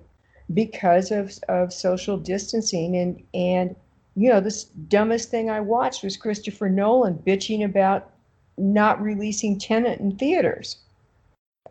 because 0.53 1.11
of 1.11 1.33
of 1.49 1.73
social 1.73 2.17
distancing 2.17 2.97
and 2.97 3.23
and 3.33 3.75
you 4.15 4.29
know 4.29 4.41
this 4.41 4.65
dumbest 4.65 5.29
thing 5.29 5.49
I 5.49 5.59
watched 5.59 6.03
was 6.03 6.17
Christopher 6.17 6.69
Nolan 6.69 7.15
bitching 7.25 7.65
about 7.65 8.11
not 8.57 9.01
releasing 9.01 9.57
Tenet 9.57 9.99
in 9.99 10.17
theaters 10.17 10.77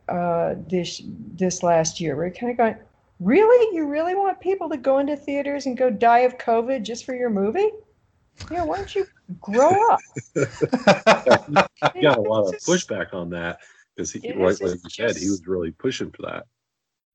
uh, 0.08 0.54
this 0.68 1.02
this 1.06 1.62
last 1.62 2.00
year. 2.00 2.16
We're 2.16 2.30
kind 2.30 2.50
of 2.50 2.58
going, 2.58 2.76
really? 3.20 3.76
You 3.76 3.86
really 3.86 4.14
want 4.14 4.40
people 4.40 4.68
to 4.70 4.76
go 4.76 4.98
into 4.98 5.16
theaters 5.16 5.66
and 5.66 5.76
go 5.76 5.90
die 5.90 6.20
of 6.20 6.38
COVID 6.38 6.82
just 6.82 7.04
for 7.04 7.14
your 7.14 7.30
movie? 7.30 7.70
Yeah, 8.50 8.64
why 8.64 8.78
don't 8.78 8.94
you 8.94 9.06
grow 9.40 9.70
up? 9.90 10.00
He 11.94 12.02
got 12.02 12.18
a 12.18 12.20
lot 12.20 12.46
of 12.48 12.60
pushback 12.60 13.14
on 13.14 13.30
that 13.30 13.58
because 13.94 14.12
he, 14.12 14.20
is, 14.26 14.60
like 14.60 14.78
you 14.84 14.90
said, 14.90 15.16
he 15.16 15.30
was 15.30 15.46
really 15.46 15.70
pushing 15.70 16.10
for 16.10 16.22
that. 16.22 16.44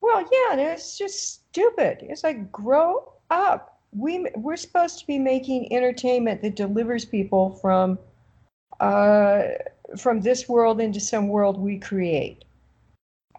Well, 0.05 0.21
yeah, 0.21 0.51
and 0.51 0.61
it's 0.61 0.99
just 0.99 1.47
stupid. 1.49 1.97
It's 2.01 2.23
like 2.23 2.51
grow 2.51 3.11
up. 3.31 3.79
We 3.91 4.27
we're 4.35 4.55
supposed 4.55 4.99
to 4.99 5.07
be 5.07 5.17
making 5.17 5.73
entertainment 5.73 6.43
that 6.43 6.55
delivers 6.55 7.05
people 7.05 7.55
from 7.55 7.97
uh, 8.79 9.43
from 9.97 10.21
this 10.21 10.47
world 10.47 10.79
into 10.79 10.99
some 10.99 11.27
world 11.27 11.59
we 11.59 11.79
create. 11.79 12.45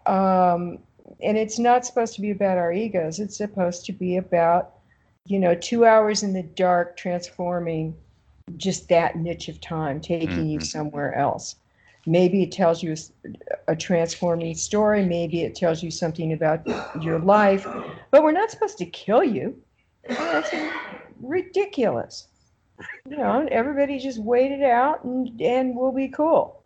Um, 0.07 0.79
and 1.21 1.37
it's 1.37 1.57
not 1.57 1.85
supposed 1.85 2.15
to 2.15 2.21
be 2.21 2.31
about 2.31 2.57
our 2.57 2.73
egos. 2.73 3.19
It's 3.21 3.37
supposed 3.37 3.85
to 3.85 3.93
be 3.93 4.17
about, 4.17 4.73
you 5.25 5.39
know, 5.39 5.55
two 5.55 5.85
hours 5.85 6.21
in 6.21 6.33
the 6.33 6.43
dark 6.43 6.97
transforming 6.97 7.95
just 8.57 8.89
that 8.89 9.15
niche 9.15 9.47
of 9.47 9.61
time, 9.61 10.01
taking 10.01 10.49
you 10.49 10.59
Mhm. 10.59 10.65
somewhere 10.65 11.13
else. 11.15 11.55
Maybe 12.07 12.41
it 12.41 12.53
tells 12.53 12.81
you 12.81 12.95
a 13.67 13.75
transforming 13.75 14.55
story. 14.55 15.05
Maybe 15.05 15.43
it 15.43 15.55
tells 15.55 15.83
you 15.83 15.91
something 15.91 16.31
about 16.31 16.65
your 17.01 17.19
life, 17.19 17.67
but 18.11 18.23
we're 18.23 18.31
not 18.31 18.49
supposed 18.49 18.77
to 18.77 18.85
kill 18.85 19.23
you. 19.23 19.61
That's 20.07 20.49
ridiculous. 21.21 22.29
You 23.09 23.17
know, 23.17 23.47
everybody 23.51 23.99
just 23.99 24.19
wait 24.19 24.53
it 24.53 24.63
out 24.63 25.03
and, 25.03 25.39
and 25.41 25.75
we'll 25.75 25.91
be 25.91 26.07
cool. 26.07 26.63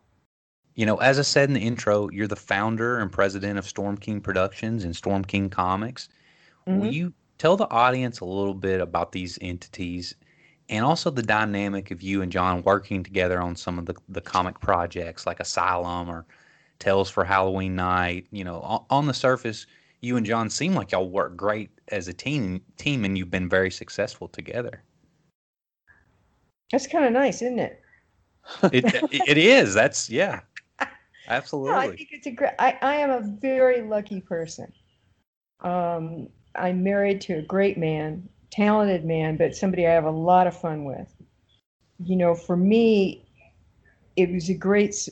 You 0.76 0.86
know, 0.86 0.98
as 0.98 1.18
I 1.18 1.24
said 1.24 1.50
in 1.50 1.56
the 1.56 1.60
intro, 1.60 2.10
you're 2.12 2.28
the 2.28 2.36
founder 2.36 3.00
and 3.00 3.12
president 3.12 3.58
of 3.58 3.66
Storm 3.66 3.98
King 3.98 4.22
Productions 4.22 4.84
and 4.84 4.96
Storm 4.96 5.26
King 5.26 5.50
Comics. 5.50 6.08
Will 6.68 6.84
Mhm. 6.84 6.94
you 6.94 7.14
tell 7.40 7.58
the 7.58 7.70
audience 7.72 8.20
a 8.20 8.26
little 8.26 8.54
bit 8.54 8.80
about 8.80 9.12
these 9.12 9.40
entities 9.42 10.16
and 10.72 10.86
also 10.86 11.10
the 11.10 11.22
dynamic 11.22 11.92
of 11.92 12.02
you 12.02 12.22
and 12.22 12.32
John 12.32 12.64
working 12.64 13.04
together 13.04 13.40
on 13.42 13.56
some 13.56 13.78
of 13.78 13.86
the, 13.86 13.96
the 14.10 14.22
comic 14.22 14.60
projects 14.60 15.28
like 15.28 15.40
Asylum 15.40 16.10
or 16.10 16.26
Tales 16.80 17.10
for 17.10 17.26
Halloween 17.26 17.76
Night? 17.76 18.26
You 18.32 18.46
know, 18.46 18.62
on, 18.62 18.86
on 18.90 19.06
the 19.06 19.14
surface, 19.14 19.68
you 20.00 20.18
and 20.18 20.26
John 20.26 20.50
seem 20.50 20.74
like 20.74 20.94
y'all 20.94 21.10
work 21.10 21.36
great 21.36 21.70
as 21.90 22.08
a 22.08 22.14
team, 22.14 22.62
team 22.78 23.06
and 23.06 23.18
you've 23.18 23.30
been 23.30 23.50
very 23.50 23.70
successful 23.70 24.30
together. 24.30 24.82
That's 26.72 26.88
kind 26.88 27.06
of 27.06 27.12
nice, 27.12 27.42
isn't 27.42 27.60
it? 27.60 27.82
It, 28.64 28.86
it, 29.28 29.38
is. 29.38 29.74
That's, 29.74 30.10
yeah, 30.10 30.40
No, 31.72 31.92
I 31.92 31.96
think 31.96 32.10
it's 32.12 32.28
a 32.28 32.32
great. 32.32 32.54
I, 32.60 32.78
I 32.82 32.96
am 32.96 33.10
a 33.10 33.22
very 33.22 33.82
lucky 33.82 34.22
person. 34.22 34.72
Um, 35.60 36.28
I'm 36.56 36.84
married 36.84 37.22
to 37.22 37.34
a 37.38 37.42
great 37.42 37.78
man, 37.78 38.28
talented 38.52 39.06
man, 39.06 39.38
but 39.38 39.56
somebody 39.56 39.88
I 39.88 39.92
have 39.92 40.06
a 40.06 40.12
lot 40.12 40.48
of 40.48 40.56
fun 40.58 40.86
with. 40.86 41.14
You 42.00 42.16
know, 42.18 42.36
for 42.36 42.58
me, 42.58 43.26
it 44.16 44.32
was 44.32 44.50
a 44.50 44.54
great, 44.54 45.10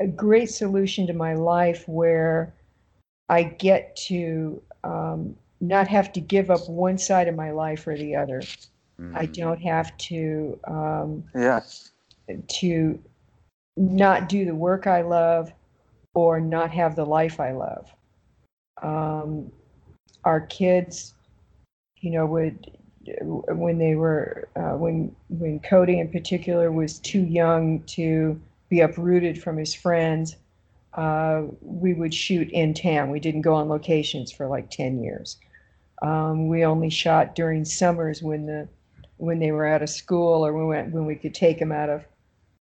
a 0.00 0.06
great 0.06 0.50
solution 0.50 1.06
to 1.06 1.12
my 1.14 1.34
life 1.34 1.88
where 1.88 2.54
I 3.28 3.44
get 3.44 3.96
to 4.08 4.62
um, 4.84 5.36
not 5.60 5.88
have 5.88 6.12
to 6.14 6.20
give 6.20 6.50
up 6.50 6.68
one 6.68 6.98
side 6.98 7.28
of 7.28 7.34
my 7.36 7.50
life 7.50 7.86
or 7.86 7.96
the 7.96 8.16
other. 8.16 8.42
I 9.14 9.26
Mhm. 9.26 9.34
don't 9.34 9.60
have 9.62 9.96
to 9.98 10.58
um, 10.66 11.24
Yeah. 11.34 11.60
to 12.48 12.98
not 13.76 14.28
do 14.28 14.44
the 14.44 14.54
work 14.54 14.86
I 14.86 15.02
love 15.02 15.52
or 16.14 16.40
not 16.40 16.70
have 16.70 16.96
the 16.96 17.04
life 17.06 17.40
I 17.40 17.52
love. 17.52 17.94
Um, 18.82 19.52
our 20.24 20.40
kids, 20.40 21.13
you 22.04 22.10
know, 22.10 22.26
would 22.26 22.70
when 23.48 23.78
they 23.78 23.94
were 23.94 24.48
uh, 24.56 24.76
when 24.76 25.16
when 25.30 25.58
Cody 25.60 25.98
in 25.98 26.10
particular 26.10 26.70
was 26.70 26.98
too 26.98 27.22
young 27.22 27.80
to 27.84 28.38
be 28.68 28.80
uprooted 28.80 29.42
from 29.42 29.56
his 29.56 29.74
friends, 29.74 30.36
uh, 30.92 31.44
we 31.62 31.94
would 31.94 32.12
shoot 32.12 32.50
in 32.50 32.74
town. 32.74 33.10
We 33.10 33.20
didn't 33.20 33.40
go 33.40 33.54
on 33.54 33.70
locations 33.70 34.30
for 34.30 34.48
like 34.48 34.68
ten 34.70 35.02
years. 35.02 35.38
Um, 36.02 36.48
we 36.48 36.66
only 36.66 36.90
shot 36.90 37.34
during 37.34 37.64
summers 37.64 38.22
when 38.22 38.44
the 38.44 38.68
when 39.16 39.38
they 39.38 39.52
were 39.52 39.66
out 39.66 39.82
of 39.82 39.88
school 39.88 40.44
or 40.44 40.52
when 40.52 40.66
we, 40.66 40.92
when 40.92 41.06
we 41.06 41.14
could 41.14 41.34
take 41.34 41.58
them 41.58 41.72
out 41.72 41.88
of 41.88 42.04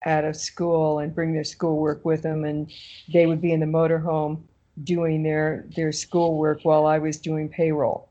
out 0.05 0.23
of 0.23 0.37
school 0.37 0.99
and 0.99 1.13
bring 1.13 1.33
their 1.33 1.43
schoolwork 1.43 2.05
with 2.05 2.21
them 2.21 2.45
and 2.45 2.71
they 3.11 3.25
would 3.25 3.41
be 3.41 3.51
in 3.51 3.59
the 3.59 3.65
motorhome 3.65 4.41
doing 4.85 5.21
their 5.21 5.65
their 5.75 5.91
schoolwork 5.91 6.61
while 6.63 6.85
I 6.85 6.97
was 6.99 7.17
doing 7.17 7.49
payroll 7.49 8.07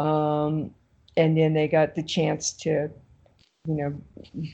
um, 0.00 0.74
and 1.16 1.36
then 1.38 1.54
they 1.54 1.68
got 1.68 1.94
the 1.94 2.02
chance 2.02 2.52
to 2.54 2.90
you 3.68 3.74
know 3.74 4.02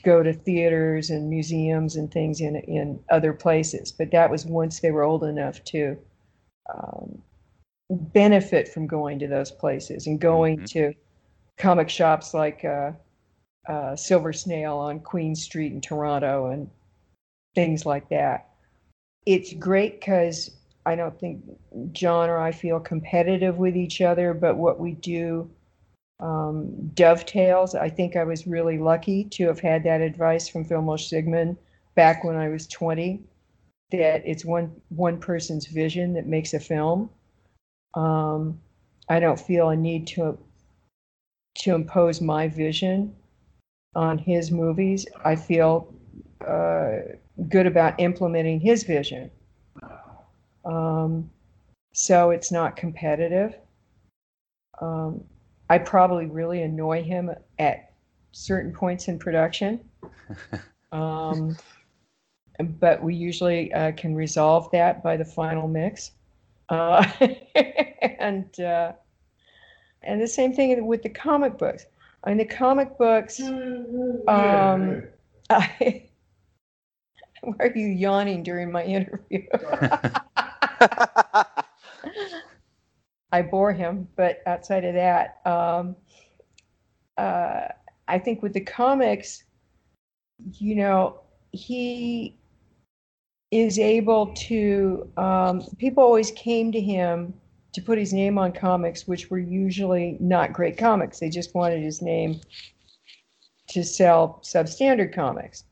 go 0.03 0.21
to 0.21 0.33
theaters 0.33 1.09
and 1.11 1.29
museums 1.29 1.95
and 1.95 2.11
things 2.11 2.41
in 2.41 2.57
in 2.57 2.99
other 3.09 3.33
places 3.33 3.91
but 3.91 4.11
that 4.11 4.29
was 4.29 4.45
once 4.45 4.81
they 4.81 4.91
were 4.91 5.03
old 5.03 5.23
enough 5.23 5.63
to 5.63 5.97
um, 6.75 7.21
benefit 7.89 8.67
from 8.67 8.85
going 8.87 9.19
to 9.19 9.27
those 9.27 9.51
places 9.51 10.07
and 10.07 10.19
going 10.19 10.59
Mhm. 10.59 10.65
to 10.65 10.93
comic 11.57 11.89
shops 11.89 12.33
like 12.33 12.65
uh, 12.65 12.91
uh, 13.67 13.95
Silver 13.95 14.33
Snail 14.33 14.77
on 14.77 14.99
Queen 14.99 15.35
Street 15.35 15.71
in 15.73 15.81
Toronto 15.81 16.47
and 16.47 16.69
things 17.55 17.85
like 17.85 18.09
that. 18.09 18.49
It's 19.25 19.53
great 19.53 19.99
because 19.99 20.56
I 20.87 20.95
don't 20.95 21.19
think 21.19 21.43
John 21.91 22.29
or 22.29 22.39
I 22.39 22.53
feel 22.53 22.79
competitive 22.79 23.57
with 23.57 23.75
each 23.75 23.99
other, 23.99 24.33
but 24.33 24.55
what 24.55 24.79
we 24.79 24.93
do 24.93 25.49
um, 26.21 26.87
dovetails. 26.93 27.75
I 27.75 27.89
think 27.89 28.15
I 28.15 28.23
was 28.23 28.47
really 28.47 28.77
lucky 28.77 29.25
to 29.25 29.47
have 29.47 29.59
had 29.59 29.83
that 29.83 29.99
advice 29.99 30.47
from 30.47 30.63
Vilmos 30.63 31.09
Zsigmond 31.09 31.57
back 31.95 32.23
when 32.23 32.37
I 32.37 32.47
was 32.47 32.67
20 32.67 33.21
that 33.91 34.21
it's 34.25 34.45
one 34.45 34.71
one 34.89 35.19
person's 35.19 35.67
vision 35.67 36.13
that 36.13 36.25
makes 36.25 36.53
a 36.53 36.59
film. 36.59 37.09
Um, 37.93 38.59
I 39.09 39.19
don't 39.19 39.39
feel 39.39 39.69
a 39.69 39.75
need 39.75 40.07
to 40.07 40.37
to 41.55 41.75
impose 41.75 42.21
my 42.21 42.47
vision 42.47 43.13
on 43.93 44.17
his 44.17 44.51
movies. 44.51 45.05
I 45.25 45.35
feel 45.35 45.93
uh, 46.47 46.99
good 47.49 47.67
about 47.67 47.99
implementing 47.99 48.61
his 48.61 48.85
vision. 48.85 49.31
Um, 50.67 51.29
so 51.93 52.29
it's 52.29 52.51
not 52.51 52.75
competitive. 52.75 53.55
Um, 54.81 55.23
I 55.69 55.79
probably 55.79 56.27
really 56.27 56.61
annoy 56.61 57.03
him 57.03 57.31
at 57.57 57.91
certain 58.31 58.71
points 58.71 59.07
in 59.07 59.17
production. 59.17 59.79
Um, 60.93 61.57
but 62.79 63.03
we 63.03 63.13
usually 63.13 63.73
uh, 63.73 63.91
can 63.91 64.15
resolve 64.15 64.71
that 64.71 65.03
by 65.03 65.17
the 65.17 65.25
final 65.25 65.67
mix. 65.67 66.11
Uh, 66.69 67.05
and 68.19 68.57
uh, 68.59 68.93
and 70.03 70.21
the 70.21 70.27
same 70.27 70.53
thing 70.53 70.85
with 70.85 71.03
the 71.03 71.09
comic 71.09 71.57
books. 71.57 71.85
I 72.23 72.29
mean, 72.29 72.37
the 72.37 72.45
comic 72.45 72.97
books. 72.97 73.41
Um, 73.41 75.03
I, 75.49 76.03
why 77.41 77.55
are 77.59 77.73
you 77.75 77.87
yawning 77.87 78.43
during 78.43 78.71
my 78.71 78.83
interview? 78.83 79.43
I 83.31 83.41
bore 83.41 83.73
him, 83.73 84.07
but 84.15 84.41
outside 84.45 84.85
of 84.85 84.93
that, 84.93 85.41
um, 85.45 85.95
uh, 87.17 87.67
I 88.07 88.19
think 88.19 88.41
with 88.41 88.53
the 88.53 88.61
comics, 88.61 89.43
you 90.53 90.75
know, 90.75 91.21
he 91.51 92.37
is 93.51 93.79
able 93.79 94.27
to. 94.27 95.11
Um, 95.17 95.63
people 95.77 96.03
always 96.03 96.31
came 96.31 96.71
to 96.71 96.79
him 96.79 97.33
to 97.73 97.81
put 97.81 97.97
his 97.97 98.13
name 98.13 98.37
on 98.37 98.51
comics, 98.51 99.07
which 99.07 99.29
were 99.29 99.39
usually 99.39 100.17
not 100.19 100.53
great 100.53 100.77
comics. 100.77 101.19
They 101.19 101.29
just 101.29 101.53
wanted 101.53 101.81
his 101.81 102.01
name 102.01 102.39
to 103.69 103.83
sell 103.83 104.39
substandard 104.43 105.13
comics. 105.13 105.63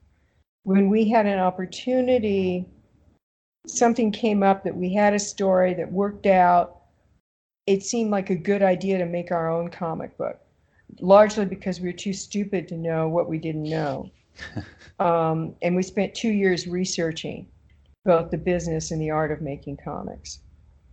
When 0.63 0.89
we 0.89 1.09
had 1.09 1.25
an 1.25 1.39
opportunity, 1.39 2.67
something 3.67 4.11
came 4.11 4.43
up 4.43 4.63
that 4.63 4.75
we 4.75 4.93
had 4.93 5.13
a 5.13 5.19
story 5.19 5.73
that 5.73 5.91
worked 5.91 6.25
out. 6.25 6.81
It 7.67 7.83
seemed 7.83 8.11
like 8.11 8.29
a 8.29 8.35
good 8.35 8.61
idea 8.61 8.97
to 8.97 9.05
make 9.05 9.31
our 9.31 9.49
own 9.49 9.69
comic 9.69 10.17
book, 10.17 10.39
largely 10.99 11.45
because 11.45 11.79
we 11.79 11.89
were 11.89 11.97
too 11.97 12.13
stupid 12.13 12.67
to 12.67 12.77
know 12.77 13.07
what 13.07 13.29
we 13.29 13.37
didn't 13.37 13.63
know. 13.63 14.09
um, 14.99 15.55
and 15.61 15.75
we 15.75 15.83
spent 15.83 16.13
two 16.13 16.29
years 16.29 16.67
researching 16.67 17.47
both 18.03 18.29
the 18.29 18.37
business 18.37 18.91
and 18.91 19.01
the 19.01 19.09
art 19.09 19.31
of 19.31 19.41
making 19.41 19.77
comics. 19.77 20.39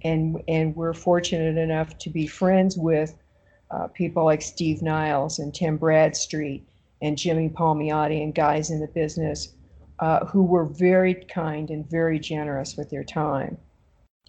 And, 0.03 0.43
and 0.49 0.75
we're 0.75 0.95
fortunate 0.95 1.57
enough 1.57 1.99
to 1.99 2.11
be 2.11 2.27
friends 2.27 2.77
with 2.77 3.15
uh, 3.71 3.89
people 3.89 4.25
like 4.25 4.43
Steve 4.43 4.83
Niles 4.83 5.39
and 5.39 5.55
Tim 5.55 5.77
Bradstreet 5.77 6.67
and 7.03 7.19
Jimmy 7.19 7.49
Palmiotti 7.49 8.23
and 8.23 8.35
guys 8.35 8.71
in 8.71 8.81
the 8.81 8.89
business 8.89 9.55
uh, 9.99 10.27
who 10.27 10.43
were 10.43 10.65
very 10.65 11.15
kind 11.15 11.71
and 11.71 11.89
very 11.89 12.19
generous 12.19 12.77
with 12.77 12.91
their 12.91 13.05
time 13.05 13.57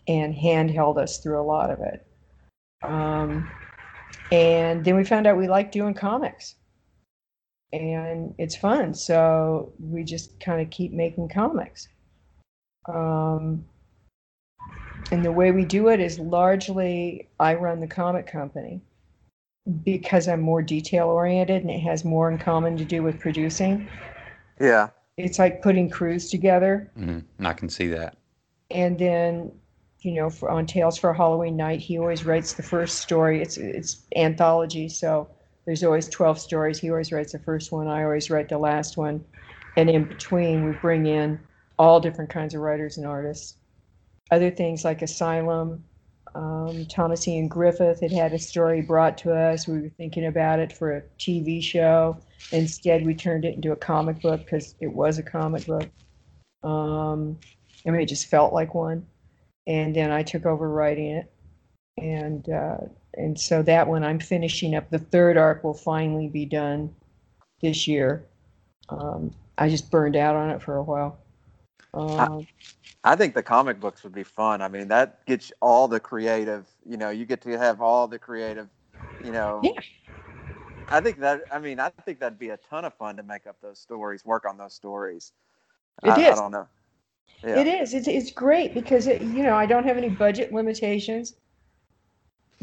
and 0.07 0.35
handheld 0.35 0.97
us 0.97 1.19
through 1.19 1.39
a 1.39 1.43
lot 1.43 1.69
of 1.69 1.79
it. 1.79 2.05
Um, 2.83 3.49
and 4.31 4.83
then 4.83 4.95
we 4.95 5.03
found 5.03 5.27
out 5.27 5.37
we 5.37 5.47
liked 5.47 5.71
doing 5.71 5.93
comics 5.93 6.55
and 7.71 8.35
it's 8.37 8.55
fun. 8.55 8.93
So 8.93 9.73
we 9.79 10.03
just 10.03 10.39
kind 10.39 10.61
of 10.61 10.69
keep 10.69 10.91
making 10.91 11.29
comics. 11.29 11.87
Um, 12.87 13.65
and 15.11 15.23
the 15.23 15.31
way 15.31 15.51
we 15.51 15.65
do 15.65 15.89
it 15.89 15.99
is 15.99 16.19
largely 16.19 17.29
I 17.39 17.55
run 17.55 17.79
the 17.79 17.87
comic 17.87 18.27
company 18.27 18.81
because 19.83 20.27
I'm 20.27 20.41
more 20.41 20.61
detail 20.61 21.07
oriented 21.07 21.61
and 21.61 21.71
it 21.71 21.79
has 21.79 22.03
more 22.03 22.29
in 22.29 22.37
common 22.37 22.77
to 22.77 22.85
do 22.85 23.01
with 23.01 23.19
producing. 23.19 23.87
yeah. 24.59 24.89
It's 25.17 25.37
like 25.39 25.61
putting 25.61 25.89
crews 25.89 26.29
together. 26.29 26.91
Mhm. 26.97 27.23
I 27.39 27.53
can 27.53 27.69
see 27.69 27.87
that. 27.89 28.17
And 28.71 28.97
then, 28.97 29.51
you 30.01 30.13
know, 30.13 30.29
for 30.29 30.49
on 30.49 30.65
Tales 30.65 30.97
for 30.97 31.13
Halloween 31.13 31.55
Night, 31.55 31.79
he 31.79 31.99
always 31.99 32.25
writes 32.25 32.53
the 32.53 32.63
first 32.63 32.99
story. 32.99 33.41
It's 33.41 33.57
it's 33.57 34.05
anthology, 34.15 34.89
so 34.89 35.27
there's 35.65 35.83
always 35.83 36.09
12 36.09 36.39
stories. 36.39 36.79
He 36.79 36.89
always 36.89 37.11
writes 37.11 37.31
the 37.31 37.39
first 37.39 37.71
one. 37.71 37.87
I 37.87 38.03
always 38.03 38.29
write 38.29 38.49
the 38.49 38.57
last 38.57 38.97
one. 38.97 39.23
And 39.77 39.89
in 39.89 40.05
between, 40.05 40.65
we 40.65 40.71
bring 40.73 41.05
in 41.05 41.39
all 41.79 41.99
different 41.99 42.29
kinds 42.29 42.53
of 42.53 42.61
writers 42.61 42.97
and 42.97 43.05
artists. 43.07 43.57
Other 44.31 44.51
things 44.51 44.83
like 44.83 45.01
Asylum, 45.01 45.83
um, 46.35 46.85
Thomas 46.87 47.27
Ian 47.27 47.47
Griffith 47.47 47.99
had 48.01 48.11
had 48.11 48.33
a 48.33 48.39
story 48.39 48.81
brought 48.81 49.17
to 49.19 49.33
us. 49.33 49.67
We 49.67 49.81
were 49.81 49.89
thinking 49.89 50.25
about 50.25 50.59
it 50.59 50.73
for 50.73 50.97
a 50.97 51.01
TV 51.19 51.61
show. 51.61 52.17
Instead, 52.51 53.05
we 53.05 53.13
turned 53.13 53.45
it 53.45 53.55
into 53.55 53.71
a 53.71 53.75
comic 53.75 54.21
book 54.21 54.43
because 54.43 54.75
it 54.79 54.87
was 54.87 55.17
a 55.17 55.23
comic 55.23 55.65
book. 55.65 55.89
Um, 56.63 57.37
I 57.85 57.91
mean, 57.91 58.01
it 58.01 58.07
just 58.07 58.27
felt 58.27 58.53
like 58.53 58.73
one. 58.73 59.05
And 59.67 59.95
then 59.95 60.11
I 60.11 60.23
took 60.23 60.45
over 60.45 60.69
writing 60.69 61.11
it. 61.11 61.31
And 61.97 62.49
uh, 62.49 62.77
and 63.15 63.39
so 63.39 63.61
that 63.61 63.87
one 63.87 64.03
I'm 64.03 64.19
finishing 64.19 64.75
up. 64.75 64.89
The 64.89 64.99
third 64.99 65.37
arc 65.37 65.63
will 65.63 65.75
finally 65.75 66.27
be 66.27 66.45
done 66.45 66.93
this 67.61 67.87
year. 67.87 68.25
Um, 68.89 69.31
I 69.57 69.69
just 69.69 69.91
burned 69.91 70.15
out 70.15 70.35
on 70.35 70.49
it 70.49 70.61
for 70.61 70.75
a 70.75 70.83
while. 70.83 71.19
Um, 71.93 72.47
I 73.03 73.15
think 73.15 73.33
the 73.33 73.43
comic 73.43 73.79
books 73.79 74.03
would 74.03 74.13
be 74.13 74.23
fun. 74.23 74.61
I 74.61 74.67
mean, 74.67 74.87
that 74.87 75.25
gets 75.25 75.51
all 75.61 75.87
the 75.87 75.99
creative. 75.99 76.67
You 76.85 76.97
know, 76.97 77.09
you 77.09 77.25
get 77.25 77.41
to 77.41 77.57
have 77.57 77.81
all 77.81 78.07
the 78.07 78.19
creative. 78.19 78.69
You 79.23 79.31
know. 79.31 79.61
Yeah. 79.63 79.79
I 80.89 81.01
think 81.01 81.19
that. 81.19 81.41
I 81.51 81.59
mean, 81.59 81.79
I 81.79 81.89
think 82.05 82.19
that'd 82.19 82.39
be 82.39 82.49
a 82.49 82.57
ton 82.57 82.85
of 82.85 82.93
fun 82.95 83.17
to 83.17 83.23
make 83.23 83.47
up 83.47 83.57
those 83.61 83.79
stories, 83.79 84.25
work 84.25 84.45
on 84.45 84.57
those 84.57 84.73
stories. 84.73 85.31
It 86.03 86.09
I, 86.09 86.31
I 86.31 86.35
don't 86.35 86.51
know. 86.51 86.67
Yeah. 87.43 87.59
It 87.59 87.67
is. 87.67 87.93
It's 87.93 88.07
it's 88.07 88.31
great 88.31 88.73
because 88.73 89.07
it, 89.07 89.21
you 89.21 89.43
know 89.43 89.55
I 89.55 89.65
don't 89.65 89.83
have 89.83 89.97
any 89.97 90.09
budget 90.09 90.53
limitations. 90.53 91.35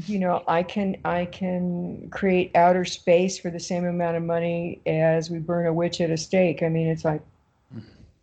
You 0.06 0.18
know 0.18 0.42
I 0.48 0.62
can 0.62 0.96
I 1.04 1.26
can 1.26 2.08
create 2.10 2.50
outer 2.54 2.84
space 2.86 3.38
for 3.38 3.50
the 3.50 3.60
same 3.60 3.84
amount 3.84 4.16
of 4.16 4.22
money 4.22 4.80
as 4.86 5.30
we 5.30 5.38
burn 5.38 5.66
a 5.66 5.72
witch 5.72 6.00
at 6.00 6.10
a 6.10 6.16
stake. 6.16 6.62
I 6.62 6.68
mean 6.68 6.86
it's 6.86 7.04
like, 7.04 7.22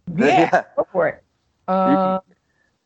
yeah, 0.16 0.64
go 0.76 0.88
for 0.91 1.08
it. 1.08 1.24
Uh, 1.68 2.20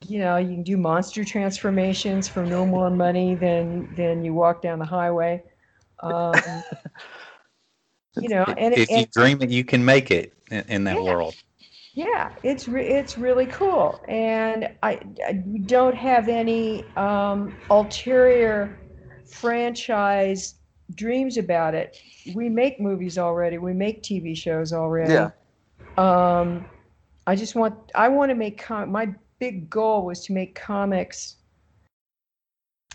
you 0.08 0.20
know 0.20 0.38
you 0.38 0.50
can 0.56 0.64
do 0.64 0.78
monster 0.78 1.24
transformations 1.24 2.28
for 2.28 2.46
no 2.46 2.66
more 2.66 2.90
money 2.90 3.36
than 3.36 3.94
than 3.96 4.24
you 4.24 4.34
walk 4.34 4.62
down 4.62 4.80
the 4.80 4.86
highway. 4.86 5.44
Um, 6.02 6.64
you 8.16 8.30
know, 8.30 8.46
and, 8.58 8.74
if 8.76 8.96
you 8.96 9.06
and 9.06 9.12
dream 9.12 9.42
it, 9.42 9.50
you 9.50 9.64
can 9.64 9.84
make 9.86 10.12
it 10.12 10.34
in, 10.50 10.64
in 10.68 10.84
that 10.86 11.02
Yeah. 11.02 11.04
world. 11.04 11.36
yeah, 11.94 12.32
it's 12.44 12.68
re- 12.68 12.88
it's 12.88 13.18
really 13.18 13.46
cool, 13.48 14.04
and 14.08 14.70
I, 14.82 15.00
I 15.28 15.34
don't 15.66 15.96
have 15.96 16.30
any 16.30 16.86
um, 16.96 17.56
ulterior 17.70 18.80
franchise 19.32 20.56
dreams 20.96 21.38
about 21.38 21.76
it. 21.76 21.98
We 22.36 22.50
make 22.50 22.80
movies 22.80 23.18
already. 23.18 23.58
We 23.58 23.74
make 23.74 24.04
TV 24.04 24.36
shows 24.36 24.74
already. 24.74 25.14
Yeah. 25.14 25.32
Um, 25.98 26.66
I 27.28 27.36
just 27.36 27.56
want 27.56 27.76
I 27.96 28.08
want 28.08 28.30
to 28.30 28.36
make 28.36 28.62
com- 28.62 28.92
my 28.92 29.14
big 29.40 29.70
goal 29.70 30.06
was 30.06 30.26
to 30.26 30.34
make 30.34 30.56
comics. 30.56 31.36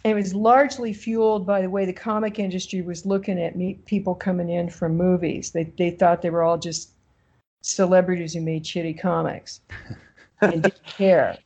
And 0.04 0.12
it 0.12 0.14
was 0.14 0.34
largely 0.34 0.92
fueled 0.92 1.46
by 1.46 1.60
the 1.60 1.70
way 1.70 1.84
the 1.84 1.92
comic 1.92 2.38
industry 2.38 2.80
was 2.80 3.04
looking 3.04 3.40
at 3.40 3.56
me, 3.56 3.80
people 3.86 4.14
coming 4.14 4.48
in 4.48 4.70
from 4.70 4.96
movies. 4.96 5.50
They 5.50 5.64
they 5.78 5.90
thought 5.90 6.22
they 6.22 6.30
were 6.30 6.42
all 6.42 6.58
just 6.58 6.90
celebrities 7.62 8.34
who 8.34 8.40
made 8.40 8.64
shitty 8.64 9.00
comics 9.00 9.60
and 10.40 10.62
didn't 10.62 10.84
care. 10.84 11.38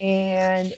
And 0.00 0.74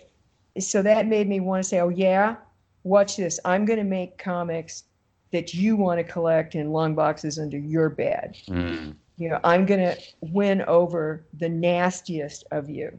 so 0.58 0.82
that 0.82 1.06
made 1.06 1.28
me 1.28 1.40
want 1.40 1.62
to 1.62 1.68
say, 1.68 1.80
"Oh 1.80 1.88
yeah, 1.88 2.36
watch 2.84 3.16
this. 3.16 3.38
I'm 3.44 3.64
going 3.64 3.78
to 3.78 3.84
make 3.84 4.18
comics 4.18 4.84
that 5.30 5.54
you 5.54 5.76
want 5.76 5.98
to 5.98 6.04
collect 6.04 6.54
in 6.54 6.72
long 6.72 6.94
boxes 6.94 7.38
under 7.38 7.58
your 7.58 7.90
bed." 7.90 8.36
Mm. 8.48 8.94
You 9.18 9.28
know, 9.28 9.40
I'm 9.42 9.66
going 9.66 9.80
to 9.80 9.96
win 10.20 10.62
over 10.62 11.26
the 11.38 11.48
nastiest 11.48 12.44
of 12.52 12.70
you 12.70 12.98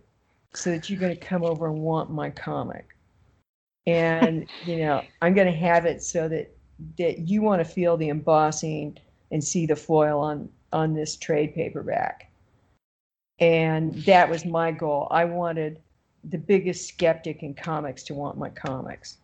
so 0.53 0.71
that 0.71 0.89
you're 0.89 0.99
going 0.99 1.15
to 1.15 1.25
come 1.25 1.43
over 1.43 1.67
and 1.67 1.79
want 1.79 2.11
my 2.11 2.29
comic. 2.29 2.95
And, 3.87 4.47
you 4.65 4.77
know, 4.77 5.01
I'm 5.21 5.33
going 5.33 5.51
to 5.51 5.57
have 5.57 5.85
it 5.85 6.03
so 6.03 6.27
that 6.27 6.53
that 6.97 7.27
you 7.27 7.41
want 7.41 7.59
to 7.59 7.65
feel 7.65 7.97
the 7.97 8.07
embossing 8.07 8.97
and 9.31 9.43
see 9.43 9.65
the 9.65 9.75
foil 9.75 10.19
on 10.19 10.49
on 10.71 10.93
this 10.93 11.17
trade 11.17 11.53
paperback. 11.55 12.31
And 13.39 13.93
that 14.03 14.29
was 14.29 14.45
my 14.45 14.71
goal. 14.71 15.07
I 15.11 15.25
wanted 15.25 15.79
the 16.25 16.37
biggest 16.37 16.87
skeptic 16.87 17.43
in 17.43 17.53
comics 17.53 18.03
to 18.03 18.13
want 18.13 18.37
my 18.37 18.49
comics. 18.49 19.17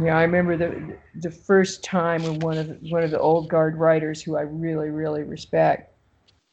Yeah, 0.00 0.16
I 0.16 0.22
remember 0.22 0.56
the 0.56 0.96
the 1.16 1.30
first 1.30 1.82
time 1.82 2.22
when 2.22 2.38
one 2.40 2.58
of 2.58 2.68
the, 2.68 2.74
one 2.90 3.02
of 3.02 3.10
the 3.10 3.18
old 3.18 3.48
guard 3.48 3.76
writers 3.76 4.22
who 4.22 4.36
I 4.36 4.42
really 4.42 4.90
really 4.90 5.24
respect 5.24 5.92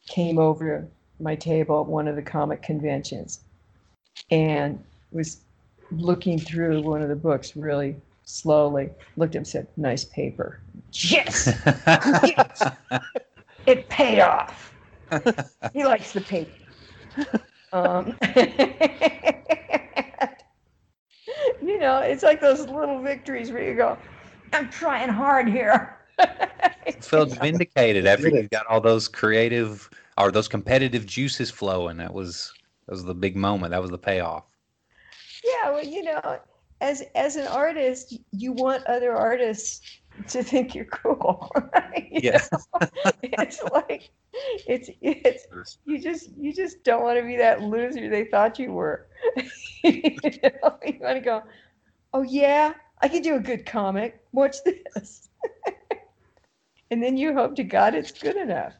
came 0.08 0.38
over 0.38 0.80
to 0.80 0.86
my 1.22 1.36
table 1.36 1.80
at 1.80 1.86
one 1.86 2.08
of 2.08 2.16
the 2.16 2.22
comic 2.22 2.62
conventions 2.62 3.40
and 4.30 4.82
was 5.12 5.40
looking 5.92 6.38
through 6.38 6.82
one 6.82 7.02
of 7.02 7.08
the 7.08 7.16
books 7.16 7.56
really 7.56 7.96
slowly. 8.24 8.90
Looked 9.16 9.36
up 9.36 9.40
and 9.40 9.46
said, 9.46 9.66
"Nice 9.76 10.04
paper." 10.04 10.60
Yes, 10.92 11.48
it 13.66 13.88
paid 13.88 14.20
off. 14.20 14.72
he 15.72 15.84
likes 15.84 16.12
the 16.12 16.20
paper. 16.20 16.52
Um, 17.72 18.16
you 21.66 21.78
know, 21.78 21.98
it's 21.98 22.22
like 22.22 22.40
those 22.40 22.60
little 22.68 23.02
victories 23.02 23.50
where 23.50 23.62
you 23.68 23.74
go, 23.74 23.98
I'm 24.52 24.70
trying 24.70 25.08
hard 25.08 25.48
here. 25.48 25.98
Felt 27.00 27.36
vindicated 27.40 28.06
after 28.06 28.30
did 28.30 28.34
you 28.34 28.40
it. 28.44 28.50
got 28.50 28.66
all 28.66 28.80
those 28.80 29.08
creative 29.08 29.90
or 30.16 30.30
those 30.30 30.48
competitive 30.48 31.04
juices 31.04 31.50
flowing. 31.50 31.96
That 31.96 32.14
was 32.14 32.52
that 32.86 32.92
was 32.92 33.04
the 33.04 33.14
big 33.14 33.36
moment. 33.36 33.72
That 33.72 33.82
was 33.82 33.90
the 33.90 33.98
payoff. 33.98 34.44
yeah, 35.44 35.70
well, 35.70 35.84
you 35.84 36.04
know, 36.04 36.38
as 36.80 37.02
as 37.14 37.36
an 37.36 37.48
artist, 37.48 38.16
you 38.32 38.52
want 38.52 38.86
other 38.86 39.12
artists 39.12 39.80
to 40.28 40.42
think 40.42 40.74
you're 40.74 40.86
cool. 40.86 41.50
You 42.12 42.20
Yes. 42.22 42.48
it's 43.22 43.62
like 43.72 44.10
it's 44.66 44.90
it's 45.00 45.46
you 45.84 45.98
just 45.98 46.30
you 46.36 46.52
just 46.52 46.82
don't 46.84 47.02
want 47.02 47.18
to 47.18 47.24
be 47.24 47.36
that 47.36 47.62
loser 47.62 48.08
they 48.08 48.24
thought 48.24 48.58
you 48.58 48.72
were. 48.72 49.06
you, 49.82 50.02
know? 50.42 50.78
you 50.84 50.98
want 51.00 51.16
to 51.16 51.20
go, 51.20 51.42
oh 52.12 52.22
yeah, 52.22 52.74
I 53.00 53.08
can 53.08 53.22
do 53.22 53.36
a 53.36 53.40
good 53.40 53.66
comic. 53.66 54.20
Watch 54.32 54.56
this, 54.64 55.28
and 56.90 57.02
then 57.02 57.16
you 57.16 57.34
hope 57.34 57.56
to 57.56 57.64
God 57.64 57.94
it's 57.94 58.12
good 58.12 58.36
enough. 58.36 58.74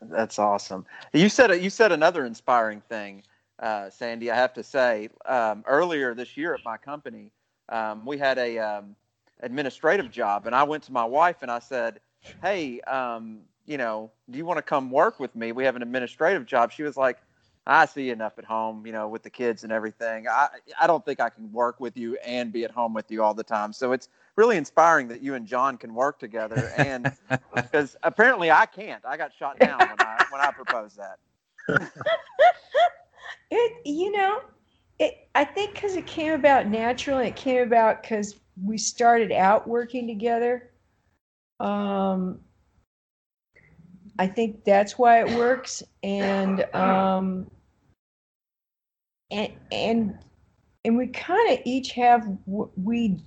That's 0.00 0.38
awesome. 0.38 0.86
You 1.12 1.28
said 1.28 1.50
you 1.62 1.70
said 1.70 1.92
another 1.92 2.24
inspiring 2.24 2.80
thing, 2.80 3.22
uh, 3.58 3.90
Sandy. 3.90 4.30
I 4.30 4.36
have 4.36 4.54
to 4.54 4.62
say, 4.62 5.08
um, 5.26 5.64
earlier 5.66 6.14
this 6.14 6.36
year 6.36 6.54
at 6.54 6.64
my 6.64 6.76
company, 6.76 7.32
um, 7.68 8.04
we 8.06 8.18
had 8.18 8.38
a 8.38 8.58
um, 8.58 8.96
administrative 9.42 10.10
job, 10.10 10.46
and 10.46 10.54
I 10.54 10.62
went 10.64 10.84
to 10.84 10.92
my 10.92 11.04
wife 11.04 11.42
and 11.42 11.50
I 11.50 11.58
said, 11.58 12.00
"Hey, 12.42 12.80
um, 12.82 13.40
you 13.66 13.78
know, 13.78 14.10
do 14.30 14.38
you 14.38 14.44
want 14.44 14.58
to 14.58 14.62
come 14.62 14.90
work 14.90 15.20
with 15.20 15.34
me? 15.34 15.52
We 15.52 15.64
have 15.64 15.76
an 15.76 15.82
administrative 15.82 16.46
job." 16.46 16.72
She 16.72 16.82
was 16.82 16.96
like, 16.96 17.18
"I 17.66 17.86
see 17.86 18.10
enough 18.10 18.38
at 18.38 18.44
home, 18.44 18.86
you 18.86 18.92
know, 18.92 19.08
with 19.08 19.22
the 19.22 19.30
kids 19.30 19.64
and 19.64 19.72
everything. 19.72 20.28
I 20.28 20.48
I 20.80 20.86
don't 20.86 21.04
think 21.04 21.20
I 21.20 21.30
can 21.30 21.52
work 21.52 21.80
with 21.80 21.96
you 21.96 22.16
and 22.24 22.52
be 22.52 22.64
at 22.64 22.70
home 22.70 22.94
with 22.94 23.10
you 23.10 23.22
all 23.22 23.34
the 23.34 23.44
time." 23.44 23.72
So 23.72 23.92
it's 23.92 24.08
really 24.36 24.56
inspiring 24.56 25.08
that 25.08 25.22
you 25.22 25.34
and 25.34 25.46
John 25.46 25.76
can 25.76 25.94
work 25.94 26.18
together, 26.18 26.70
and 26.76 27.10
because 27.54 27.96
apparently 28.02 28.50
I 28.50 28.66
can't. 28.66 29.04
I 29.04 29.16
got 29.16 29.32
shot 29.34 29.58
down 29.58 29.80
when 29.80 30.00
I 30.00 30.24
when 30.30 30.40
I 30.40 30.50
proposed 30.50 30.98
that. 30.98 31.18
It, 33.50 33.84
you 33.84 34.12
know, 34.12 34.42
it. 34.98 35.28
I 35.34 35.44
think 35.44 35.74
because 35.74 35.96
it 35.96 36.06
came 36.06 36.32
about 36.32 36.68
naturally. 36.68 37.26
It 37.28 37.36
came 37.36 37.62
about 37.62 38.02
because 38.02 38.36
we 38.64 38.78
started 38.78 39.32
out 39.32 39.68
working 39.68 40.06
together. 40.06 40.70
Um, 41.58 42.40
I 44.18 44.26
think 44.26 44.64
that's 44.64 44.98
why 44.98 45.20
it 45.20 45.30
works, 45.36 45.82
and 46.02 46.66
um, 46.74 47.50
and 49.30 49.52
and 49.72 50.18
and 50.84 50.96
we 50.96 51.06
kind 51.08 51.52
of 51.52 51.60
each 51.64 51.92
have 51.92 52.26
what 52.44 52.70
we 52.78 53.22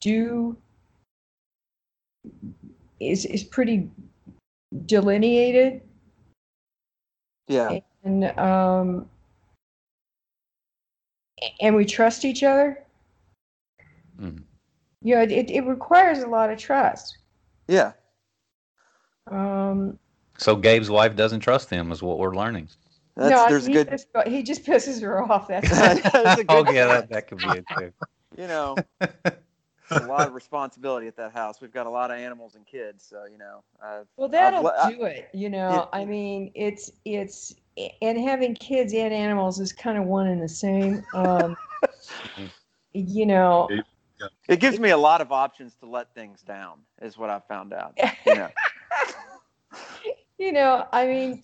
do 0.00 0.56
is 3.00 3.24
is 3.24 3.42
pretty 3.42 3.90
delineated. 4.86 5.82
Yeah, 7.48 7.80
and 8.04 8.24
um 8.38 9.08
and 11.60 11.74
we 11.74 11.84
trust 11.84 12.24
each 12.24 12.42
other 12.42 12.84
Mhm. 14.20 14.42
you 15.02 15.14
know 15.14 15.22
it, 15.22 15.50
it 15.50 15.64
requires 15.64 16.18
a 16.22 16.26
lot 16.26 16.50
of 16.50 16.58
trust 16.58 17.18
yeah. 17.68 17.92
um 19.30 19.98
So 20.38 20.56
Gabe's 20.56 20.90
wife 20.90 21.14
doesn't 21.16 21.40
trust 21.40 21.68
him, 21.70 21.92
is 21.92 22.02
what 22.02 22.18
we're 22.18 22.34
learning. 22.34 22.68
That's, 23.16 23.30
no 23.30 23.48
there's 23.48 23.66
he 23.66 23.72
good. 23.74 23.88
just, 23.90 24.06
he 24.26 24.42
just 24.42 24.64
pisses 24.64 25.02
her 25.02 25.22
off 25.22 25.48
that's 25.48 25.70
all. 25.80 26.24
There's 26.24 26.44
Oh 26.48 26.64
yeah, 26.70 26.86
that, 26.86 27.10
that 27.10 27.28
could 27.28 27.42
be 27.42 27.56
it 27.56 27.66
too. 27.76 27.92
you 28.36 28.46
know, 28.46 28.76
a 29.00 29.98
lot 30.06 30.26
of 30.26 30.34
responsibility 30.34 31.08
at 31.08 31.16
that 31.16 31.32
house. 31.32 31.60
We've 31.60 31.72
got 31.72 31.86
a 31.86 31.90
lot 31.90 32.10
of 32.10 32.16
animals 32.18 32.54
and 32.54 32.64
kids, 32.64 33.04
so 33.04 33.24
you 33.30 33.38
know. 33.38 33.64
Uh, 33.82 34.04
well 34.16 34.28
that'll 34.28 34.62
le- 34.62 34.74
I- 34.76 34.90
do 34.92 35.02
it 35.04 35.28
you 35.32 35.48
know 35.50 35.88
Yeah. 35.92 36.00
i 36.00 36.04
mean 36.04 36.50
it's 36.54 36.90
it's 37.04 37.54
and 38.02 38.18
having 38.18 38.54
kids 38.54 38.92
and 38.92 39.12
animals 39.12 39.60
is 39.60 39.72
kind 39.72 39.98
of 39.98 40.04
one 40.04 40.26
and 40.26 40.42
the 40.42 40.48
same 40.48 41.04
um 41.14 41.56
you 42.92 43.26
know 43.26 43.68
it 44.48 44.60
gives 44.60 44.78
me 44.78 44.90
a 44.90 44.96
lot 44.96 45.20
of 45.20 45.32
options 45.32 45.74
to 45.76 45.86
let 45.86 46.14
things 46.14 46.42
down, 46.42 46.80
is 47.02 47.16
what 47.18 47.30
I 47.30 47.40
found 47.40 47.72
out. 47.72 47.98
You 48.26 48.34
know, 48.34 48.48
you 50.38 50.52
know, 50.52 50.86
I 50.92 51.06
mean, 51.06 51.42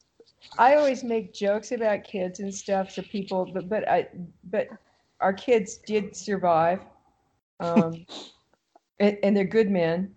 I 0.59 0.77
always 0.77 1.03
make 1.05 1.33
jokes 1.33 1.73
about 1.73 2.05
kids 2.05 2.41
and 2.41 2.55
stuff, 2.55 2.91
so 2.91 3.03
people, 3.03 3.51
but 3.53 3.69
but 3.69 3.89
I, 3.89 4.09
but 4.51 4.69
our 5.21 5.33
kids 5.33 5.79
did 5.79 6.17
survive, 6.17 6.81
um, 7.61 8.05
and, 9.01 9.19
and 9.23 9.37
they're 9.37 9.45
good 9.45 9.71
men, 9.71 10.15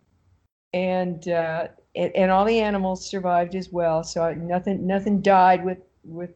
and, 0.73 1.27
uh, 1.27 1.67
and 1.95 2.15
and 2.15 2.31
all 2.31 2.45
the 2.45 2.59
animals 2.59 3.09
survived 3.09 3.55
as 3.55 3.71
well. 3.71 4.03
So 4.03 4.23
I, 4.23 4.33
nothing 4.35 4.85
nothing 4.85 5.21
died 5.21 5.63
with 5.65 5.79
with 6.03 6.31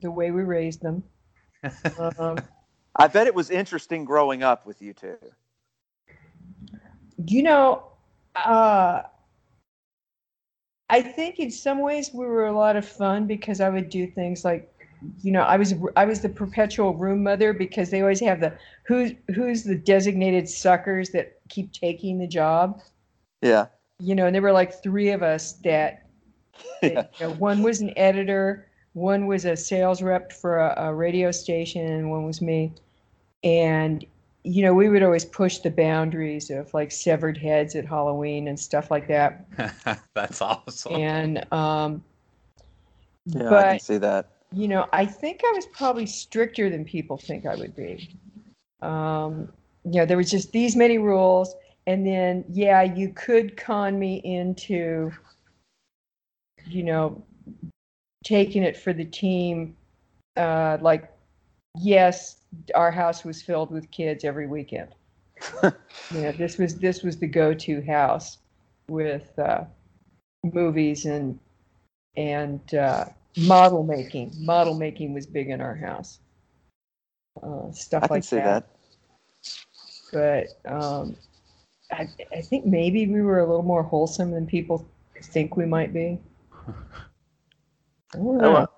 the 0.00 0.10
way 0.10 0.30
we 0.30 0.42
raised 0.42 0.82
them. 0.82 1.02
Um, 2.20 2.38
I 2.94 3.08
bet 3.08 3.26
it 3.26 3.34
was 3.34 3.50
interesting 3.50 4.04
growing 4.04 4.42
up 4.44 4.64
with 4.64 4.80
you 4.80 4.92
two. 4.92 5.16
You 7.26 7.42
know, 7.42 7.82
uh, 8.34 9.02
I 10.90 11.00
think 11.02 11.38
in 11.38 11.50
some 11.50 11.80
ways 11.80 12.10
we 12.12 12.26
were 12.26 12.46
a 12.46 12.52
lot 12.56 12.76
of 12.76 12.86
fun 12.86 13.26
because 13.26 13.60
I 13.60 13.68
would 13.70 13.88
do 13.90 14.06
things 14.06 14.44
like, 14.44 14.72
you 15.22 15.30
know, 15.32 15.42
I 15.42 15.56
was 15.56 15.74
I 15.96 16.04
was 16.04 16.20
the 16.20 16.28
perpetual 16.28 16.94
room 16.94 17.22
mother 17.22 17.52
because 17.52 17.90
they 17.90 18.00
always 18.00 18.20
have 18.20 18.40
the 18.40 18.52
who's 18.86 19.12
who's 19.34 19.64
the 19.64 19.76
designated 19.76 20.48
suckers 20.48 21.10
that 21.10 21.38
keep 21.48 21.72
taking 21.72 22.18
the 22.18 22.26
job. 22.26 22.80
Yeah, 23.42 23.66
You 24.00 24.14
know, 24.14 24.26
and 24.26 24.34
there 24.34 24.42
were 24.42 24.52
like 24.52 24.82
three 24.82 25.10
of 25.10 25.22
us 25.22 25.52
that, 25.64 26.06
that, 26.84 26.94
Yeah. 26.94 27.06
you 27.18 27.26
know, 27.26 27.30
one 27.30 27.62
was 27.62 27.80
an 27.80 27.92
editor, 27.96 28.66
one 28.92 29.26
was 29.26 29.44
a 29.44 29.56
sales 29.56 30.02
rep 30.02 30.32
for 30.32 30.58
a, 30.58 30.74
a 30.88 30.94
radio 30.94 31.30
station, 31.30 31.86
and 31.86 32.10
one 32.10 32.24
was 32.26 32.40
me. 32.40 32.72
And 33.42 34.04
you 34.44 34.62
know, 34.62 34.74
we 34.74 34.88
would 34.88 35.02
always 35.02 35.24
push 35.24 35.58
the 35.58 35.70
boundaries 35.70 36.50
of 36.50 36.72
like 36.74 36.90
severed 36.92 37.36
heads 37.38 37.74
at 37.76 37.84
Halloween 37.84 38.48
and 38.48 38.58
stuff 38.58 38.90
like 38.90 39.08
that. 39.08 39.46
That's 40.14 40.40
awesome. 40.42 40.92
And 40.92 41.44
um, 41.52 42.04
Yeah, 43.26 43.54
I 43.56 43.64
but 43.64 43.68
can 43.68 43.78
see 43.78 43.98
that. 43.98 44.30
you 44.52 44.68
know, 44.68 44.86
I 44.92 45.06
think 45.06 45.40
I 45.44 45.52
was 45.54 45.66
probably 45.66 46.06
stricter 46.06 46.70
than 46.70 46.84
people 46.84 47.16
think 47.18 47.46
I 47.46 47.56
would 47.56 47.74
be. 47.76 48.10
Um, 48.82 49.52
you 49.84 50.00
know, 50.00 50.06
there 50.06 50.16
was 50.16 50.30
just 50.30 50.52
these 50.52 50.76
many 50.76 50.98
rules, 50.98 51.54
and 51.86 52.06
then 52.06 52.44
yeah, 52.48 52.82
you 52.82 53.10
could 53.10 53.56
con 53.56 53.98
me 53.98 54.20
into, 54.24 55.12
you 56.66 56.82
know, 56.82 57.22
taking 58.24 58.62
it 58.62 58.76
for 58.76 58.92
the 58.92 59.04
team. 59.04 59.76
Uh, 60.36 60.78
like, 60.80 61.10
yes, 61.80 62.37
our 62.74 62.90
house 62.90 63.24
was 63.24 63.42
filled 63.42 63.70
with 63.70 63.90
kids 63.90 64.24
every 64.24 64.46
weekend. 64.46 64.94
you 65.62 65.72
know, 66.12 66.32
this 66.32 66.58
was 66.58 66.76
this 66.76 67.02
was 67.02 67.16
the 67.18 67.26
go-to 67.26 67.80
house 67.82 68.38
with 68.88 69.38
uh, 69.38 69.64
movies 70.42 71.04
and 71.04 71.38
and 72.16 72.74
uh, 72.74 73.04
model 73.36 73.84
making. 73.84 74.32
Model 74.38 74.74
making 74.74 75.14
was 75.14 75.26
big 75.26 75.50
in 75.50 75.60
our 75.60 75.74
house. 75.76 76.18
Uh, 77.42 77.70
stuff 77.70 78.04
I 78.04 78.06
can 78.08 78.14
like 78.16 78.24
see 78.24 78.36
that. 78.36 78.66
that. 80.12 80.48
But 80.64 80.72
um, 80.72 81.16
I, 81.92 82.08
I 82.34 82.40
think 82.40 82.66
maybe 82.66 83.06
we 83.06 83.20
were 83.22 83.40
a 83.40 83.46
little 83.46 83.62
more 83.62 83.82
wholesome 83.82 84.30
than 84.30 84.46
people 84.46 84.86
think 85.22 85.56
we 85.56 85.66
might 85.66 85.92
be. 85.92 86.18
I 88.14 88.16
don't 88.16 88.42
Oh, 88.42 88.52
know. 88.52 88.68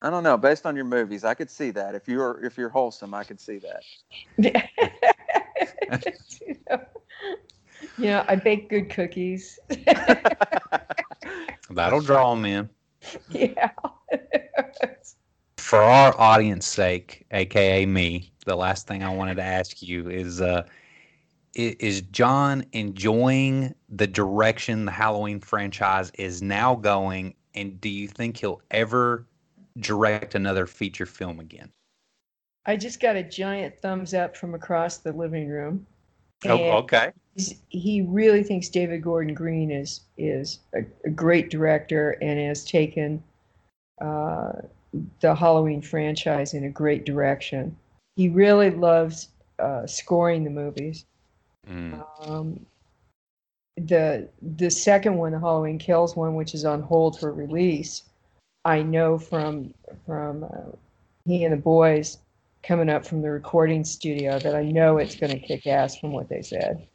Well, 0.00 0.08
I 0.08 0.10
don't 0.10 0.22
know. 0.22 0.36
Based 0.36 0.66
on 0.66 0.76
your 0.76 0.84
movies, 0.84 1.24
I 1.24 1.34
could 1.34 1.50
see 1.50 1.70
that. 1.72 1.94
If 1.94 2.08
you're 2.08 2.44
if 2.44 2.56
you're 2.56 2.68
wholesome, 2.68 3.14
I 3.14 3.24
could 3.24 3.40
see 3.40 3.58
that. 3.58 3.82
you, 6.46 6.56
know, 6.70 6.80
you 7.98 8.06
know, 8.06 8.24
I 8.28 8.36
bake 8.36 8.70
good 8.70 8.90
cookies. 8.90 9.58
That'll 11.70 12.00
draw 12.00 12.34
them 12.34 12.44
in. 12.44 12.68
yeah. 13.30 13.70
For 15.58 15.82
our 15.82 16.18
audience 16.18 16.66
sake, 16.66 17.26
aka 17.30 17.84
me, 17.84 18.32
the 18.46 18.56
last 18.56 18.86
thing 18.86 19.02
I 19.02 19.14
wanted 19.14 19.34
to 19.36 19.42
ask 19.42 19.82
you 19.82 20.08
is 20.08 20.40
uh 20.40 20.62
is 21.54 22.02
John 22.02 22.64
enjoying 22.72 23.74
the 23.88 24.06
direction 24.06 24.84
the 24.84 24.92
Halloween 24.92 25.40
franchise 25.40 26.12
is 26.14 26.40
now 26.40 26.76
going 26.76 27.34
and 27.54 27.80
do 27.80 27.88
you 27.88 28.06
think 28.06 28.36
he'll 28.36 28.62
ever 28.70 29.26
direct 29.80 30.34
another 30.34 30.66
feature 30.66 31.06
film 31.06 31.40
again? 31.40 31.70
I 32.66 32.76
just 32.76 33.00
got 33.00 33.16
a 33.16 33.22
giant 33.22 33.78
thumbs 33.78 34.12
up 34.14 34.36
from 34.36 34.54
across 34.54 34.98
the 34.98 35.12
living 35.12 35.48
room. 35.48 35.86
Oh, 36.46 36.72
okay. 36.78 37.12
he 37.68 38.02
really 38.02 38.44
thinks 38.44 38.68
David 38.68 39.02
Gordon 39.02 39.34
Green 39.34 39.70
is 39.70 40.02
is 40.16 40.60
a, 40.74 40.84
a 41.04 41.10
great 41.10 41.50
director 41.50 42.16
and 42.22 42.38
has 42.38 42.64
taken 42.64 43.22
uh, 44.00 44.52
the 45.20 45.34
Halloween 45.34 45.82
franchise 45.82 46.54
in 46.54 46.64
a 46.64 46.70
great 46.70 47.04
direction. 47.04 47.76
He 48.16 48.28
really 48.28 48.70
loves 48.70 49.30
uh, 49.58 49.86
scoring 49.86 50.44
the 50.44 50.50
movies. 50.50 51.06
Mm. 51.68 52.04
Um, 52.20 52.66
the 53.76 54.28
the 54.56 54.70
second 54.70 55.16
one, 55.16 55.32
the 55.32 55.40
Halloween 55.40 55.78
Kills 55.78 56.16
one, 56.16 56.34
which 56.34 56.54
is 56.54 56.64
on 56.64 56.82
hold 56.82 57.18
for 57.18 57.32
release, 57.32 58.04
I 58.64 58.82
know 58.82 59.18
from 59.18 59.72
from 60.06 60.44
uh, 60.44 60.76
he 61.24 61.44
and 61.44 61.52
the 61.52 61.58
boys 61.58 62.18
coming 62.62 62.88
up 62.88 63.06
from 63.06 63.22
the 63.22 63.30
recording 63.30 63.84
studio 63.84 64.38
that 64.38 64.54
I 64.54 64.64
know 64.64 64.98
it's 64.98 65.16
going 65.16 65.32
to 65.32 65.38
kick 65.38 65.66
ass 65.66 65.98
from 65.98 66.12
what 66.12 66.28
they 66.28 66.42
said, 66.42 66.86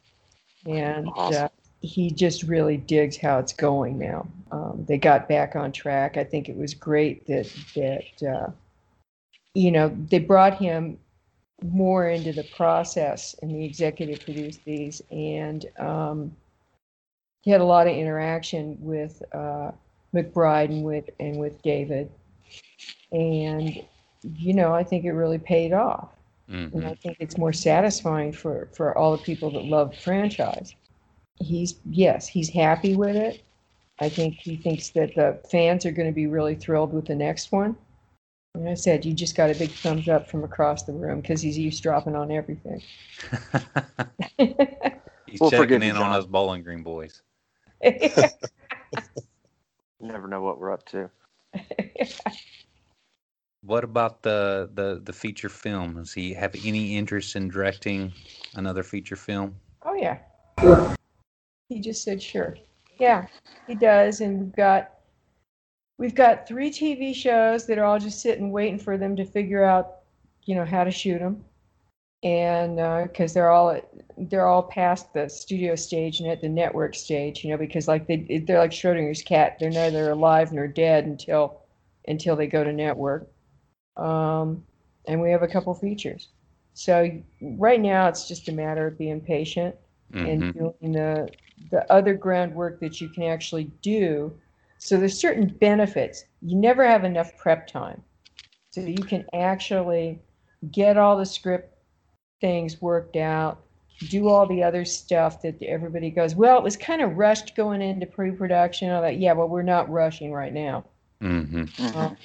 and 0.66 1.08
Awesome. 1.16 1.46
uh, 1.46 1.50
he 1.82 2.12
just 2.12 2.44
really 2.44 2.78
digs 2.78 3.18
how 3.18 3.40
it's 3.40 3.54
going 3.54 3.98
now. 3.98 4.28
Um, 4.52 4.86
they 4.88 4.98
got 4.98 5.28
back 5.28 5.56
on 5.56 5.72
track. 5.72 6.18
I 6.18 6.24
think 6.24 6.50
it 6.50 6.56
was 6.56 6.74
great 6.74 7.26
that 7.28 7.52
that 7.76 8.28
uh, 8.28 8.52
you 9.54 9.72
know 9.72 9.96
they 10.10 10.20
brought 10.20 10.58
him 10.58 10.98
more 11.64 12.10
into 12.10 12.34
the 12.34 12.44
process 12.56 13.36
and 13.42 13.52
the 13.52 13.64
executive 13.64 14.20
produced 14.20 14.64
these 14.66 15.02
and 15.12 15.66
um, 15.80 16.36
he 17.42 17.52
had 17.52 17.62
a 17.62 17.66
lot 17.66 17.88
of 17.88 17.94
interaction 17.94 18.78
with 18.80 19.22
uh, 19.34 19.72
McBride 20.14 20.70
and 20.70 20.84
with 20.84 21.10
and 21.20 21.38
with 21.38 21.62
David 21.62 22.12
and 23.12 23.84
you 24.22 24.54
know 24.54 24.74
I 24.74 24.84
think 24.84 25.06
it 25.06 25.12
really 25.12 25.38
paid 25.40 25.74
off 25.74 26.10
and 26.48 26.72
Mhm. 26.72 26.92
I 26.92 26.96
think 26.96 27.18
it's 27.20 27.38
more 27.38 27.54
satisfying 27.54 28.32
for 28.32 28.70
for 28.74 28.98
all 28.98 29.16
the 29.16 29.24
people 29.24 29.50
that 29.52 29.66
love 29.66 29.92
the 29.92 29.98
franchise 29.98 30.76
he's 31.40 31.76
yes 31.90 32.28
he's 32.28 32.50
happy 32.50 32.96
with 32.96 33.16
it 33.16 33.44
I 34.00 34.10
think 34.10 34.36
he 34.36 34.56
thinks 34.56 34.90
that 34.90 35.16
the 35.16 35.40
fans 35.50 35.86
are 35.86 35.92
going 35.92 36.08
to 36.08 36.14
be 36.14 36.28
really 36.28 36.56
thrilled 36.56 36.94
with 36.94 37.06
the 37.06 37.16
next 37.16 37.52
one 37.52 37.76
and 38.56 38.70
I 38.70 38.76
said, 38.76 39.04
you 39.04 39.14
just 39.14 39.36
got 39.36 39.50
a 39.50 39.56
big 39.56 39.72
thumbs 39.72 40.08
up 40.08 40.30
from 40.30 40.44
across 40.44 40.84
the 40.84 40.94
room 40.94 41.22
because 41.22 41.42
he's 41.42 41.58
eavesdropping 41.58 42.16
on 42.16 42.32
everything. 42.32 42.84
He's 45.26 45.40
We'll 45.42 45.50
checking 45.50 45.82
in 45.82 45.98
on 45.98 46.14
us 46.14 46.26
Bowling 46.28 46.62
Green 46.62 46.84
boys. 46.84 47.24
You 50.04 50.12
never 50.12 50.28
know 50.28 50.42
what 50.42 50.60
we're 50.60 50.74
up 50.74 50.86
to. 50.88 51.10
What 53.66 53.86
about 53.86 54.24
the, 54.24 54.70
the 54.74 55.00
the 55.02 55.14
feature 55.14 55.48
film? 55.48 55.96
Does 55.96 56.12
he 56.12 56.34
have 56.34 56.54
any 56.66 56.98
interest 56.98 57.38
in 57.38 57.48
directing 57.48 58.12
another 58.56 58.84
feature 58.84 59.16
film? 59.16 59.56
oh 59.84 59.94
yeah. 59.94 60.18
He 61.70 61.80
just 61.80 62.04
said 62.04 62.22
sure. 62.22 62.58
Yeah, 63.00 63.28
he 63.66 63.76
does, 63.76 64.20
and 64.20 64.38
we've 64.42 64.56
got 64.58 64.96
we've 65.98 66.14
got 66.14 66.46
three 66.46 66.70
TV 66.72 67.16
shows 67.16 67.66
that 67.68 67.78
are 67.78 67.86
all 67.86 68.00
just 68.00 68.20
sitting 68.20 68.52
waiting 68.52 68.80
for 68.80 68.98
them 68.98 69.16
to 69.16 69.24
figure 69.24 69.64
out, 69.64 70.00
you 70.44 70.56
know, 70.56 70.66
how 70.66 70.84
to 70.84 70.92
shoot 70.92 71.20
them, 71.20 71.46
and 72.24 72.78
because 73.08 73.34
they're 73.34 73.52
all 73.52 73.80
they're 74.18 74.48
all 74.48 74.64
past 74.64 75.14
the 75.14 75.28
studio 75.30 75.76
stage 75.76 76.20
and 76.20 76.30
at 76.30 76.42
the 76.42 76.50
network 76.50 76.96
stage, 76.96 77.44
you 77.44 77.52
know, 77.52 77.58
because 77.58 77.88
like 77.88 78.08
they 78.08 78.44
they're 78.48 78.60
like 78.60 78.72
Schrodinger's 78.72 79.22
cat. 79.24 79.58
They're 79.60 79.70
neither 79.70 80.10
alive 80.12 80.52
nor 80.54 80.68
dead 80.68 81.06
until 81.06 81.62
until 82.08 82.36
they 82.36 82.48
go 82.48 82.64
to 82.64 82.72
network. 82.74 83.30
Um, 83.98 84.64
and 85.08 85.22
we 85.22 85.32
have 85.32 85.44
a 85.44 85.48
couple 85.48 85.74
features. 85.74 86.30
So 86.74 87.10
right 87.42 87.80
now 87.82 88.08
it's 88.08 88.28
just 88.28 88.50
a 88.50 88.54
matter 88.54 88.88
of 88.88 88.98
being 88.98 89.22
patient 89.22 89.76
Mhm. 90.14 90.26
and 90.28 90.54
doing 90.54 90.94
the 90.94 91.32
the 91.72 91.92
other 91.92 92.14
groundwork 92.14 92.80
that 92.80 93.00
you 93.02 93.10
can 93.10 93.24
actually 93.24 93.66
do. 93.82 94.34
So 94.80 94.98
there's 94.98 95.18
certain 95.20 95.48
benefits. 95.48 96.26
You 96.42 96.58
never 96.58 96.86
have 96.86 97.04
enough 97.04 97.36
prep 97.38 97.68
time. 97.68 98.02
So 98.72 98.82
you 98.82 99.04
can 99.04 99.26
actually 99.34 100.20
get 100.72 100.98
all 100.98 101.18
the 101.18 101.26
script 101.26 101.73
things 102.44 102.82
worked 102.82 103.16
out, 103.16 103.64
do 104.10 104.28
all 104.28 104.46
the 104.46 104.62
other 104.62 104.84
stuff 104.84 105.42
that 105.44 105.64
everybody 105.64 106.10
goes, 106.10 106.36
well, 106.36 106.58
it 106.58 106.64
was 106.64 106.76
kind 106.76 107.02
of 107.02 107.18
rushed 107.18 107.56
going 107.56 107.82
into 107.82 108.06
pre-production. 108.06 108.92
All 108.92 109.02
that, 109.02 109.18
yeah, 109.18 109.32
well, 109.32 109.48
we're 109.48 109.62
not 109.64 109.90
rushing 109.90 110.34
right 110.34 110.52
now. 110.52 110.84
Mhm. 111.22 111.72
Mhm. 111.78 111.96
Um, 111.96 112.18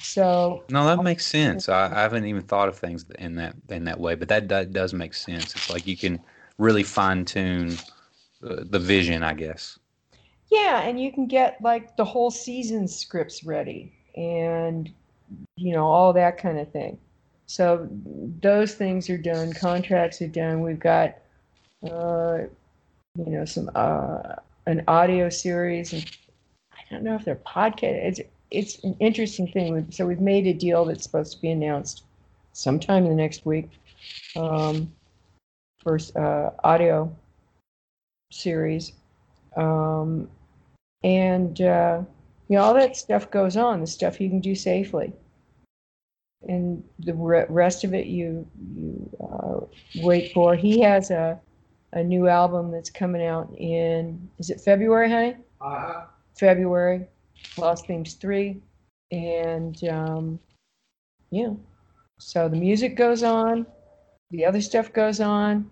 so 0.00 0.64
No, 0.68 0.84
that 0.84 1.04
makes 1.04 1.26
sense. 1.26 1.68
I, 1.68 1.86
I 1.86 2.00
haven't 2.00 2.26
even 2.26 2.42
thought 2.42 2.68
of 2.68 2.76
things 2.76 3.06
in 3.20 3.36
that 3.36 3.54
in 3.68 3.84
that 3.84 4.00
way, 4.00 4.16
but 4.16 4.26
that, 4.28 4.48
that 4.48 4.72
does 4.72 4.92
make 4.92 5.14
sense. 5.14 5.54
It's 5.54 5.70
like 5.70 5.86
you 5.86 5.96
can 5.96 6.18
really 6.58 6.82
fine 6.82 7.24
tune 7.24 7.78
uh, 8.42 8.64
the 8.64 8.80
vision, 8.80 9.22
I 9.22 9.34
guess. 9.34 9.78
Yeah, 10.50 10.80
and 10.80 11.00
you 11.00 11.12
can 11.12 11.28
get 11.28 11.62
like 11.62 11.96
the 11.96 12.04
whole 12.04 12.32
season 12.32 12.88
scripts 12.88 13.44
ready 13.44 13.92
and 14.16 14.90
you 15.54 15.72
know 15.72 15.86
all 15.86 16.12
that 16.14 16.38
kind 16.38 16.58
of 16.58 16.72
thing. 16.72 16.98
So 17.48 17.88
those 18.42 18.74
things 18.74 19.08
are 19.08 19.16
done, 19.16 19.54
contracts 19.54 20.20
are 20.20 20.28
done. 20.28 20.60
We've 20.60 20.78
got 20.78 21.16
uh, 21.82 22.40
you 23.16 23.30
know 23.32 23.46
some 23.46 23.70
uh, 23.74 24.34
an 24.66 24.84
audio 24.86 25.30
series 25.30 25.94
and 25.94 26.04
I 26.72 26.80
don't 26.90 27.02
know 27.02 27.14
if 27.14 27.24
they're 27.24 27.36
podcast. 27.36 27.82
It's 27.82 28.20
it's 28.50 28.84
an 28.84 28.94
interesting 29.00 29.48
thing. 29.50 29.90
So 29.90 30.06
we've 30.06 30.20
made 30.20 30.46
a 30.46 30.52
deal 30.52 30.84
that's 30.84 31.02
supposed 31.02 31.32
to 31.36 31.40
be 31.40 31.50
announced 31.50 32.04
sometime 32.52 33.04
in 33.04 33.10
the 33.10 33.16
next 33.16 33.46
week 33.46 33.70
um, 34.36 34.92
for 35.78 35.98
uh, 36.16 36.50
audio 36.64 37.10
series. 38.30 38.92
Um, 39.56 40.28
and 41.02 41.60
uh, 41.62 42.02
you 42.48 42.56
know 42.56 42.62
all 42.62 42.74
that 42.74 42.94
stuff 42.94 43.30
goes 43.30 43.56
on 43.56 43.80
the 43.80 43.86
stuff 43.86 44.20
you 44.20 44.28
can 44.28 44.40
do 44.40 44.54
safely 44.54 45.14
and 46.46 46.82
the 47.00 47.14
re- 47.14 47.46
rest 47.48 47.84
of 47.84 47.94
it 47.94 48.06
you 48.06 48.46
you 48.76 49.10
uh, 49.20 49.60
wait 50.02 50.32
for 50.32 50.54
he 50.54 50.80
has 50.80 51.10
a 51.10 51.38
a 51.92 52.02
new 52.02 52.28
album 52.28 52.70
that's 52.70 52.90
coming 52.90 53.24
out 53.24 53.50
in 53.56 54.28
is 54.38 54.50
it 54.50 54.60
february 54.60 55.10
honey 55.10 55.36
Uh-huh. 55.60 56.04
february 56.38 57.06
lost 57.56 57.86
themes 57.86 58.14
3 58.14 58.60
and 59.10 59.82
um, 59.88 60.38
yeah 61.30 61.50
so 62.18 62.48
the 62.48 62.56
music 62.56 62.96
goes 62.96 63.22
on 63.22 63.66
the 64.30 64.44
other 64.44 64.60
stuff 64.60 64.92
goes 64.92 65.20
on. 65.20 65.70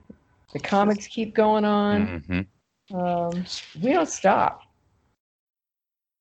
The 0.53 0.59
comics 0.61 1.07
keep 1.07 1.35
going 1.35 1.64
on. 1.64 2.23
Mm-hmm. 2.29 2.99
Um, 2.99 3.45
we 3.83 3.93
don't 3.93 4.09
stop. 4.09 4.62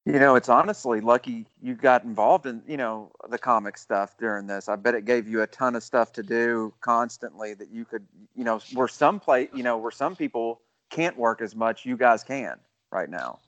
You 0.06 0.20
know, 0.20 0.36
it's 0.36 0.50
honestly 0.50 1.02
lucky 1.02 1.48
you 1.64 1.74
got 1.74 2.04
involved 2.04 2.46
in, 2.46 2.62
you 2.68 2.78
know, 2.78 3.12
the 3.28 3.40
comic 3.40 3.76
stuff 3.76 4.16
during 4.20 4.46
this. 4.46 4.70
I 4.70 4.76
bet 4.76 4.94
it 4.94 5.06
gave 5.06 5.28
you 5.28 5.42
a 5.42 5.48
ton 5.48 5.76
of 5.76 5.82
stuff 5.82 6.14
to 6.14 6.24
do 6.24 6.72
constantly 6.80 7.56
that 7.56 7.72
you 7.72 7.86
could, 7.86 8.06
you 8.36 8.44
know, 8.44 8.60
where 8.74 8.88
some 8.88 9.20
play, 9.20 9.50
you 9.52 9.64
know, 9.64 9.78
where 9.78 9.92
some 9.92 10.16
people 10.16 10.62
can't 10.92 11.18
work 11.18 11.42
as 11.42 11.56
much, 11.56 11.86
you 11.86 11.98
guys 11.98 12.24
can 12.24 12.58
right 12.92 13.10
now. 13.10 13.40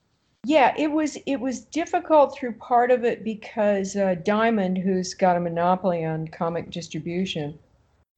Yeah, 0.46 0.74
it 0.78 0.92
was 0.92 1.18
it 1.28 1.40
was 1.40 1.62
difficult 1.62 2.36
through 2.36 2.54
part 2.54 2.90
of 2.90 3.04
it 3.04 3.24
because 3.24 3.96
uh, 3.96 4.16
Diamond, 4.24 4.80
who's 4.80 5.14
got 5.14 5.38
a 5.38 5.40
monopoly 5.40 6.06
on 6.06 6.28
comic 6.28 6.72
distribution, 6.72 7.60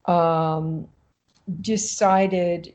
um, 0.06 0.88
decided 1.60 2.74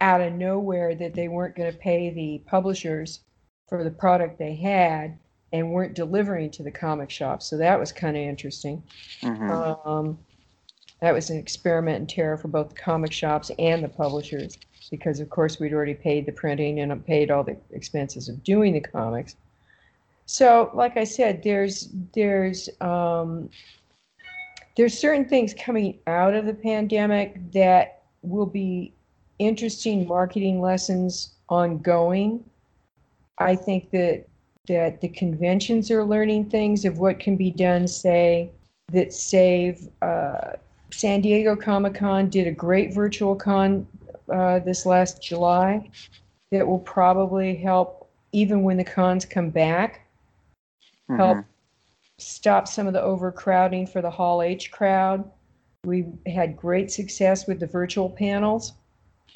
out 0.00 0.20
of 0.20 0.34
nowhere 0.34 0.94
that 0.94 1.14
they 1.14 1.28
weren't 1.28 1.56
going 1.56 1.72
to 1.72 1.78
pay 1.78 2.10
the 2.10 2.42
publishers 2.46 3.20
for 3.68 3.84
the 3.84 3.90
product 3.90 4.38
they 4.38 4.54
had 4.54 5.18
and 5.52 5.72
weren't 5.72 5.94
delivering 5.94 6.50
to 6.50 6.62
the 6.62 6.70
comic 6.70 7.10
shops. 7.10 7.46
So 7.46 7.56
that 7.58 7.78
was 7.78 7.92
kind 7.92 8.16
of 8.16 8.22
interesting. 8.22 8.82
Mhm. 9.22 9.86
Um, 9.86 10.18
that 11.00 11.12
was 11.12 11.30
an 11.30 11.38
experiment 11.38 11.98
in 11.98 12.06
terror 12.06 12.36
for 12.36 12.48
both 12.48 12.70
the 12.70 12.74
comic 12.74 13.12
shops 13.12 13.50
and 13.58 13.84
the 13.84 13.88
publishers 13.88 14.58
because, 14.90 15.20
of 15.20 15.30
course, 15.30 15.58
we'd 15.58 15.72
already 15.72 15.94
paid 15.94 16.26
the 16.26 16.32
printing 16.32 16.80
and 16.80 17.06
paid 17.06 17.30
all 17.30 17.44
the 17.44 17.56
expenses 17.72 18.28
of 18.28 18.42
doing 18.42 18.72
the 18.72 18.80
comics. 18.80 19.36
So, 20.26 20.70
like 20.74 20.96
I 20.96 21.04
said, 21.04 21.42
there's 21.42 21.90
there's 22.14 22.68
um, 22.80 23.50
there's 24.76 24.98
certain 24.98 25.26
things 25.26 25.54
coming 25.54 25.98
out 26.06 26.34
of 26.34 26.46
the 26.46 26.54
pandemic 26.54 27.52
that 27.52 28.02
will 28.22 28.46
be 28.46 28.92
interesting 29.38 30.06
marketing 30.06 30.60
lessons 30.60 31.34
ongoing. 31.48 32.42
I 33.38 33.56
think 33.56 33.90
that 33.90 34.26
that 34.66 35.00
the 35.02 35.08
conventions 35.08 35.90
are 35.90 36.02
learning 36.04 36.48
things 36.48 36.86
of 36.86 36.98
what 36.98 37.20
can 37.20 37.36
be 37.36 37.50
done, 37.50 37.86
say, 37.86 38.50
that 38.92 39.12
save. 39.12 39.88
Uh, 40.00 40.52
San 40.90 41.20
Diego 41.20 41.54
Comic 41.54 41.94
Con 41.94 42.30
did 42.30 42.46
a 42.46 42.52
great 42.52 42.94
virtual 42.94 43.34
con 43.34 43.86
uh, 44.32 44.60
this 44.60 44.86
last 44.86 45.22
July 45.22 45.90
that 46.50 46.66
will 46.66 46.78
probably 46.78 47.54
help, 47.56 48.08
even 48.32 48.62
when 48.62 48.76
the 48.76 48.84
cons 48.84 49.24
come 49.26 49.50
back, 49.50 50.06
help 51.10 51.38
Mhm. 51.38 51.44
stop 52.18 52.68
some 52.68 52.86
of 52.86 52.92
the 52.92 53.02
overcrowding 53.02 53.86
for 53.86 54.00
the 54.00 54.10
Hall 54.10 54.40
H 54.40 54.70
crowd. 54.70 55.30
We 55.84 56.06
had 56.26 56.56
great 56.56 56.90
success 56.90 57.46
with 57.46 57.60
the 57.60 57.66
virtual 57.66 58.08
panels, 58.08 58.72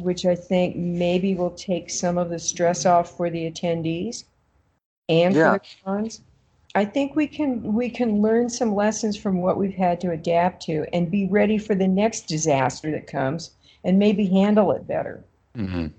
which 0.00 0.24
I 0.26 0.34
think 0.34 0.76
maybe 0.76 1.34
will 1.34 1.50
take 1.50 1.90
some 1.90 2.18
of 2.18 2.30
the 2.30 2.38
stress 2.38 2.86
off 2.86 3.16
for 3.16 3.30
the 3.30 3.50
attendees 3.50 4.24
and 5.08 5.34
Yeah. 5.34 5.54
for 5.54 5.58
the 5.58 5.66
cons. 5.84 6.20
I 6.74 6.84
think 6.84 7.16
we 7.16 7.26
can 7.26 7.74
we 7.74 7.88
can 7.88 8.20
learn 8.22 8.48
some 8.48 8.74
lessons 8.74 9.16
from 9.16 9.40
what 9.40 9.56
we've 9.56 9.74
had 9.74 10.00
to 10.02 10.12
adapt 10.12 10.62
to 10.66 10.84
and 10.92 11.10
be 11.10 11.26
ready 11.26 11.58
for 11.58 11.74
the 11.74 11.88
next 11.88 12.28
disaster 12.28 12.90
that 12.92 13.06
comes 13.06 13.52
and 13.84 13.98
maybe 13.98 14.26
handle 14.26 14.70
it 14.72 14.86
better. 14.86 15.24
Mhm. 15.56 15.92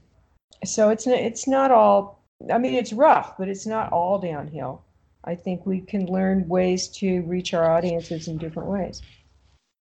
So 0.64 0.90
it's 0.90 1.08
it's 1.08 1.48
not 1.48 1.72
all. 1.72 2.20
I 2.52 2.58
mean, 2.58 2.74
it's 2.76 2.94
rough, 2.94 3.38
but 3.38 3.50
it's 3.50 3.66
not 3.66 3.92
all 3.92 4.20
downhill. 4.20 4.82
I 5.26 5.36
think 5.36 5.66
we 5.66 5.82
can 5.82 6.06
learn 6.06 6.48
ways 6.48 6.88
to 7.00 7.22
reach 7.24 7.54
our 7.54 7.70
audiences 7.70 8.30
in 8.30 8.38
different 8.38 8.70
ways. 8.70 9.02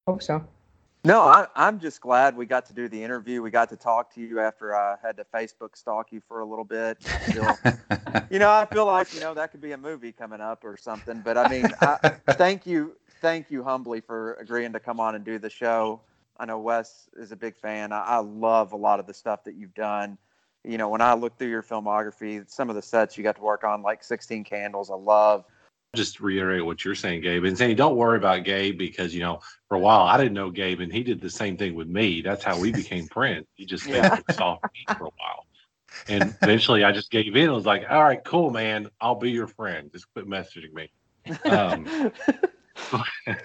Hope 0.06 0.22
so. 0.22 0.42
No, 1.06 1.20
I, 1.20 1.46
I'm 1.54 1.78
just 1.78 2.00
glad 2.00 2.36
we 2.36 2.46
got 2.46 2.66
to 2.66 2.72
do 2.72 2.88
the 2.88 3.00
interview. 3.00 3.40
We 3.40 3.52
got 3.52 3.68
to 3.68 3.76
talk 3.76 4.12
to 4.14 4.20
you 4.20 4.40
after 4.40 4.74
I 4.74 4.96
had 5.00 5.16
to 5.18 5.24
Facebook 5.32 5.76
stalk 5.76 6.10
you 6.10 6.20
for 6.26 6.40
a 6.40 6.44
little 6.44 6.64
bit. 6.64 6.98
You 8.30 8.40
know, 8.40 8.50
I 8.50 8.66
feel 8.66 8.86
like 8.86 9.14
you 9.14 9.20
know 9.20 9.34
that 9.34 9.52
could 9.52 9.60
be 9.60 9.70
a 9.72 9.76
movie 9.76 10.10
coming 10.10 10.40
up 10.40 10.64
or 10.64 10.76
something. 10.76 11.22
But 11.24 11.38
I 11.38 11.48
mean, 11.48 11.66
I, 11.80 11.96
thank 12.32 12.66
you, 12.66 12.96
thank 13.20 13.52
you 13.52 13.62
humbly 13.62 14.00
for 14.00 14.34
agreeing 14.34 14.72
to 14.72 14.80
come 14.80 14.98
on 14.98 15.14
and 15.14 15.24
do 15.24 15.38
the 15.38 15.50
show. 15.50 16.00
I 16.38 16.44
know 16.44 16.58
Wes 16.58 17.08
is 17.16 17.30
a 17.30 17.36
big 17.36 17.56
fan. 17.56 17.92
I, 17.92 18.02
I 18.02 18.16
love 18.18 18.72
a 18.72 18.76
lot 18.76 18.98
of 18.98 19.06
the 19.06 19.14
stuff 19.14 19.44
that 19.44 19.54
you've 19.54 19.74
done. 19.74 20.18
You 20.64 20.76
know, 20.76 20.88
when 20.88 21.00
I 21.00 21.14
look 21.14 21.38
through 21.38 21.50
your 21.50 21.62
filmography, 21.62 22.50
some 22.50 22.68
of 22.68 22.74
the 22.74 22.82
sets 22.82 23.16
you 23.16 23.22
got 23.22 23.36
to 23.36 23.42
work 23.42 23.62
on, 23.62 23.82
like 23.82 24.02
16 24.02 24.42
Candles, 24.42 24.90
I 24.90 24.96
love. 24.96 25.44
Just 25.96 26.20
reiterate 26.20 26.64
what 26.64 26.84
you're 26.84 26.94
saying, 26.94 27.22
Gabe. 27.22 27.44
And 27.44 27.56
Sandy, 27.56 27.74
don't 27.74 27.96
worry 27.96 28.18
about 28.18 28.44
Gabe 28.44 28.78
because 28.78 29.14
you 29.14 29.20
know, 29.20 29.40
for 29.68 29.76
a 29.76 29.80
while 29.80 30.02
I 30.02 30.16
didn't 30.16 30.34
know 30.34 30.50
Gabe, 30.50 30.80
and 30.80 30.92
he 30.92 31.02
did 31.02 31.20
the 31.20 31.30
same 31.30 31.56
thing 31.56 31.74
with 31.74 31.88
me. 31.88 32.22
That's 32.22 32.44
how 32.44 32.58
we 32.58 32.72
became 32.72 33.06
friends. 33.12 33.46
He 33.54 33.66
just 33.66 33.86
Yeah. 33.86 34.18
Stalked 34.30 34.72
me 34.72 34.84
for 34.96 35.06
a 35.06 35.10
while. 35.18 35.46
And 36.08 36.34
eventually 36.42 36.84
I 36.84 36.92
just 36.92 37.10
gave 37.10 37.34
in. 37.36 37.48
I 37.48 37.52
was 37.52 37.66
like, 37.66 37.86
all 37.88 38.02
right, 38.04 38.22
cool, 38.22 38.50
man. 38.50 38.88
I'll 39.00 39.14
be 39.14 39.30
your 39.30 39.46
friend. 39.46 39.90
Just 39.92 40.12
quit 40.12 40.28
messaging 40.28 40.72
me. 40.72 40.90
Um, 41.50 42.12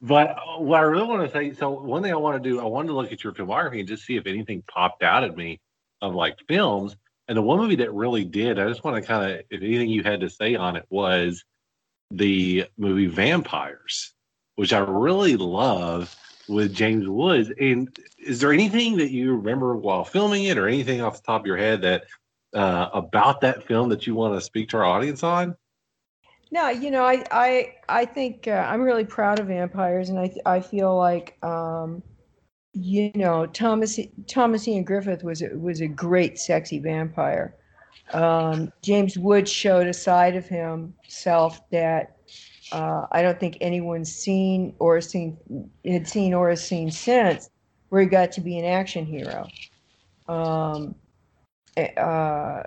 But 0.00 0.30
uh, 0.30 0.58
what 0.58 0.78
I 0.78 0.82
really 0.82 1.06
want 1.06 1.26
to 1.26 1.32
say, 1.36 1.52
so 1.52 1.70
one 1.70 2.02
thing 2.02 2.12
I 2.12 2.16
want 2.16 2.42
to 2.42 2.48
do, 2.48 2.60
I 2.60 2.64
wanted 2.64 2.88
to 2.88 2.94
look 2.94 3.12
at 3.12 3.24
your 3.24 3.32
filmography 3.32 3.80
and 3.80 3.88
just 3.88 4.04
see 4.04 4.16
if 4.16 4.26
anything 4.26 4.62
popped 4.68 5.02
out 5.02 5.24
at 5.24 5.36
me 5.36 5.60
of 6.00 6.14
like 6.14 6.38
films. 6.46 6.96
And 7.26 7.36
the 7.36 7.42
one 7.42 7.58
movie 7.58 7.76
that 7.76 7.92
really 7.92 8.24
did, 8.24 8.58
I 8.58 8.68
just 8.68 8.84
want 8.84 8.96
to 8.96 9.06
kind 9.06 9.32
of, 9.32 9.40
if 9.50 9.60
anything 9.60 9.88
you 9.90 10.02
had 10.02 10.20
to 10.20 10.30
say 10.30 10.54
on 10.54 10.76
it 10.76 10.86
was 10.88 11.44
the 12.10 12.66
movie 12.76 13.06
Vampires, 13.06 14.14
which 14.56 14.72
I 14.72 14.78
really 14.78 15.36
love 15.36 16.14
with 16.48 16.74
James 16.74 17.06
Woods. 17.06 17.50
And 17.60 17.96
is 18.18 18.40
there 18.40 18.52
anything 18.52 18.96
that 18.96 19.10
you 19.10 19.36
remember 19.36 19.76
while 19.76 20.04
filming 20.04 20.44
it 20.44 20.58
or 20.58 20.66
anything 20.66 21.00
off 21.00 21.16
the 21.16 21.26
top 21.26 21.42
of 21.42 21.46
your 21.46 21.56
head 21.56 21.82
that 21.82 22.04
uh, 22.54 22.88
about 22.94 23.40
that 23.42 23.64
film 23.64 23.90
that 23.90 24.06
you 24.06 24.14
want 24.14 24.34
to 24.34 24.40
speak 24.40 24.70
to 24.70 24.78
our 24.78 24.84
audience 24.84 25.22
on? 25.22 25.54
No, 26.50 26.70
you 26.70 26.90
know, 26.90 27.04
I 27.04 27.24
I 27.30 27.74
I 27.88 28.04
think 28.06 28.48
uh, 28.48 28.66
I'm 28.68 28.80
really 28.80 29.04
proud 29.04 29.38
of 29.38 29.48
vampires, 29.48 30.08
and 30.08 30.18
I 30.18 30.32
I 30.46 30.60
feel 30.60 30.96
like 30.96 31.36
um, 31.44 32.02
you 32.72 33.12
know 33.14 33.44
Thomas 33.46 34.00
Thomas 34.26 34.66
Ian 34.66 34.84
Griffith 34.84 35.22
was 35.22 35.42
a, 35.42 35.48
was 35.58 35.82
a 35.82 35.88
great 35.88 36.38
sexy 36.38 36.78
vampire. 36.78 37.57
Um, 38.12 38.72
James 38.82 39.18
Wood 39.18 39.48
showed 39.48 39.86
a 39.86 39.92
side 39.92 40.36
of 40.36 40.46
himself 40.46 41.60
that 41.70 42.16
uh, 42.72 43.06
I 43.12 43.22
don't 43.22 43.38
think 43.38 43.58
anyone's 43.60 44.12
seen 44.12 44.74
or 44.78 45.00
seen 45.00 45.36
had 45.84 46.08
seen 46.08 46.34
or 46.34 46.50
has 46.50 46.64
seen 46.64 46.90
since, 46.90 47.50
where 47.88 48.02
he 48.02 48.08
got 48.08 48.32
to 48.32 48.40
be 48.40 48.58
an 48.58 48.64
action 48.64 49.06
hero. 49.06 49.46
Um, 50.28 50.94
eh, 51.76 51.92
uh, 51.94 52.64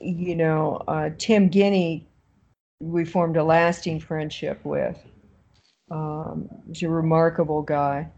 you 0.00 0.36
know, 0.36 0.82
uh, 0.88 1.10
Tim 1.18 1.48
Guinee, 1.48 2.04
we 2.80 3.04
formed 3.04 3.36
a 3.36 3.44
lasting 3.44 4.00
friendship 4.00 4.60
with. 4.64 4.98
Um, 5.90 6.48
he's 6.68 6.82
a 6.82 6.88
remarkable 6.88 7.62
guy. 7.62 8.08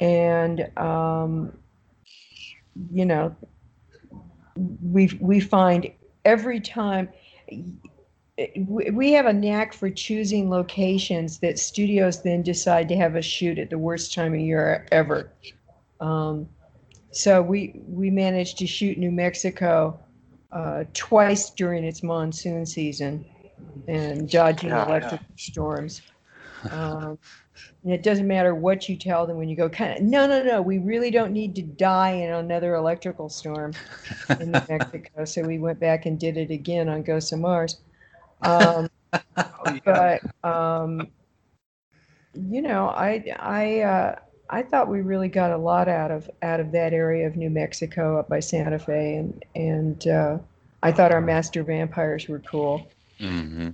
And, 0.00 0.68
um, 0.76 1.56
you 2.92 3.06
know, 3.06 3.34
we, 4.56 5.16
we 5.20 5.40
find 5.40 5.90
every 6.24 6.60
time 6.60 7.08
we 8.58 9.12
have 9.12 9.26
a 9.26 9.32
knack 9.32 9.72
for 9.72 9.88
choosing 9.90 10.50
locations 10.50 11.38
that 11.38 11.58
studios 11.58 12.22
then 12.22 12.42
decide 12.42 12.88
to 12.88 12.96
have 12.96 13.16
us 13.16 13.24
shoot 13.24 13.58
at 13.58 13.70
the 13.70 13.78
worst 13.78 14.12
time 14.12 14.34
of 14.34 14.40
year 14.40 14.86
ever. 14.92 15.32
Um, 16.00 16.48
so 17.12 17.40
we 17.40 17.80
we 17.86 18.10
managed 18.10 18.58
to 18.58 18.66
shoot 18.66 18.98
New 18.98 19.10
Mexico 19.10 19.98
uh, 20.52 20.84
twice 20.92 21.50
during 21.50 21.84
its 21.84 22.02
monsoon 22.02 22.66
season 22.66 23.24
and 23.88 24.28
dodging 24.28 24.70
Yeah, 24.70 24.86
electric 24.86 25.22
storms. 25.36 26.02
Um, 26.70 27.18
and 27.84 27.92
it 27.92 28.02
doesn't 28.02 28.26
matter 28.26 28.54
what 28.54 28.88
you 28.88 28.96
tell 28.96 29.26
them 29.26 29.36
when 29.36 29.48
you 29.48 29.56
go, 29.56 29.68
kind 29.68 29.96
of, 29.96 30.02
no, 30.02 30.26
no, 30.26 30.42
no, 30.42 30.62
we 30.62 30.78
really 30.78 31.10
don't 31.10 31.32
need 31.32 31.54
to 31.56 31.62
die 31.62 32.10
in 32.10 32.32
another 32.32 32.74
electrical 32.74 33.28
storm 33.28 33.72
in 34.38 34.50
New 34.52 34.62
Mexico. 34.68 35.24
So 35.24 35.42
we 35.44 35.58
went 35.58 35.80
back 35.80 36.06
and 36.06 36.18
did 36.18 36.36
it 36.36 36.50
again 36.50 36.88
on 36.88 37.02
Ghosts 37.02 37.32
of 37.32 37.40
Mars. 37.40 37.78
Um, 38.42 38.88
but 39.84 40.22
um, 40.44 41.08
you 42.34 42.62
know, 42.62 42.88
I 42.88 43.24
I 43.38 43.80
uh, 43.80 44.18
I 44.50 44.62
thought 44.62 44.88
we 44.88 45.00
really 45.00 45.28
got 45.28 45.50
a 45.50 45.56
lot 45.56 45.88
out 45.88 46.10
of 46.10 46.30
out 46.42 46.60
of 46.60 46.72
that 46.72 46.92
area 46.92 47.26
of 47.26 47.36
New 47.36 47.50
Mexico 47.50 48.18
up 48.18 48.28
by 48.28 48.40
Santa 48.40 48.78
Fe, 48.78 49.16
and 49.16 49.44
and 49.54 50.06
uh, 50.06 50.38
I 50.82 50.92
thought 50.92 51.12
our 51.12 51.20
master 51.20 51.62
vampires 51.62 52.28
were 52.28 52.40
cool. 52.40 52.88
hmm 53.18 53.70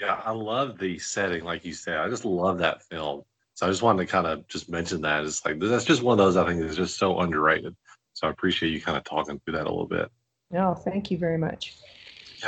Yeah, 0.00 0.20
I 0.24 0.32
love 0.32 0.78
the 0.78 0.98
setting, 0.98 1.44
like 1.44 1.64
you 1.64 1.72
said. 1.72 1.98
I 1.98 2.08
just 2.08 2.24
love 2.24 2.58
that 2.58 2.82
film. 2.82 3.22
So 3.54 3.66
I 3.66 3.70
just 3.70 3.82
wanted 3.82 4.04
to 4.04 4.10
kind 4.10 4.26
of 4.26 4.46
just 4.48 4.68
mention 4.68 5.00
that. 5.02 5.24
It's 5.24 5.44
like 5.44 5.60
that's 5.60 5.84
just 5.84 6.02
one 6.02 6.18
of 6.18 6.24
those 6.24 6.36
I 6.36 6.46
think 6.46 6.60
is 6.62 6.76
just 6.76 6.98
so 6.98 7.20
underrated. 7.20 7.76
So 8.12 8.26
I 8.26 8.30
appreciate 8.30 8.70
you 8.70 8.80
kind 8.80 8.98
of 8.98 9.04
talking 9.04 9.40
through 9.40 9.54
that 9.54 9.66
a 9.66 9.70
little 9.70 9.86
bit. 9.86 10.10
No, 10.50 10.74
thank 10.74 11.10
you 11.10 11.18
very 11.18 11.38
much. 11.38 11.76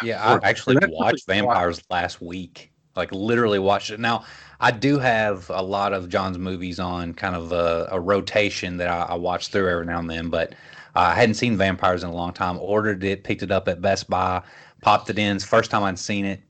Yeah, 0.03 0.23
of 0.23 0.29
course. 0.29 0.45
I 0.45 0.49
actually 0.49 0.77
watched 0.89 1.25
really- 1.29 1.41
Vampires 1.41 1.83
last 1.91 2.21
week. 2.21 2.73
Like 2.97 3.13
literally 3.13 3.59
watched 3.59 3.91
it. 3.91 4.01
Now, 4.01 4.25
I 4.59 4.71
do 4.71 4.99
have 4.99 5.51
a 5.51 5.63
lot 5.63 5.93
of 5.93 6.09
John's 6.09 6.39
movies 6.39 6.81
on 6.81 7.13
kind 7.13 7.37
of 7.37 7.53
a, 7.53 7.89
a 7.93 8.01
rotation 8.01 8.79
that 8.79 8.89
I, 8.89 9.03
I, 9.03 9.15
watch 9.17 9.49
through 9.49 9.69
every 9.69 9.85
now 9.85 9.99
and 9.99 10.09
then, 10.09 10.31
but 10.31 10.53
uh, 10.95 11.01
I 11.01 11.15
hadn't 11.15 11.35
seen 11.35 11.59
Vampires 11.59 12.05
in 12.05 12.09
a 12.09 12.15
long 12.15 12.33
time. 12.33 12.59
Ordered 12.59 13.05
it, 13.05 13.23
picked 13.23 13.43
it 13.43 13.51
up 13.51 13.69
at 13.69 13.83
Best 13.83 14.09
Buy, 14.09 14.43
popped 14.81 15.11
it 15.11 15.19
in. 15.19 15.37
It's 15.37 15.45
first 15.45 15.71
time 15.71 15.83
I'd 15.83 15.99
seen 15.99 16.25
it, 16.25 16.41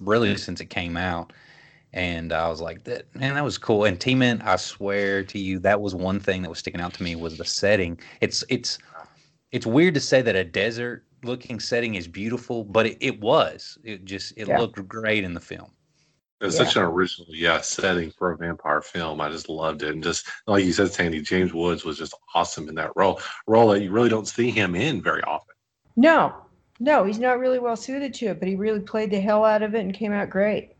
really 0.00 0.34
mm. 0.34 0.38
since 0.38 0.60
it 0.60 0.66
came 0.66 0.96
out. 0.96 1.32
And 1.92 2.32
I 2.32 2.48
was 2.48 2.60
like, 2.60 2.84
that 2.84 3.14
man, 3.14 3.34
that 3.34 3.44
was 3.44 3.56
cool. 3.56 3.84
And 3.84 3.98
T-Man, 3.98 4.42
I 4.42 4.56
swear 4.56 5.24
to 5.24 5.38
you, 5.38 5.58
that 5.60 5.80
was 5.80 5.94
one 5.94 6.20
thing 6.20 6.42
that 6.42 6.50
was 6.50 6.58
sticking 6.58 6.80
out 6.80 6.92
to 6.94 7.02
me 7.02 7.16
was 7.16 7.38
the 7.38 7.44
setting. 7.44 7.98
It's 8.20 8.44
it's 8.48 8.78
it's 9.52 9.66
weird 9.66 9.94
to 9.94 10.00
say 10.00 10.20
that 10.20 10.36
a 10.36 10.44
desert 10.44 11.04
looking 11.24 11.58
setting 11.58 11.94
is 11.94 12.06
beautiful, 12.06 12.64
but 12.64 12.86
it, 12.86 12.98
it 13.00 13.20
was. 13.20 13.78
It 13.84 14.04
just 14.04 14.34
it 14.36 14.48
yeah. 14.48 14.58
looked 14.58 14.86
great 14.86 15.24
in 15.24 15.34
the 15.34 15.40
film. 15.40 15.70
It 16.40 16.44
was 16.44 16.58
yeah. 16.58 16.64
such 16.64 16.76
an 16.76 16.82
original, 16.82 17.26
yeah, 17.30 17.60
setting 17.60 18.12
for 18.12 18.30
a 18.30 18.36
vampire 18.36 18.80
film. 18.80 19.20
I 19.20 19.28
just 19.28 19.48
loved 19.48 19.82
it, 19.82 19.90
and 19.90 20.04
just 20.04 20.28
like 20.46 20.64
you 20.64 20.72
said, 20.72 20.92
Sandy, 20.92 21.20
James 21.20 21.52
Woods 21.52 21.84
was 21.84 21.98
just 21.98 22.14
awesome 22.34 22.68
in 22.68 22.76
that 22.76 22.92
role. 22.94 23.20
Role 23.48 23.70
that 23.70 23.82
you 23.82 23.90
really 23.90 24.08
don't 24.08 24.28
see 24.28 24.50
him 24.50 24.76
in 24.76 25.02
very 25.02 25.22
often. 25.22 25.54
No, 25.96 26.34
no, 26.78 27.04
he's 27.04 27.18
not 27.18 27.38
really 27.38 27.58
well 27.58 27.76
suited 27.76 28.14
to 28.14 28.26
it, 28.26 28.38
but 28.38 28.48
he 28.48 28.56
really 28.56 28.80
played 28.80 29.10
the 29.10 29.20
hell 29.20 29.44
out 29.44 29.62
of 29.62 29.74
it 29.74 29.80
and 29.80 29.94
came 29.94 30.12
out 30.12 30.30
great. 30.30 30.74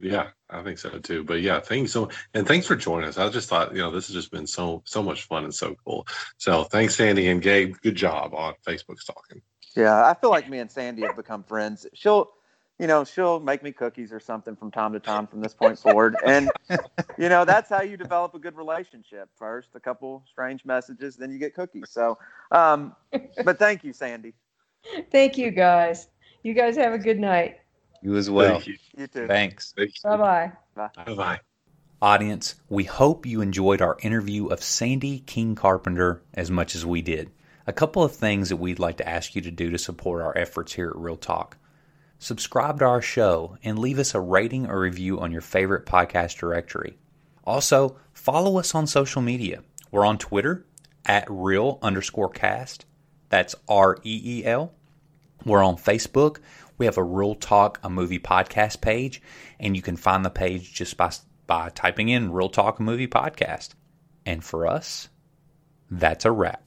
Yeah, 0.00 0.28
I 0.50 0.62
think 0.62 0.78
so 0.78 0.98
too. 0.98 1.22
But 1.22 1.42
yeah, 1.42 1.60
thanks 1.60 1.92
so 1.92 2.10
and 2.34 2.46
thanks 2.46 2.66
for 2.66 2.74
joining 2.74 3.08
us. 3.08 3.18
I 3.18 3.28
just 3.28 3.48
thought, 3.48 3.72
you 3.72 3.78
know, 3.78 3.90
this 3.90 4.08
has 4.08 4.14
just 4.14 4.32
been 4.32 4.46
so 4.46 4.82
so 4.84 5.02
much 5.02 5.24
fun 5.24 5.44
and 5.44 5.54
so 5.54 5.76
cool. 5.84 6.06
So 6.38 6.64
thanks, 6.64 6.96
Sandy 6.96 7.28
and 7.28 7.40
Gabe. 7.40 7.76
Good 7.82 7.94
job 7.94 8.34
on 8.34 8.54
Facebook 8.66 9.04
talking. 9.06 9.40
Yeah, 9.76 10.04
I 10.04 10.14
feel 10.14 10.30
like 10.30 10.50
me 10.50 10.58
and 10.58 10.70
Sandy 10.70 11.02
have 11.02 11.16
become 11.16 11.44
friends. 11.44 11.86
She'll 11.94 12.32
you 12.78 12.88
know, 12.88 13.04
she'll 13.04 13.38
make 13.38 13.62
me 13.62 13.70
cookies 13.70 14.12
or 14.12 14.18
something 14.18 14.56
from 14.56 14.72
time 14.72 14.92
to 14.92 14.98
time 14.98 15.28
from 15.28 15.40
this 15.40 15.54
point 15.54 15.78
forward. 15.78 16.16
And, 16.26 16.50
you 17.16 17.28
know, 17.28 17.44
that's 17.44 17.70
how 17.70 17.82
you 17.82 17.96
develop 17.96 18.34
a 18.34 18.40
good 18.40 18.56
relationship. 18.56 19.28
First, 19.36 19.68
a 19.74 19.80
couple 19.80 20.24
strange 20.28 20.64
messages, 20.64 21.14
then 21.14 21.30
you 21.30 21.38
get 21.38 21.54
cookies. 21.54 21.90
So, 21.90 22.18
um, 22.50 22.96
but 23.44 23.60
thank 23.60 23.84
you, 23.84 23.92
Sandy. 23.92 24.34
Thank 25.10 25.38
you, 25.38 25.50
guys. 25.50 26.08
You 26.42 26.54
guys 26.54 26.76
have 26.76 26.92
a 26.92 26.98
good 26.98 27.18
night. 27.18 27.58
You 28.02 28.16
as 28.16 28.30
well. 28.30 28.60
You. 28.62 28.76
you. 28.96 29.06
too. 29.06 29.26
Thanks. 29.26 29.74
Bye 30.02 30.16
bye. 30.16 30.52
Bye 30.74 31.14
bye. 31.14 31.40
Audience, 32.00 32.56
we 32.68 32.82
hope 32.84 33.26
you 33.26 33.40
enjoyed 33.40 33.80
our 33.80 33.96
interview 34.02 34.46
of 34.46 34.62
Sandy 34.62 35.20
King 35.20 35.54
Carpenter 35.54 36.22
as 36.34 36.50
much 36.50 36.74
as 36.74 36.84
we 36.84 37.00
did. 37.00 37.30
A 37.66 37.72
couple 37.72 38.02
of 38.02 38.12
things 38.12 38.48
that 38.48 38.56
we'd 38.56 38.80
like 38.80 38.96
to 38.96 39.08
ask 39.08 39.36
you 39.36 39.42
to 39.42 39.52
do 39.52 39.70
to 39.70 39.78
support 39.78 40.20
our 40.20 40.36
efforts 40.36 40.72
here 40.72 40.88
at 40.88 40.96
Reel 40.96 41.16
Talk 41.16 41.56
subscribe 42.22 42.78
to 42.78 42.84
our 42.84 43.02
show, 43.02 43.58
and 43.64 43.76
leave 43.76 43.98
us 43.98 44.14
a 44.14 44.20
rating 44.20 44.68
or 44.68 44.78
review 44.78 45.18
on 45.18 45.32
your 45.32 45.40
favorite 45.40 45.84
podcast 45.84 46.38
directory. 46.38 46.96
Also, 47.44 47.96
follow 48.12 48.58
us 48.60 48.76
on 48.76 48.86
social 48.86 49.20
media. 49.20 49.60
We're 49.90 50.06
on 50.06 50.18
Twitter 50.18 50.64
at 51.04 51.26
reel 51.28 51.80
underscore 51.82 52.28
cast. 52.28 52.86
That's 53.32 53.54
R 53.66 53.96
E 54.04 54.40
E 54.40 54.44
L. 54.44 54.74
We're 55.46 55.64
on 55.64 55.76
Facebook. 55.76 56.40
We 56.76 56.84
have 56.84 56.98
a 56.98 57.02
Reel 57.02 57.34
Talk, 57.34 57.80
a 57.82 57.88
movie 57.88 58.18
podcast 58.18 58.82
page, 58.82 59.22
and 59.58 59.74
you 59.74 59.80
can 59.80 59.96
find 59.96 60.22
the 60.22 60.28
page 60.28 60.74
just 60.74 60.98
by, 60.98 61.10
by 61.46 61.70
typing 61.70 62.10
in 62.10 62.30
Reel 62.30 62.50
Talk, 62.50 62.78
a 62.78 62.82
movie 62.82 63.08
podcast. 63.08 63.70
And 64.26 64.44
for 64.44 64.66
us, 64.66 65.08
that's 65.90 66.26
a 66.26 66.30
wrap. 66.30 66.62